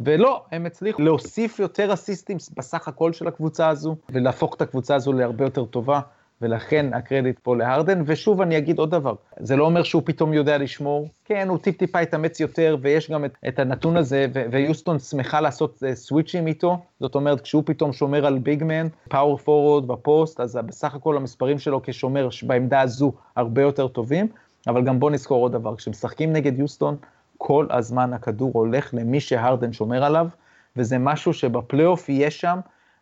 ולא, 0.00 0.44
הם 0.52 0.66
הצליחו 0.66 1.02
להוסיף 1.02 1.58
יותר 1.58 1.92
אסיסטים 1.92 2.36
בסך 2.56 2.88
הכל 2.88 3.12
של 3.12 3.28
הקבוצה 3.28 3.68
הזו, 3.68 3.96
ולהפוך 4.08 4.54
את 4.54 4.62
הקבוצה 4.62 4.94
הזו 4.94 5.12
להרבה 5.12 5.44
יותר 5.44 5.64
טובה. 5.64 6.00
ולכן 6.42 6.94
הקרדיט 6.94 7.38
פה 7.38 7.56
להרדן, 7.56 8.02
ושוב 8.06 8.40
אני 8.40 8.58
אגיד 8.58 8.78
עוד 8.78 8.90
דבר, 8.90 9.14
זה 9.40 9.56
לא 9.56 9.64
אומר 9.64 9.82
שהוא 9.82 10.02
פתאום 10.04 10.32
יודע 10.32 10.58
לשמור, 10.58 11.08
כן, 11.24 11.48
הוא 11.48 11.58
טיפ-טיפה 11.58 11.98
התאמץ 11.98 12.40
יותר, 12.40 12.76
ויש 12.80 13.10
גם 13.10 13.24
את, 13.24 13.36
את 13.48 13.58
הנתון 13.58 13.96
הזה, 13.96 14.26
ויוסטון 14.50 14.98
שמחה 14.98 15.40
לעשות 15.40 15.82
אה, 15.82 15.94
סוויצ'ים 15.94 16.46
איתו, 16.46 16.78
זאת 17.00 17.14
אומרת, 17.14 17.40
כשהוא 17.40 17.62
פתאום 17.66 17.92
שומר 17.92 18.26
על 18.26 18.38
big 18.38 18.59
man, 18.59 18.86
power 19.08 19.38
forward 19.38 19.88
ב 19.88 19.97
post, 19.97 20.40
אז 20.40 20.58
בסך 20.66 20.94
הכל 20.94 21.16
המספרים 21.16 21.58
שלו 21.58 21.80
כשומר 21.84 22.28
בעמדה 22.42 22.80
הזו 22.80 23.12
הרבה 23.36 23.62
יותר 23.62 23.88
טובים, 23.88 24.28
אבל 24.66 24.84
גם 24.84 25.00
בוא 25.00 25.10
נזכור 25.10 25.42
עוד 25.42 25.52
דבר, 25.52 25.76
כשמשחקים 25.76 26.32
נגד 26.32 26.58
יוסטון, 26.58 26.96
כל 27.38 27.66
הזמן 27.70 28.12
הכדור 28.12 28.50
הולך 28.54 28.94
למי 28.94 29.20
שהרדן 29.20 29.72
שומר 29.72 30.04
עליו, 30.04 30.28
וזה 30.76 30.98
משהו 30.98 31.32
שבפלייאוף 31.32 32.08
יהיה 32.08 32.30
שם, 32.30 32.58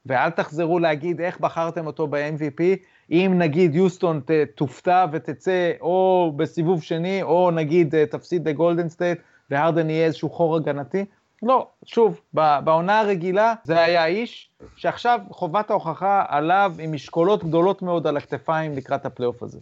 ואל 0.06 0.30
תחזרו 0.30 0.78
להגיד 0.78 1.20
איך 1.20 1.40
בחרתם 1.40 1.86
אותו 1.86 2.06
ב-MVP, 2.06 2.62
אם 3.10 3.34
נגיד 3.38 3.74
יוסטון 3.74 4.20
תופתע 4.54 5.06
ותצא 5.12 5.72
או 5.80 6.32
בסיבוב 6.36 6.82
שני, 6.82 7.22
או 7.22 7.50
נגיד 7.50 7.94
אה, 7.94 8.06
תפסיד 8.06 8.48
לגולדן 8.48 8.88
סטייט, 8.88 9.18
והרדן 9.50 9.90
יהיה 9.90 10.06
איזשהו 10.06 10.30
חור 10.30 10.56
הגנתי. 10.56 11.04
לא, 11.42 11.66
שוב, 11.84 12.20
בעונה 12.34 13.00
הרגילה 13.00 13.54
זה 13.64 13.80
היה 13.80 14.02
האיש 14.02 14.50
שעכשיו 14.76 15.20
חובת 15.30 15.70
ההוכחה 15.70 16.24
עליו 16.28 16.72
עם 16.78 16.92
משקולות 16.92 17.44
גדולות 17.44 17.82
מאוד 17.82 18.06
על 18.06 18.16
הכתפיים 18.16 18.76
לקראת 18.76 19.06
הפלייאוף 19.06 19.42
הזה. 19.42 19.58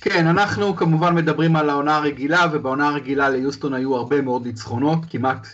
כן, 0.00 0.26
אנחנו 0.26 0.76
כמובן 0.76 1.14
מדברים 1.14 1.56
על 1.56 1.70
העונה 1.70 1.96
הרגילה, 1.96 2.46
ובעונה 2.52 2.88
הרגילה 2.88 3.28
ליוסטון 3.28 3.74
היו 3.74 3.96
הרבה 3.96 4.20
מאוד 4.20 4.46
ניצחונות, 4.46 4.98
כמעט, 5.10 5.46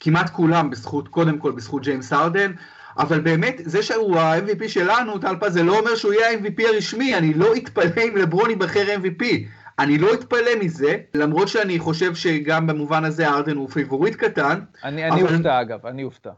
כמעט 0.00 0.30
כולם 0.30 0.70
בזכות, 0.70 1.08
קודם 1.08 1.38
כל 1.38 1.52
בזכות 1.52 1.82
ג'יימס 1.82 2.12
ארדן, 2.12 2.52
אבל 2.98 3.20
באמת, 3.20 3.60
זה 3.64 3.82
שהוא 3.82 4.18
ה-MVP 4.18 4.68
שלנו, 4.68 5.18
טל 5.18 5.31
פז, 5.31 5.50
זה 5.50 5.62
לא 5.62 5.78
אומר 5.78 5.94
שהוא 5.94 6.12
יהיה 6.12 6.30
ה-MVP 6.30 6.62
הרשמי, 6.74 7.16
אני 7.16 7.34
לא 7.34 7.56
אתפלא 7.56 8.02
אם 8.02 8.16
לברון 8.16 8.50
ייבחר 8.50 8.84
MVP. 9.02 9.24
אני 9.78 9.98
לא 9.98 10.14
אתפלא 10.14 10.50
מזה, 10.60 10.96
למרות 11.14 11.48
שאני 11.48 11.78
חושב 11.78 12.14
שגם 12.14 12.66
במובן 12.66 13.04
הזה 13.04 13.28
ארדן 13.28 13.56
הוא 13.56 13.68
פייבוריט 13.68 14.14
קטן. 14.14 14.60
אני, 14.84 15.08
אבל... 15.08 15.16
אני 15.16 15.22
אופתע 15.22 15.60
אגב, 15.60 15.86
אני 15.86 16.04
אופתע. 16.04 16.30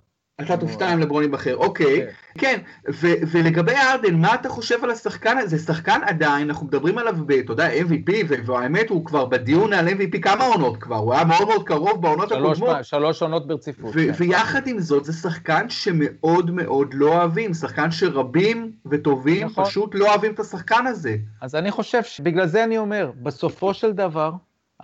אתה 0.43 0.57
תופתע 0.57 0.93
אם 0.93 0.99
לברון 0.99 1.23
ייבחר, 1.23 1.57
אוקיי. 1.57 2.07
כן, 2.39 2.59
כן 2.89 2.93
ולגבי 3.31 3.73
ארדן, 3.73 4.15
מה 4.15 4.35
אתה 4.35 4.49
חושב 4.49 4.85
על 4.85 4.91
השחקן 4.91 5.39
הזה? 5.39 5.57
זה 5.57 5.65
שחקן 5.67 6.01
עדיין, 6.05 6.49
אנחנו 6.49 6.67
מדברים 6.67 6.99
עליו, 6.99 7.17
אתה 7.45 7.53
יודע, 7.53 7.69
MVP, 7.73 8.13
והאמת 8.47 8.91
הוא 8.91 9.05
כבר 9.05 9.25
בדיון 9.25 9.73
על 9.73 9.89
MVP 9.89 10.19
כמה 10.23 10.45
עונות 10.45 10.77
כבר, 10.77 10.97
הוא 10.97 11.15
היה 11.15 11.25
מאוד 11.25 11.49
מאוד 11.49 11.67
קרוב 11.67 12.03
בעונות 12.03 12.33
הקודמות. 12.33 12.77
שלוש 12.83 13.23
עונות 13.23 13.47
ברציפות. 13.47 13.95
כן. 13.95 14.13
ויחד 14.17 14.67
עם 14.67 14.81
זאת, 14.81 15.05
זה 15.05 15.13
שחקן 15.13 15.69
שמאוד 15.69 16.51
מאוד 16.51 16.95
לא 16.95 17.09
אוהבים, 17.15 17.55
שחקן 17.55 17.91
שרבים 17.91 18.73
וטובים 18.87 19.47
נכון. 19.47 19.65
פשוט 19.65 19.95
לא 19.95 20.09
אוהבים 20.09 20.33
את 20.33 20.41
השחקן 20.41 20.87
הזה. 20.87 21.17
אז 21.41 21.55
אני 21.55 21.71
חושב, 21.71 22.01
בגלל 22.23 22.47
זה 22.47 22.65
אני 22.65 22.79
אומר, 22.79 23.11
בסופו 23.23 23.75
של 23.75 23.93
דבר, 23.93 24.33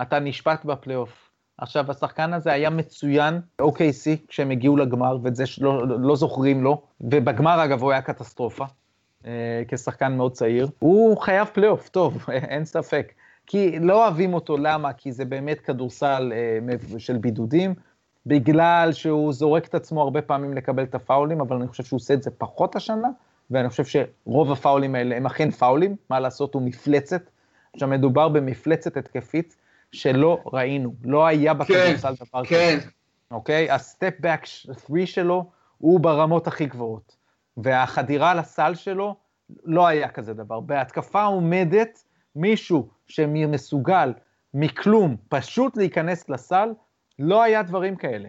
אתה 0.02 0.18
נשפט 0.18 0.64
בפלייאוף. 0.64 1.27
עכשיו, 1.58 1.90
השחקן 1.90 2.32
הזה 2.32 2.52
היה 2.52 2.70
מצוין 2.70 3.40
ב-OKC 3.58 4.26
כשהם 4.28 4.50
הגיעו 4.50 4.76
לגמר, 4.76 5.18
ואת 5.22 5.36
זה 5.36 5.44
לא, 5.60 5.88
לא 5.88 6.16
זוכרים 6.16 6.64
לו, 6.64 6.82
ובגמר 7.00 7.64
אגב 7.64 7.82
הוא 7.82 7.92
היה 7.92 8.02
קטסטרופה, 8.02 8.64
אה, 9.26 9.62
כשחקן 9.68 10.16
מאוד 10.16 10.32
צעיר. 10.32 10.68
הוא 10.78 11.18
חייב 11.18 11.48
פלייאוף, 11.52 11.88
טוב, 11.88 12.26
אין 12.50 12.64
ספק. 12.64 13.12
כי 13.46 13.78
לא 13.78 14.04
אוהבים 14.04 14.34
אותו, 14.34 14.56
למה? 14.56 14.92
כי 14.92 15.12
זה 15.12 15.24
באמת 15.24 15.60
כדורסל 15.60 16.32
אה, 16.34 16.98
של 16.98 17.16
בידודים, 17.16 17.74
בגלל 18.26 18.90
שהוא 18.92 19.32
זורק 19.32 19.66
את 19.66 19.74
עצמו 19.74 20.02
הרבה 20.02 20.22
פעמים 20.22 20.54
לקבל 20.54 20.82
את 20.82 20.94
הפאולים, 20.94 21.40
אבל 21.40 21.56
אני 21.56 21.68
חושב 21.68 21.84
שהוא 21.84 21.96
עושה 21.96 22.14
את 22.14 22.22
זה 22.22 22.30
פחות 22.30 22.76
השנה, 22.76 23.08
ואני 23.50 23.68
חושב 23.68 23.84
שרוב 23.84 24.52
הפאולים 24.52 24.94
האלה 24.94 25.16
הם 25.16 25.26
אכן 25.26 25.50
פאולים, 25.50 25.96
מה 26.10 26.20
לעשות, 26.20 26.54
הוא 26.54 26.62
מפלצת. 26.62 27.22
עכשיו 27.74 27.88
מדובר 27.88 28.28
במפלצת 28.28 28.96
התקפית. 28.96 29.56
שלא 29.92 30.42
ראינו, 30.52 30.94
לא 31.04 31.26
היה 31.26 31.54
בכדורסל 31.54 32.16
כן, 32.16 32.24
דבר 32.30 32.44
כן. 32.44 32.78
כזה. 32.80 32.90
אוקיי? 33.30 33.70
ה 33.70 33.79
step 33.79 34.14
back 34.20 34.46
3 34.46 35.14
שלו 35.14 35.50
הוא 35.78 36.00
ברמות 36.00 36.46
הכי 36.46 36.66
גבוהות, 36.66 37.16
והחדירה 37.56 38.34
לסל 38.34 38.74
שלו 38.74 39.16
לא 39.64 39.86
היה 39.86 40.08
כזה 40.08 40.34
דבר. 40.34 40.60
בהתקפה 40.60 41.22
עומדת 41.22 42.04
מישהו 42.36 42.88
שמסוגל 43.06 44.12
מכלום 44.54 45.16
פשוט 45.28 45.76
להיכנס 45.76 46.28
לסל, 46.28 46.68
לא 47.18 47.42
היה 47.42 47.62
דברים 47.62 47.96
כאלה. 47.96 48.28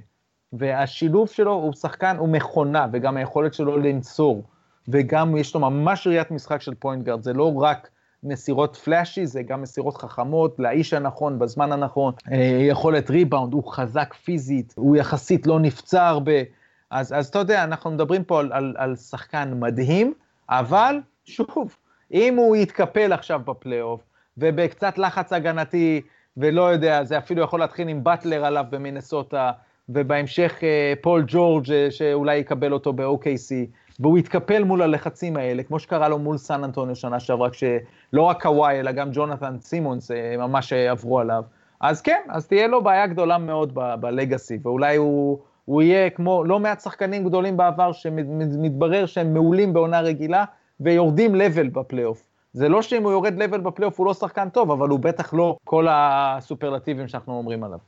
והשילוב 0.53 1.28
שלו 1.28 1.53
הוא 1.53 1.74
שחקן, 1.74 2.18
הוא 2.18 2.30
מכונה, 2.30 2.88
וגם 2.91 3.18
היכולת 3.18 3.53
שלו 3.53 3.78
לנצור, 3.78 4.43
וגם 4.88 5.38
יש 5.38 5.53
לו 5.53 5.60
ממש 5.60 6.07
ראיית 6.07 6.32
משחק 6.32 6.62
של 6.62 6.74
פוינט 6.76 7.03
גארד, 7.03 7.24
זה 7.24 7.34
לא 7.34 7.53
רק 7.55 7.89
מסירות 8.24 8.76
flashy, 8.76 9.26
זה 9.26 9.43
גם 9.43 9.61
מסירות 9.61 9.97
חכמות, 9.97 10.59
לאיש 10.59 10.93
הנכון, 10.93 11.39
בזמן 11.39 11.72
הנכון, 11.72 12.13
אה, 12.32 12.38
יכולת 12.70 13.09
ריבאונד, 13.09 13.53
הוא 13.53 13.72
חזק 13.72 14.13
פיזית, 14.13 14.74
הוא 14.78 14.95
יחסית 14.95 15.47
לא 15.47 15.59
נפצע 15.59 16.07
הרבה. 16.07 16.41
אז, 16.89 17.13
אז 17.13 17.28
אתה 17.28 17.39
יודע, 17.39 17.63
אנחנו 17.63 17.91
מדברים 17.91 18.24
פה 18.24 18.39
על, 18.39 18.51
על, 18.53 18.74
על 18.78 18.95
שחקן 18.95 19.53
מדהים, 19.59 20.13
אבל 20.49 20.95
שוב, 21.26 21.76
אם 22.13 22.36
הוא 22.38 22.55
יתקפל 22.55 23.13
עכשיו 23.13 23.41
בפלייאוף, 23.45 24.01
ובקצת 24.38 24.97
לחץ 24.97 25.34
הגנתי, 25.34 26.01
ולא 26.38 26.61
יודע, 26.72 27.03
זה 27.03 27.17
אפילו 27.17 27.43
יכול 27.43 27.59
להתחיל 27.59 27.88
עם 27.88 28.03
באטלר 28.03 28.45
עליו 28.45 28.65
במינסוטה, 28.70 29.51
ובהמשך 29.89 30.59
אה, 30.63 30.93
פול 31.01 31.24
ג'ורג' 31.28 31.72
אה, 31.72 31.88
שאולי 31.91 32.38
יקבל 32.38 32.74
אותו 32.74 32.93
ב-OKC, 32.93 33.53
והוא 34.00 34.18
התקפל 34.18 34.64
מול 34.64 34.82
הלחצים 34.82 35.38
האלה, 35.38 35.64
כמו 35.64 35.80
שקרה 35.80 36.10
לו 36.10 36.20
מול 36.20 36.38
סן 36.38 36.64
אנטוניו 36.64 36.95
שנה 36.95 37.20
שעברה, 37.20 37.50
כשלא 37.50 38.22
רק 38.22 38.41
קוואי, 38.41 38.80
אלא 38.80 38.91
גם 38.91 39.10
ג'ונתן 39.14 39.56
סימונס 39.62 40.12
אה, 40.12 40.36
ממש 40.38 40.74
עברו 40.74 41.20
עליו. 41.20 41.43
אז 41.82 42.02
כן, 42.02 42.22
אז 42.30 42.47
תהיה 42.47 42.68
לו 42.68 42.84
בעיה 42.84 43.08
גדולה 43.08 43.38
מאוד 43.38 43.74
ב 43.99 44.07
legacy, 44.07 44.57
ואולי 44.64 44.95
הוא, 44.95 45.39
הוא 45.66 45.82
יהיה 45.82 46.10
כמו 46.10 46.43
לא 46.43 46.60
מעט 46.60 46.82
שחקנים 46.82 47.24
גדולים 47.24 47.58
בעבר, 47.58 47.91
שמתברר 47.91 49.06
שהם 49.06 49.34
מעולים 49.34 49.74
בעונה 49.74 50.00
רגילה, 50.00 50.45
ויורדים 50.80 51.36
level 51.36 51.67
בפלייאוף. 51.68 52.28
זה 52.54 52.70
לא 52.70 52.82
שאם 52.82 53.04
הוא 53.04 53.12
יורד 53.12 53.38
level 53.38 53.59
בפלייאוף 53.60 54.00
הוא 54.00 54.06
לא 54.06 54.14
שחקן 54.14 54.50
טוב, 54.50 54.72
אבל 54.72 54.89
הוא 54.89 55.00
בטח 55.00 55.34
לא 55.34 55.58
כל 55.64 55.88
הסופרלטיבים 55.89 57.08
שאנחנו 57.08 57.38
אומרים 57.38 57.64
עליו. 57.64 57.80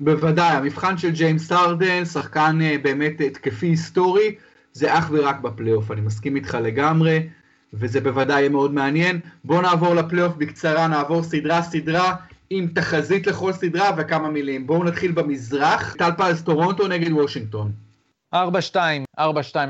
בוודאי, 0.00 0.56
המבחן 0.56 0.98
של 0.98 1.10
ג'יימס 1.10 1.52
ארדן, 1.52 2.04
שחקן 2.04 2.58
אה, 2.62 2.76
באמת 2.82 3.20
התקפי 3.26 3.66
היסטורי, 3.66 4.34
זה 4.74 4.98
אך 4.98 5.10
ורק 5.12 5.40
בפלייאוף, 5.40 5.90
אני 5.90 6.00
מסכים 6.00 6.36
איתך 6.36 6.58
לגמרי, 6.62 7.28
וזה 7.72 8.00
בוודאי 8.00 8.40
יהיה 8.40 8.48
מאוד 8.48 8.74
מעניין. 8.74 9.20
בואו 9.44 9.60
נעבור 9.60 9.94
לפלייאוף 9.94 10.34
בקצרה, 10.36 10.86
נעבור 10.86 11.22
סדרה-סדרה, 11.22 12.14
עם 12.50 12.68
תחזית 12.74 13.26
לכל 13.26 13.52
סדרה 13.52 13.90
וכמה 13.96 14.28
מילים. 14.30 14.66
בואו 14.66 14.84
נתחיל 14.84 15.12
במזרח, 15.12 15.94
טל 15.94 16.10
פז, 16.18 16.42
טורונטו 16.42 16.88
נגד 16.88 17.12
וושינגטון. 17.12 17.72
4-2, 18.34 18.36
4-2 19.20 19.20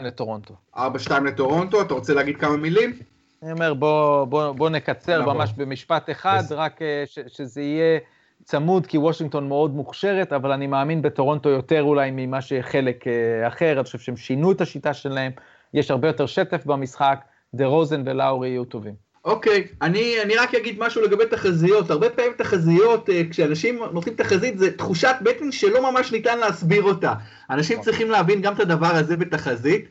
לטורונטו. 0.03 0.55
4-2 0.77 0.81
לטורונטו, 1.27 1.83
אתה 1.83 1.95
רוצה 1.95 2.15
להגיד 2.15 2.37
כמה 2.37 2.57
מילים? 2.57 2.99
אני 3.43 3.53
אומר, 3.53 3.75
בוא, 3.75 4.25
בוא, 4.25 4.53
בוא 4.53 4.71
נקצר 4.71 5.19
נעבור. 5.19 5.33
ממש 5.33 5.53
במשפט 5.57 6.11
אחד, 6.11 6.39
בס... 6.45 6.53
רק 6.53 6.83
אה, 6.83 7.03
ש, 7.07 7.19
שזה 7.29 7.63
יהיה 7.63 7.99
צמוד, 8.45 8.87
כי 8.87 8.99
וושינגטון 8.99 9.49
מאוד 9.49 9.75
מוכשרת, 9.75 10.33
אבל 10.33 10.53
אני 10.53 10.67
מאמין 10.67 11.03
בטורונטו 11.03 11.49
יותר 11.49 11.83
אולי 11.83 12.11
ממה 12.13 12.41
שחלק 12.41 13.07
אה, 13.07 13.49
אחר, 13.49 13.73
אני 13.73 13.85
חושב 13.85 13.99
שהם 13.99 14.17
שינו 14.17 14.53
את 14.53 14.61
השיטה 14.61 14.95
שלהם, 14.95 15.33
יש 15.75 15.91
הרבה 15.91 16.09
יותר 16.09 16.27
שטף 16.27 16.67
במשחק, 16.67 17.21
דה 17.55 17.67
רוזן 17.67 18.03
ולאורי 18.07 18.49
יהיו 18.49 18.65
טובים. 18.65 18.95
אוקיי, 19.25 19.67
okay, 19.69 19.75
אני, 19.83 20.15
אני 20.23 20.37
רק 20.37 20.55
אגיד 20.55 20.77
משהו 20.79 21.03
לגבי 21.03 21.27
תחזיות. 21.31 21.91
הרבה 21.91 22.11
פעמים 22.11 22.33
תחזיות, 22.37 23.11
אה, 23.11 23.23
כשאנשים 23.31 23.81
נותנים 23.93 24.17
תחזית, 24.17 24.59
זה 24.59 24.77
תחושת 24.77 25.15
בטן 25.23 25.53
שלא 25.53 25.93
ממש 25.93 26.13
ניתן 26.13 26.39
להסביר 26.39 26.83
אותה. 26.83 27.13
אנשים 27.51 27.79
okay. 27.79 27.83
צריכים 27.83 28.11
להבין 28.11 28.43
גם 28.43 28.55
את 28.55 28.61
הדבר 28.61 28.95
הזה 28.95 29.17
בתחזית. 29.17 29.89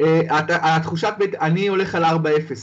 אה, 0.00 0.04
התחושת 0.48 1.14
בטן, 1.18 1.38
אני 1.40 1.66
הולך 1.66 1.94
על 1.94 2.04
4-0, 2.04 2.06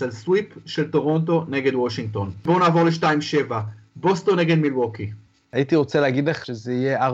על 0.04 0.12
sweep 0.12 0.46
של 0.66 0.92
טורונטו 0.92 1.46
נגד 1.48 1.76
וושינגטון. 1.76 2.32
בואו 2.46 2.60
נעבור 2.60 2.84
ל-2-7, 2.84 3.54
בוסטון 3.96 4.40
נגד 4.40 4.58
מילווקי. 4.58 5.12
הייתי 5.54 5.76
רוצה 5.76 6.00
להגיד 6.00 6.30
לך 6.30 6.46
שזה 6.46 6.74
יהיה 6.74 7.10
4-3, 7.10 7.14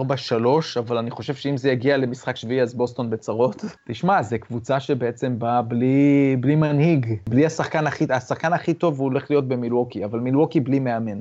אבל 0.79 0.97
אני 0.97 1.11
חושב 1.11 1.35
שאם 1.35 1.57
זה 1.57 1.69
יגיע 1.71 1.97
למשחק 1.97 2.35
שביעי 2.35 2.61
אז 2.61 2.73
בוסטון 2.73 3.09
בצרות. 3.09 3.65
תשמע, 3.87 4.23
זו 4.23 4.35
קבוצה 4.41 4.79
שבעצם 4.79 5.39
באה 5.39 5.61
בלי, 5.61 6.35
בלי 6.39 6.55
מנהיג, 6.55 7.15
בלי 7.29 7.45
השחקן 7.45 7.87
הכי, 7.87 8.05
השחקן 8.09 8.53
הכי 8.53 8.73
טוב 8.73 8.99
הוא 8.99 9.05
הולך 9.05 9.31
להיות 9.31 9.47
במילווקי, 9.47 10.05
אבל 10.05 10.19
מילווקי 10.19 10.59
בלי 10.59 10.79
מאמן. 10.79 11.19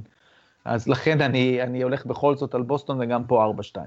אז 0.64 0.88
לכן 0.88 1.20
אני, 1.20 1.62
אני 1.62 1.82
הולך 1.82 2.06
בכל 2.06 2.36
זאת 2.36 2.54
על 2.54 2.62
בוסטון 2.62 3.00
וגם 3.00 3.24
פה 3.24 3.52
4-2. 3.74 3.78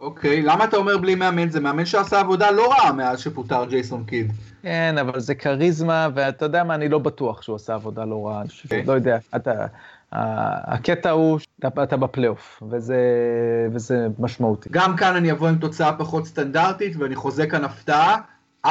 אוקיי, 0.00 0.42
למה 0.42 0.64
אתה 0.64 0.76
אומר 0.76 0.98
בלי 0.98 1.14
מאמן? 1.14 1.48
זה 1.48 1.60
מאמן 1.60 1.84
שעשה 1.84 2.20
עבודה 2.20 2.50
לא 2.50 2.72
רעה 2.72 2.92
מאז 2.92 3.20
שפוטר 3.20 3.64
ג'ייסון 3.64 4.04
קיד. 4.04 4.32
כן, 4.62 4.94
אבל 5.00 5.20
זה 5.20 5.34
כריזמה, 5.34 6.08
ואתה 6.14 6.44
יודע 6.44 6.64
מה, 6.64 6.74
אני 6.74 6.88
לא 6.88 6.98
בטוח 6.98 7.42
שהוא 7.42 7.56
עשה 7.56 7.74
עבודה 7.74 8.04
לא 8.04 8.26
רעה. 8.26 8.42
Okay. 8.42 8.64
אוקיי. 8.64 8.84
לא 8.84 8.92
יודע, 8.92 9.18
אתה... 9.36 9.66
הקטע 10.12 11.10
הוא 11.10 11.38
שאתה 11.38 11.96
בפלייאוף, 11.96 12.62
וזה, 12.70 12.98
וזה 13.72 14.06
משמעותי. 14.18 14.68
גם 14.72 14.96
כאן 14.96 15.16
אני 15.16 15.32
אבוא 15.32 15.48
עם 15.48 15.58
תוצאה 15.58 15.92
פחות 15.92 16.26
סטנדרטית, 16.26 16.96
ואני 16.96 17.14
חוזה 17.16 17.46
כאן 17.46 17.64
הפתעה, 17.64 18.16
4-1 18.66 18.70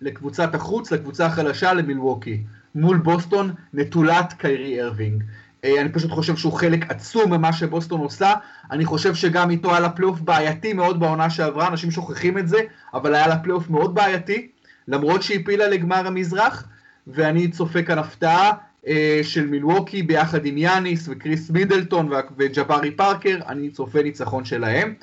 לקבוצת 0.00 0.54
החוץ, 0.54 0.92
לקבוצה 0.92 1.26
החלשה 1.26 1.72
למילווקי. 1.72 2.42
מול 2.74 2.96
בוסטון 2.96 3.52
נטולת 3.74 4.32
קיירי 4.32 4.82
ארווינג. 4.82 5.24
אה, 5.64 5.80
אני 5.80 5.92
פשוט 5.92 6.10
חושב 6.10 6.36
שהוא 6.36 6.52
חלק 6.52 6.90
עצום 6.90 7.32
ממה 7.32 7.52
שבוסטון 7.52 8.00
עושה. 8.00 8.32
אני 8.70 8.84
חושב 8.84 9.14
שגם 9.14 9.50
איתו 9.50 9.70
היה 9.70 9.80
לה 9.80 9.88
פלייאוף 9.88 10.20
בעייתי 10.20 10.72
מאוד 10.72 11.00
בעונה 11.00 11.30
שעברה, 11.30 11.68
אנשים 11.68 11.90
שוכחים 11.90 12.38
את 12.38 12.48
זה, 12.48 12.58
אבל 12.94 13.14
היה 13.14 13.28
לה 13.28 13.38
פלייאוף 13.38 13.70
מאוד 13.70 13.94
בעייתי, 13.94 14.48
למרות 14.88 15.22
שהיא 15.22 15.40
העפילה 15.40 15.68
לגמר 15.68 16.06
המזרח, 16.06 16.68
ואני 17.06 17.50
צופה 17.50 17.82
כאן 17.82 17.98
הפתעה 17.98 18.52
של 19.22 19.46
מילווקי 19.46 20.02
ביחד 20.02 20.46
עם 20.46 20.58
יאניס 20.58 21.08
וקריס 21.08 21.50
מידלטון 21.50 22.10
וג'בארי 22.36 22.90
פארקר, 22.90 23.38
אני 23.46 23.70
צופה 23.70 24.02
ניצחון 24.02 24.44
שלהם. 24.44 24.94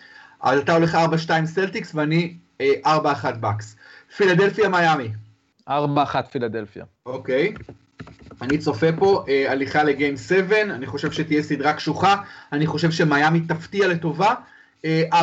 אז 0.42 0.60
אתה 0.60 0.74
הולך 0.74 0.96
4-2 0.96 1.46
סלטיקס 1.46 1.96
ואני 1.96 2.34
4-1 2.62 2.66
בקס. 3.40 3.76
פילדלפיה 4.18 4.70
מיאמי. 4.70 5.10
4-1 5.70 5.72
פילדלפיה. 6.32 6.86
אוקיי. 7.06 7.54
אני 8.42 8.58
צופה 8.58 8.88
פה 8.98 9.26
אה, 9.30 9.52
הליכה 9.52 9.84
לגיים 9.84 10.18
7, 10.18 10.62
אני 10.62 10.86
חושב 10.86 11.12
שתהיה 11.12 11.44
סדרה 11.44 11.74
קשוחה, 11.74 12.16
אני 12.52 12.68
חושב 12.68 12.92
שמיאמי 12.92 13.42
תפתיע 13.42 13.88
לטובה, 13.88 14.34
אה, 14.86 15.04
4-3 15.14 15.16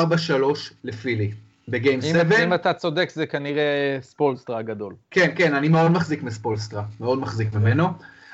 לפילי. 0.84 1.30
בגיים 1.68 2.02
7. 2.02 2.44
אם 2.44 2.54
אתה 2.54 2.74
צודק 2.74 3.10
זה 3.10 3.26
כנראה 3.26 3.98
ספולסטרה 4.02 4.58
הגדול. 4.58 4.94
כן, 5.10 5.30
כן, 5.36 5.54
אני 5.54 5.68
מאוד 5.68 5.90
מחזיק 5.90 6.22
מספולסטרה, 6.22 6.82
מאוד 7.00 7.18
מחזיק 7.18 7.54
ממנו. 7.54 7.88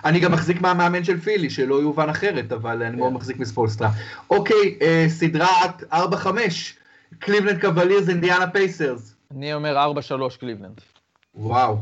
אני 0.07 0.21
גם 0.21 0.33
מחזיק 0.33 0.61
מהמאמן 0.61 1.05
של 1.05 1.21
פילי, 1.21 1.51
שלא 1.51 1.75
יובן 1.75 2.09
אחרת, 2.09 2.53
אבל 2.53 2.83
אני 2.83 2.97
מאוד 2.97 3.13
מחזיק 3.13 3.39
מספולסטרה. 3.39 3.91
אוקיי, 4.31 4.79
אה, 4.83 5.05
סדרת 5.09 5.93
4-5, 5.93 5.97
קליבלנד 7.19 7.61
קוולירס, 7.61 8.09
אינדיאנה 8.09 8.51
פייסרס. 8.51 9.15
אני 9.37 9.55
אומר 9.55 9.77
4-3 10.33 10.37
קליבלנד. 10.37 10.81
וואו, 11.35 11.77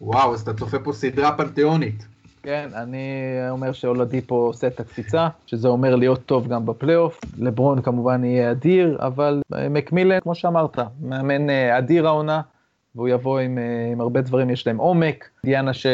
וואו, 0.00 0.34
אז 0.34 0.40
אתה 0.40 0.54
צופה 0.54 0.78
פה 0.78 0.92
סדרה 0.92 1.36
פנתיאונית. 1.36 2.06
כן, 2.42 2.68
אני 2.74 3.06
אומר 3.50 3.72
שאולדיפו 3.72 4.34
עושה 4.34 4.66
את 4.66 4.80
הקפיצה, 4.80 5.28
שזה 5.46 5.68
אומר 5.68 5.96
להיות 5.96 6.26
טוב 6.26 6.48
גם 6.48 6.66
בפלייאוף. 6.66 7.20
לברון 7.38 7.82
כמובן 7.82 8.24
יהיה 8.24 8.50
אדיר, 8.50 8.98
אבל 9.00 9.42
מקמילן, 9.70 10.20
כמו 10.20 10.34
שאמרת, 10.34 10.78
מאמן 11.00 11.50
אה, 11.50 11.78
אדיר 11.78 12.06
העונה, 12.06 12.40
והוא 12.94 13.08
יבוא 13.08 13.38
עם, 13.38 13.58
אה, 13.58 13.92
עם 13.92 14.00
הרבה 14.00 14.20
דברים, 14.20 14.50
יש 14.50 14.66
להם 14.66 14.76
עומק, 14.76 15.28
אינדיאנה 15.44 15.74
ש... 15.74 15.86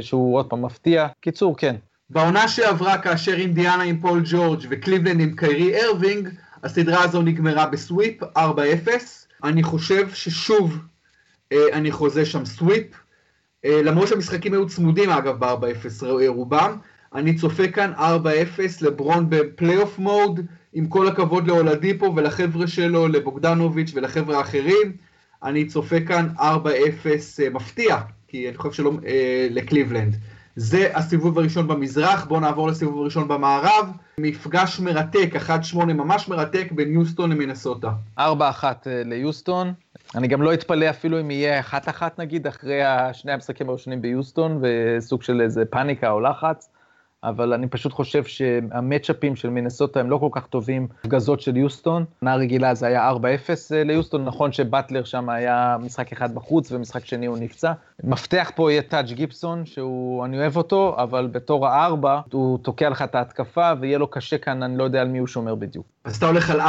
שהוא 0.00 0.36
עוד 0.36 0.46
פעם 0.46 0.62
מפתיע. 0.62 1.06
קיצור, 1.20 1.56
כן. 1.56 1.76
בעונה 2.10 2.48
שעברה, 2.48 2.98
כאשר 2.98 3.34
אינדיאנה 3.34 3.82
עם 3.82 4.00
פול 4.00 4.22
ג'ורג' 4.24 4.60
וקליבלנד 4.70 5.20
עם 5.20 5.36
קיירי 5.36 5.84
ארווינג, 5.84 6.28
הסדרה 6.62 7.02
הזו 7.02 7.22
נגמרה 7.22 7.66
בסוויפ 7.66 8.22
4-0. 8.22 8.36
אני 9.44 9.62
חושב 9.62 10.08
ששוב 10.10 10.78
אה, 11.52 11.66
אני 11.72 11.92
חוזה 11.92 12.26
שם 12.26 12.44
סוויפ. 12.44 12.86
אה, 13.64 13.82
למרות 13.82 14.08
שהמשחקים 14.08 14.52
היו 14.52 14.68
צמודים 14.68 15.10
אגב 15.10 15.44
ב-4-0 15.44 16.06
רובם, 16.26 16.76
אני 17.14 17.34
צופה 17.34 17.68
כאן 17.68 17.92
4-0 17.96 18.00
לברון 18.80 19.26
בפלייאוף 19.28 19.98
מוד, 19.98 20.40
עם 20.72 20.86
כל 20.86 21.08
הכבוד 21.08 21.46
לאולדיפו 21.46 22.12
ולחבר'ה 22.16 22.66
שלו, 22.66 23.08
לבוגדנוביץ' 23.08 23.90
ולחבר'ה 23.94 24.38
האחרים, 24.38 24.92
אני 25.44 25.64
צופה 25.64 26.00
כאן 26.00 26.28
4-0 26.38 26.40
אה, 26.42 27.50
מפתיע, 27.52 27.96
כי 28.28 28.48
אני 28.48 28.56
חושב 28.56 28.72
שלא, 28.72 28.92
אה, 29.06 29.46
לקליבלנד. 29.50 30.16
זה 30.56 30.88
הסיבוב 30.94 31.38
הראשון 31.38 31.68
במזרח, 31.68 32.24
בואו 32.24 32.40
נעבור 32.40 32.68
לסיבוב 32.68 33.00
הראשון 33.00 33.28
במערב. 33.28 33.88
מפגש 34.18 34.80
מרתק, 34.80 35.30
1-8 35.74 35.84
ממש 35.84 36.28
מרתק 36.28 36.72
בין 36.72 36.92
יוסטון 36.92 37.32
למינסוטה. 37.32 37.90
4-1 38.18 38.22
ליוסטון, 38.86 39.72
אני 40.14 40.28
גם 40.28 40.42
לא 40.42 40.54
אתפלא 40.54 40.90
אפילו 40.90 41.20
אם 41.20 41.30
יהיה 41.30 41.60
אחת-אחת 41.60 42.18
נגיד, 42.20 42.46
אחרי 42.46 42.80
שני 43.12 43.32
המשחקים 43.32 43.68
הראשונים 43.68 44.02
ביוסטון, 44.02 44.62
וסוג 44.62 45.22
של 45.22 45.40
איזה 45.40 45.64
פאניקה 45.64 46.10
או 46.10 46.20
לחץ. 46.20 46.68
אבל 47.24 47.52
אני 47.52 47.66
פשוט 47.66 47.92
חושב 47.92 48.24
שהמצ'אפים 48.24 49.36
של 49.36 49.50
מינסוטה 49.50 50.00
הם 50.00 50.10
לא 50.10 50.16
כל 50.16 50.28
כך 50.32 50.46
טובים, 50.46 50.88
הפגזות 51.00 51.40
של 51.40 51.56
יוסטון. 51.56 52.04
עונה 52.20 52.36
רגילה 52.36 52.74
זה 52.74 52.86
היה 52.86 53.10
4-0 53.10 53.14
אה, 53.74 53.84
ליוסטון, 53.84 54.24
נכון 54.24 54.52
שבטלר 54.52 55.04
שם 55.04 55.28
היה 55.28 55.76
משחק 55.80 56.12
אחד 56.12 56.34
בחוץ 56.34 56.72
ומשחק 56.72 57.04
שני 57.04 57.26
הוא 57.26 57.38
נפצע. 57.38 57.72
מפתח 58.04 58.50
פה 58.54 58.72
יהיה 58.72 58.82
טאג' 58.82 59.12
גיפסון, 59.12 59.66
שאני 59.66 60.38
אוהב 60.38 60.56
אותו, 60.56 60.96
אבל 60.98 61.28
בתור 61.32 61.66
הארבע, 61.66 62.20
הוא 62.32 62.58
תוקע 62.58 62.88
לך 62.88 63.02
את 63.02 63.14
ההתקפה, 63.14 63.72
ויהיה 63.80 63.98
לו 63.98 64.08
קשה 64.08 64.38
כאן, 64.38 64.62
אני 64.62 64.78
לא 64.78 64.84
יודע 64.84 65.00
על 65.00 65.08
מי 65.08 65.18
הוא 65.18 65.26
שומר 65.26 65.54
בדיוק. 65.54 65.86
אז 66.04 66.16
אתה 66.16 66.26
הולך 66.26 66.50
על 66.50 66.60
4-1 66.60 66.64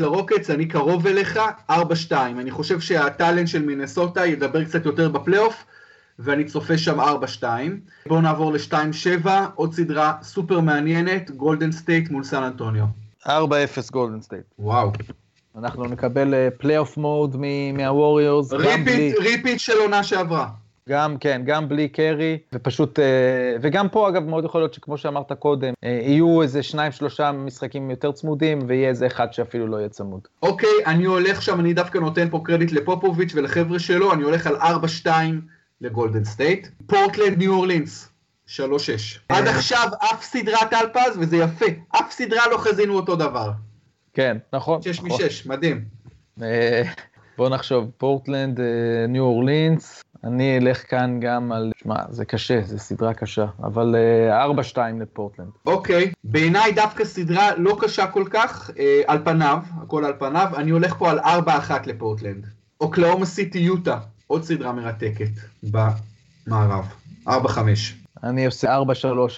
לרוקץ, 0.00 0.50
אני 0.50 0.66
קרוב 0.66 1.06
אליך, 1.06 1.40
4-2. 1.70 1.74
אני 2.12 2.50
חושב 2.50 2.80
שהטאלנט 2.80 3.48
של 3.48 3.62
מינסוטה 3.66 4.26
ידבר 4.26 4.64
קצת 4.64 4.86
יותר 4.86 5.08
בפלייאוף. 5.08 5.64
ואני 6.18 6.44
צופה 6.44 6.78
שם 6.78 7.00
4-2. 7.00 7.44
בואו 8.08 8.20
נעבור 8.20 8.52
ל-2-7, 8.52 9.28
עוד 9.54 9.74
סדרה 9.74 10.12
סופר 10.22 10.60
מעניינת, 10.60 11.30
גולדן 11.30 11.72
סטייט 11.72 12.10
מול 12.10 12.24
סן 12.24 12.42
אנטוניו. 12.42 12.84
4-0 13.26 13.28
גולדן 13.92 14.20
סטייט. 14.20 14.44
וואו. 14.58 14.92
אנחנו 15.58 15.84
נקבל 15.84 16.34
פלייאוף 16.58 16.96
mode 16.96 17.36
מהווריורס. 17.74 18.52
repeat, 18.52 19.18
repeat 19.18 19.58
של 19.58 19.78
עונה 19.78 20.02
שעברה. 20.02 20.48
גם, 20.88 21.16
כן, 21.18 21.42
גם 21.44 21.68
בלי 21.68 21.88
קרי, 21.88 22.38
ופשוט, 22.52 22.98
אה, 22.98 23.04
וגם 23.60 23.88
פה 23.88 24.08
אגב 24.08 24.24
מאוד 24.24 24.44
יכול 24.44 24.60
להיות 24.60 24.74
שכמו 24.74 24.98
שאמרת 24.98 25.32
קודם, 25.32 25.72
אה, 25.84 26.00
יהיו 26.02 26.42
איזה 26.42 26.62
שניים 26.62 26.92
שלושה 26.92 27.32
משחקים 27.32 27.90
יותר 27.90 28.12
צמודים, 28.12 28.58
ויהיה 28.66 28.88
איזה 28.88 29.06
אחד 29.06 29.32
שאפילו 29.32 29.66
לא 29.66 29.76
יהיה 29.76 29.88
צמוד. 29.88 30.20
אוקיי, 30.42 30.68
אני 30.86 31.04
הולך 31.04 31.42
שם, 31.42 31.60
אני 31.60 31.74
דווקא 31.74 31.98
נותן 31.98 32.30
פה 32.30 32.40
קרדיט 32.44 32.72
לפופוביץ' 32.72 33.32
ולחבר'ה 33.34 33.78
שלו, 33.78 34.12
אני 34.12 34.22
הולך 34.22 34.46
על 34.46 34.56
4-2 34.56 35.06
לגולדן 35.82 36.24
סטייט. 36.24 36.68
פורטלנד 36.86 37.38
ניו 37.38 37.54
אורלינס, 37.54 38.08
3-6. 38.46 38.50
עד 39.28 39.48
עכשיו 39.48 39.88
אף 39.98 40.24
סדרה 40.24 40.66
טל 40.70 40.86
פז, 40.92 41.18
וזה 41.18 41.36
יפה, 41.36 41.66
אף 41.88 42.12
סדרה 42.12 42.42
לא 42.50 42.56
חזינו 42.56 42.96
אותו 42.96 43.16
דבר. 43.16 43.50
כן, 44.14 44.36
נכון. 44.52 44.82
6 44.82 44.98
נכון. 45.02 45.10
מ-6, 45.10 45.48
מדהים. 45.48 45.84
אה, 46.42 46.82
בוא 47.38 47.48
נחשוב, 47.48 47.90
פורטלנד, 47.96 48.60
ניו 49.08 49.22
אורלינס, 49.22 50.02
אני 50.24 50.58
אלך 50.58 50.90
כאן 50.90 51.20
גם 51.20 51.52
על, 51.52 51.72
שמע, 51.82 51.94
זה 52.10 52.24
קשה, 52.24 52.60
זה 52.64 52.78
סדרה 52.78 53.14
קשה, 53.14 53.46
אבל 53.62 53.94
4-2 54.74 54.78
אה, 54.78 54.90
לפורטלנד. 55.00 55.50
אוקיי, 55.66 56.12
בעיניי 56.24 56.72
דווקא 56.72 57.04
סדרה 57.04 57.56
לא 57.56 57.76
קשה 57.80 58.06
כל 58.06 58.24
כך, 58.30 58.70
אה, 58.78 59.00
על 59.06 59.18
פניו, 59.24 59.58
הכל 59.82 60.04
על 60.04 60.12
פניו, 60.18 60.48
אני 60.56 60.70
הולך 60.70 60.94
פה 60.98 61.10
על 61.10 61.18
4-1 61.18 61.86
לפורטלנד. 61.86 62.46
אוקלהומה 62.80 63.26
סיטי 63.26 63.58
יוטה, 63.58 63.98
עוד 64.32 64.44
סדרה 64.44 64.72
מרתקת 64.72 65.30
במערב. 65.62 66.84
4-5. 67.28 67.30
אני 68.22 68.46
עושה 68.46 68.78
4-3 68.78 68.80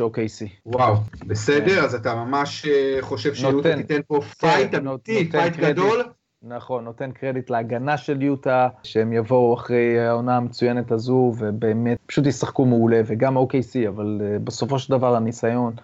OKC. 0.00 0.46
וואו, 0.66 0.94
בסדר, 1.26 1.84
אז 1.84 1.94
אתה 1.94 2.14
ממש 2.14 2.66
אה, 2.66 2.98
חושב 3.00 3.34
שיוטה 3.34 3.76
תיתן 3.76 4.00
פה 4.06 4.20
fight 4.38 4.70
כן, 4.70 4.86
אמיתי, 4.86 5.30
fight 5.30 5.56
גדול. 5.56 6.04
נכון, 6.42 6.84
נותן 6.84 7.12
קרדיט 7.12 7.50
להגנה 7.50 7.96
של 7.96 8.22
יוטה, 8.22 8.68
שהם 8.82 9.12
יבואו 9.12 9.54
אחרי 9.54 10.00
העונה 10.00 10.36
המצוינת 10.36 10.92
הזו, 10.92 11.34
ובאמת 11.38 11.98
פשוט 12.06 12.26
ישחקו 12.26 12.64
מעולה, 12.66 13.00
וגם 13.06 13.38
OKC, 13.38 13.88
אבל 13.88 14.20
uh, 14.20 14.38
בסופו 14.44 14.78
של 14.78 14.90
דבר 14.92 15.16
הניסיון 15.16 15.74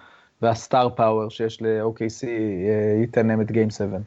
וה 0.43 0.58
star 0.58 0.89
power 0.91 1.31
שיש 1.31 1.63
ל-OKC 1.63 2.27
אה, 2.27 3.01
ייתן 3.01 3.27
להם 3.27 3.41
את 3.41 3.51
game 3.51 3.71
7. 3.71 3.99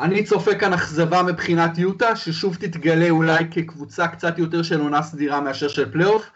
אני 0.00 0.24
צופה 0.24 0.54
כאן 0.54 0.72
אכזבה 0.72 1.22
מבחינת 1.22 1.78
יוטה, 1.78 2.16
ששוב 2.16 2.56
תתגלה 2.60 3.10
אולי 3.10 3.44
כקבוצה 3.50 4.08
קצת 4.08 4.38
יותר 4.38 4.62
של 4.62 4.80
עונה 4.80 5.02
סדירה 5.02 5.40
מאשר 5.40 5.68
של 5.68 5.92
פלייאוף, 5.92 6.30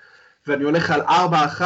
ואני 0.46 0.64
הולך 0.64 0.90
על 0.90 1.00
4-1 1.00 1.62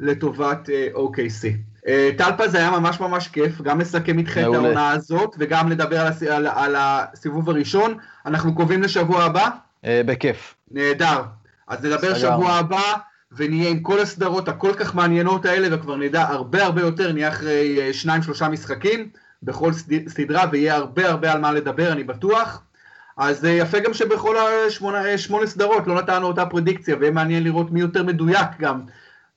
לטובת 0.00 0.68
uh, 0.68 0.96
OKC. 0.96 1.44
Uh, 1.78 1.88
טלפה 2.18 2.48
זה 2.48 2.58
היה 2.58 2.70
ממש 2.70 3.00
ממש 3.00 3.28
כיף, 3.28 3.60
גם 3.60 3.80
לסכם 3.80 4.18
איתכם 4.18 4.40
את 4.40 4.54
העונה 4.54 4.90
הזאת, 4.90 5.36
וגם 5.38 5.70
לדבר 5.70 6.00
על, 6.00 6.06
הס... 6.06 6.22
על, 6.22 6.46
על 6.46 6.74
הסיבוב 6.78 7.50
הראשון. 7.50 7.94
אנחנו 8.26 8.54
קובעים 8.54 8.82
לשבוע 8.82 9.24
הבא? 9.24 9.48
Uh, 9.82 9.86
בכיף. 10.06 10.54
נהדר. 10.70 11.22
אז 11.68 11.84
נדבר 11.84 12.14
סגר. 12.14 12.18
שבוע 12.18 12.52
הבא, 12.52 12.92
ונהיה 13.32 13.70
עם 13.70 13.80
כל 13.80 14.00
הסדרות 14.00 14.48
הכל 14.48 14.72
כך 14.76 14.94
מעניינות 14.94 15.44
האלה, 15.44 15.76
וכבר 15.76 15.96
נדע 15.96 16.22
הרבה 16.22 16.64
הרבה 16.64 16.80
יותר, 16.80 17.12
נהיה 17.12 17.28
אחרי 17.28 17.92
שניים 17.92 18.22
שלושה 18.22 18.48
משחקים. 18.48 19.08
בכל 19.42 19.72
סדרה, 20.08 20.44
ויהיה 20.52 20.74
הרבה 20.74 21.08
הרבה 21.08 21.32
על 21.32 21.40
מה 21.40 21.52
לדבר, 21.52 21.92
אני 21.92 22.04
בטוח. 22.04 22.62
אז 23.16 23.44
אה, 23.44 23.50
יפה 23.50 23.78
גם 23.78 23.94
שבכל 23.94 24.36
השמונה 24.36 25.06
אה, 25.06 25.46
סדרות 25.46 25.86
לא 25.86 25.94
נתנו 25.94 26.26
אותה 26.26 26.46
פרדיקציה, 26.46 26.96
ויהיה 26.96 27.12
מעניין 27.12 27.44
לראות 27.44 27.70
מי 27.70 27.80
יותר 27.80 28.02
מדויק 28.02 28.48
גם 28.58 28.80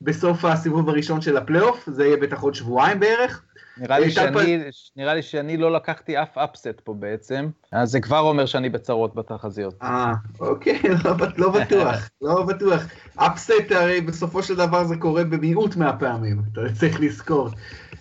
בסוף 0.00 0.44
הסיבוב 0.44 0.88
הראשון 0.88 1.20
של 1.20 1.36
הפלייאוף, 1.36 1.88
זה 1.92 2.04
יהיה 2.04 2.16
בטח 2.16 2.40
עוד 2.40 2.54
שבועיים 2.54 3.00
בערך. 3.00 3.42
נראה 3.78 3.98
לי, 3.98 4.10
שאני, 4.10 4.62
נראה 4.96 5.14
לי 5.14 5.22
שאני 5.22 5.56
לא 5.56 5.72
לקחתי 5.72 6.22
אף 6.22 6.38
אפסט 6.38 6.80
פה 6.84 6.94
בעצם, 6.94 7.48
אז 7.72 7.90
זה 7.90 8.00
כבר 8.00 8.18
אומר 8.18 8.46
שאני 8.46 8.68
בצרות 8.68 9.14
בתחזיות. 9.14 9.74
אה, 9.82 10.12
אוקיי, 10.40 10.82
לא, 11.04 11.12
לא 11.36 11.50
בטוח, 11.50 12.10
לא 12.22 12.42
בטוח. 12.42 12.82
אפסט 13.16 13.70
הרי 13.70 14.00
בסופו 14.00 14.42
של 14.42 14.56
דבר 14.56 14.84
זה 14.84 14.96
קורה 14.96 15.24
במיעוט 15.24 15.76
מהפעמים, 15.76 16.42
אתה 16.52 16.60
צריך 16.78 17.00
לזכור. 17.00 17.48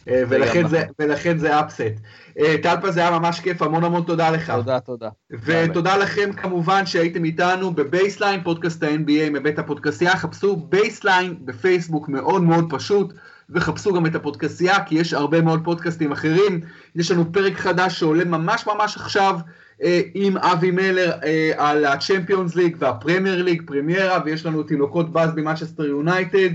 אה, 0.09 0.23
ולכן 0.29 0.67
זה, 0.67 0.83
ולכן 0.99 1.37
זה 1.37 1.59
upset. 1.59 1.93
אה, 2.39 2.55
טלפז 2.63 2.91
זה 2.91 2.99
היה 2.99 3.19
ממש 3.19 3.39
כיף, 3.39 3.61
המון 3.61 3.83
המון 3.83 4.03
תודה 4.03 4.29
לך. 4.29 4.51
תודה, 4.51 4.79
תודה. 4.79 5.09
ותודה 5.45 5.97
לכם 5.97 6.33
כמובן 6.33 6.85
שהייתם 6.85 7.25
איתנו 7.25 7.71
בבייסליין, 7.71 8.43
פודקאסט 8.43 8.83
ה-NBA 8.83 9.29
מבית 9.31 9.59
הפודקסייה, 9.59 10.17
חפשו 10.17 10.55
בייסליין 10.55 11.35
בפייסבוק, 11.45 12.09
מאוד 12.09 12.43
מאוד 12.43 12.65
פשוט, 12.69 13.13
וחפשו 13.49 13.93
גם 13.93 14.05
את 14.05 14.15
הפודקסייה, 14.15 14.83
כי 14.83 14.95
יש 14.95 15.13
הרבה 15.13 15.41
מאוד 15.41 15.63
פודקאסטים 15.63 16.11
אחרים. 16.11 16.61
יש 16.95 17.11
לנו 17.11 17.33
פרק 17.33 17.57
חדש 17.57 17.99
שעולה 17.99 18.25
ממש 18.25 18.67
ממש 18.67 18.97
עכשיו. 18.97 19.39
אה, 19.83 20.01
עם 20.13 20.37
אבי 20.37 20.71
מלר 20.71 21.11
אה, 21.23 21.51
על 21.57 21.85
הצ'מפיונס 21.85 22.55
ליג 22.55 22.75
והפרמייר 22.79 23.43
ליג, 23.43 23.61
פרמיירה, 23.65 24.19
ויש 24.25 24.45
לנו 24.45 24.63
תינוקות 24.63 25.11
באז 25.11 25.31
במנצ'סטר 25.35 25.85
יונייטד. 25.85 26.49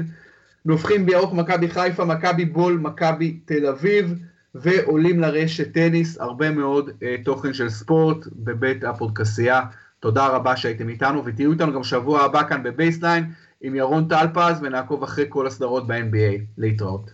נופחים 0.65 1.07
בירוק 1.07 1.33
מכבי 1.33 1.69
חיפה, 1.69 2.05
מכבי 2.05 2.45
בול, 2.45 2.79
מכבי 2.83 3.39
תל 3.45 3.67
אביב, 3.67 4.15
ועולים 4.55 5.21
לרשת 5.21 5.73
טניס, 5.73 6.19
הרבה 6.21 6.51
מאוד 6.51 6.91
אה, 7.03 7.17
תוכן 7.25 7.55
של 7.55 7.69
ספורט 7.69 8.27
בבית 8.33 8.85
הפודקסייה. 8.85 9.63
תודה 10.01 10.27
רבה 10.27 10.57
שהייתם 10.57 10.89
איתנו, 10.89 11.25
ותהיו 11.25 11.53
איתנו 11.53 11.73
גם 11.73 11.85
שבוע 11.85 12.23
הבא 12.23 12.49
כאן 12.49 12.63
בבייסליין 12.63 13.25
עם 13.61 13.75
ירון 13.75 14.09
טלפז, 14.09 14.61
ונעקוב 14.63 15.03
אחרי 15.03 15.25
כל 15.29 15.47
הסדרות 15.47 15.87
ב-NBA. 15.87 16.41
להתראות. 16.59 17.03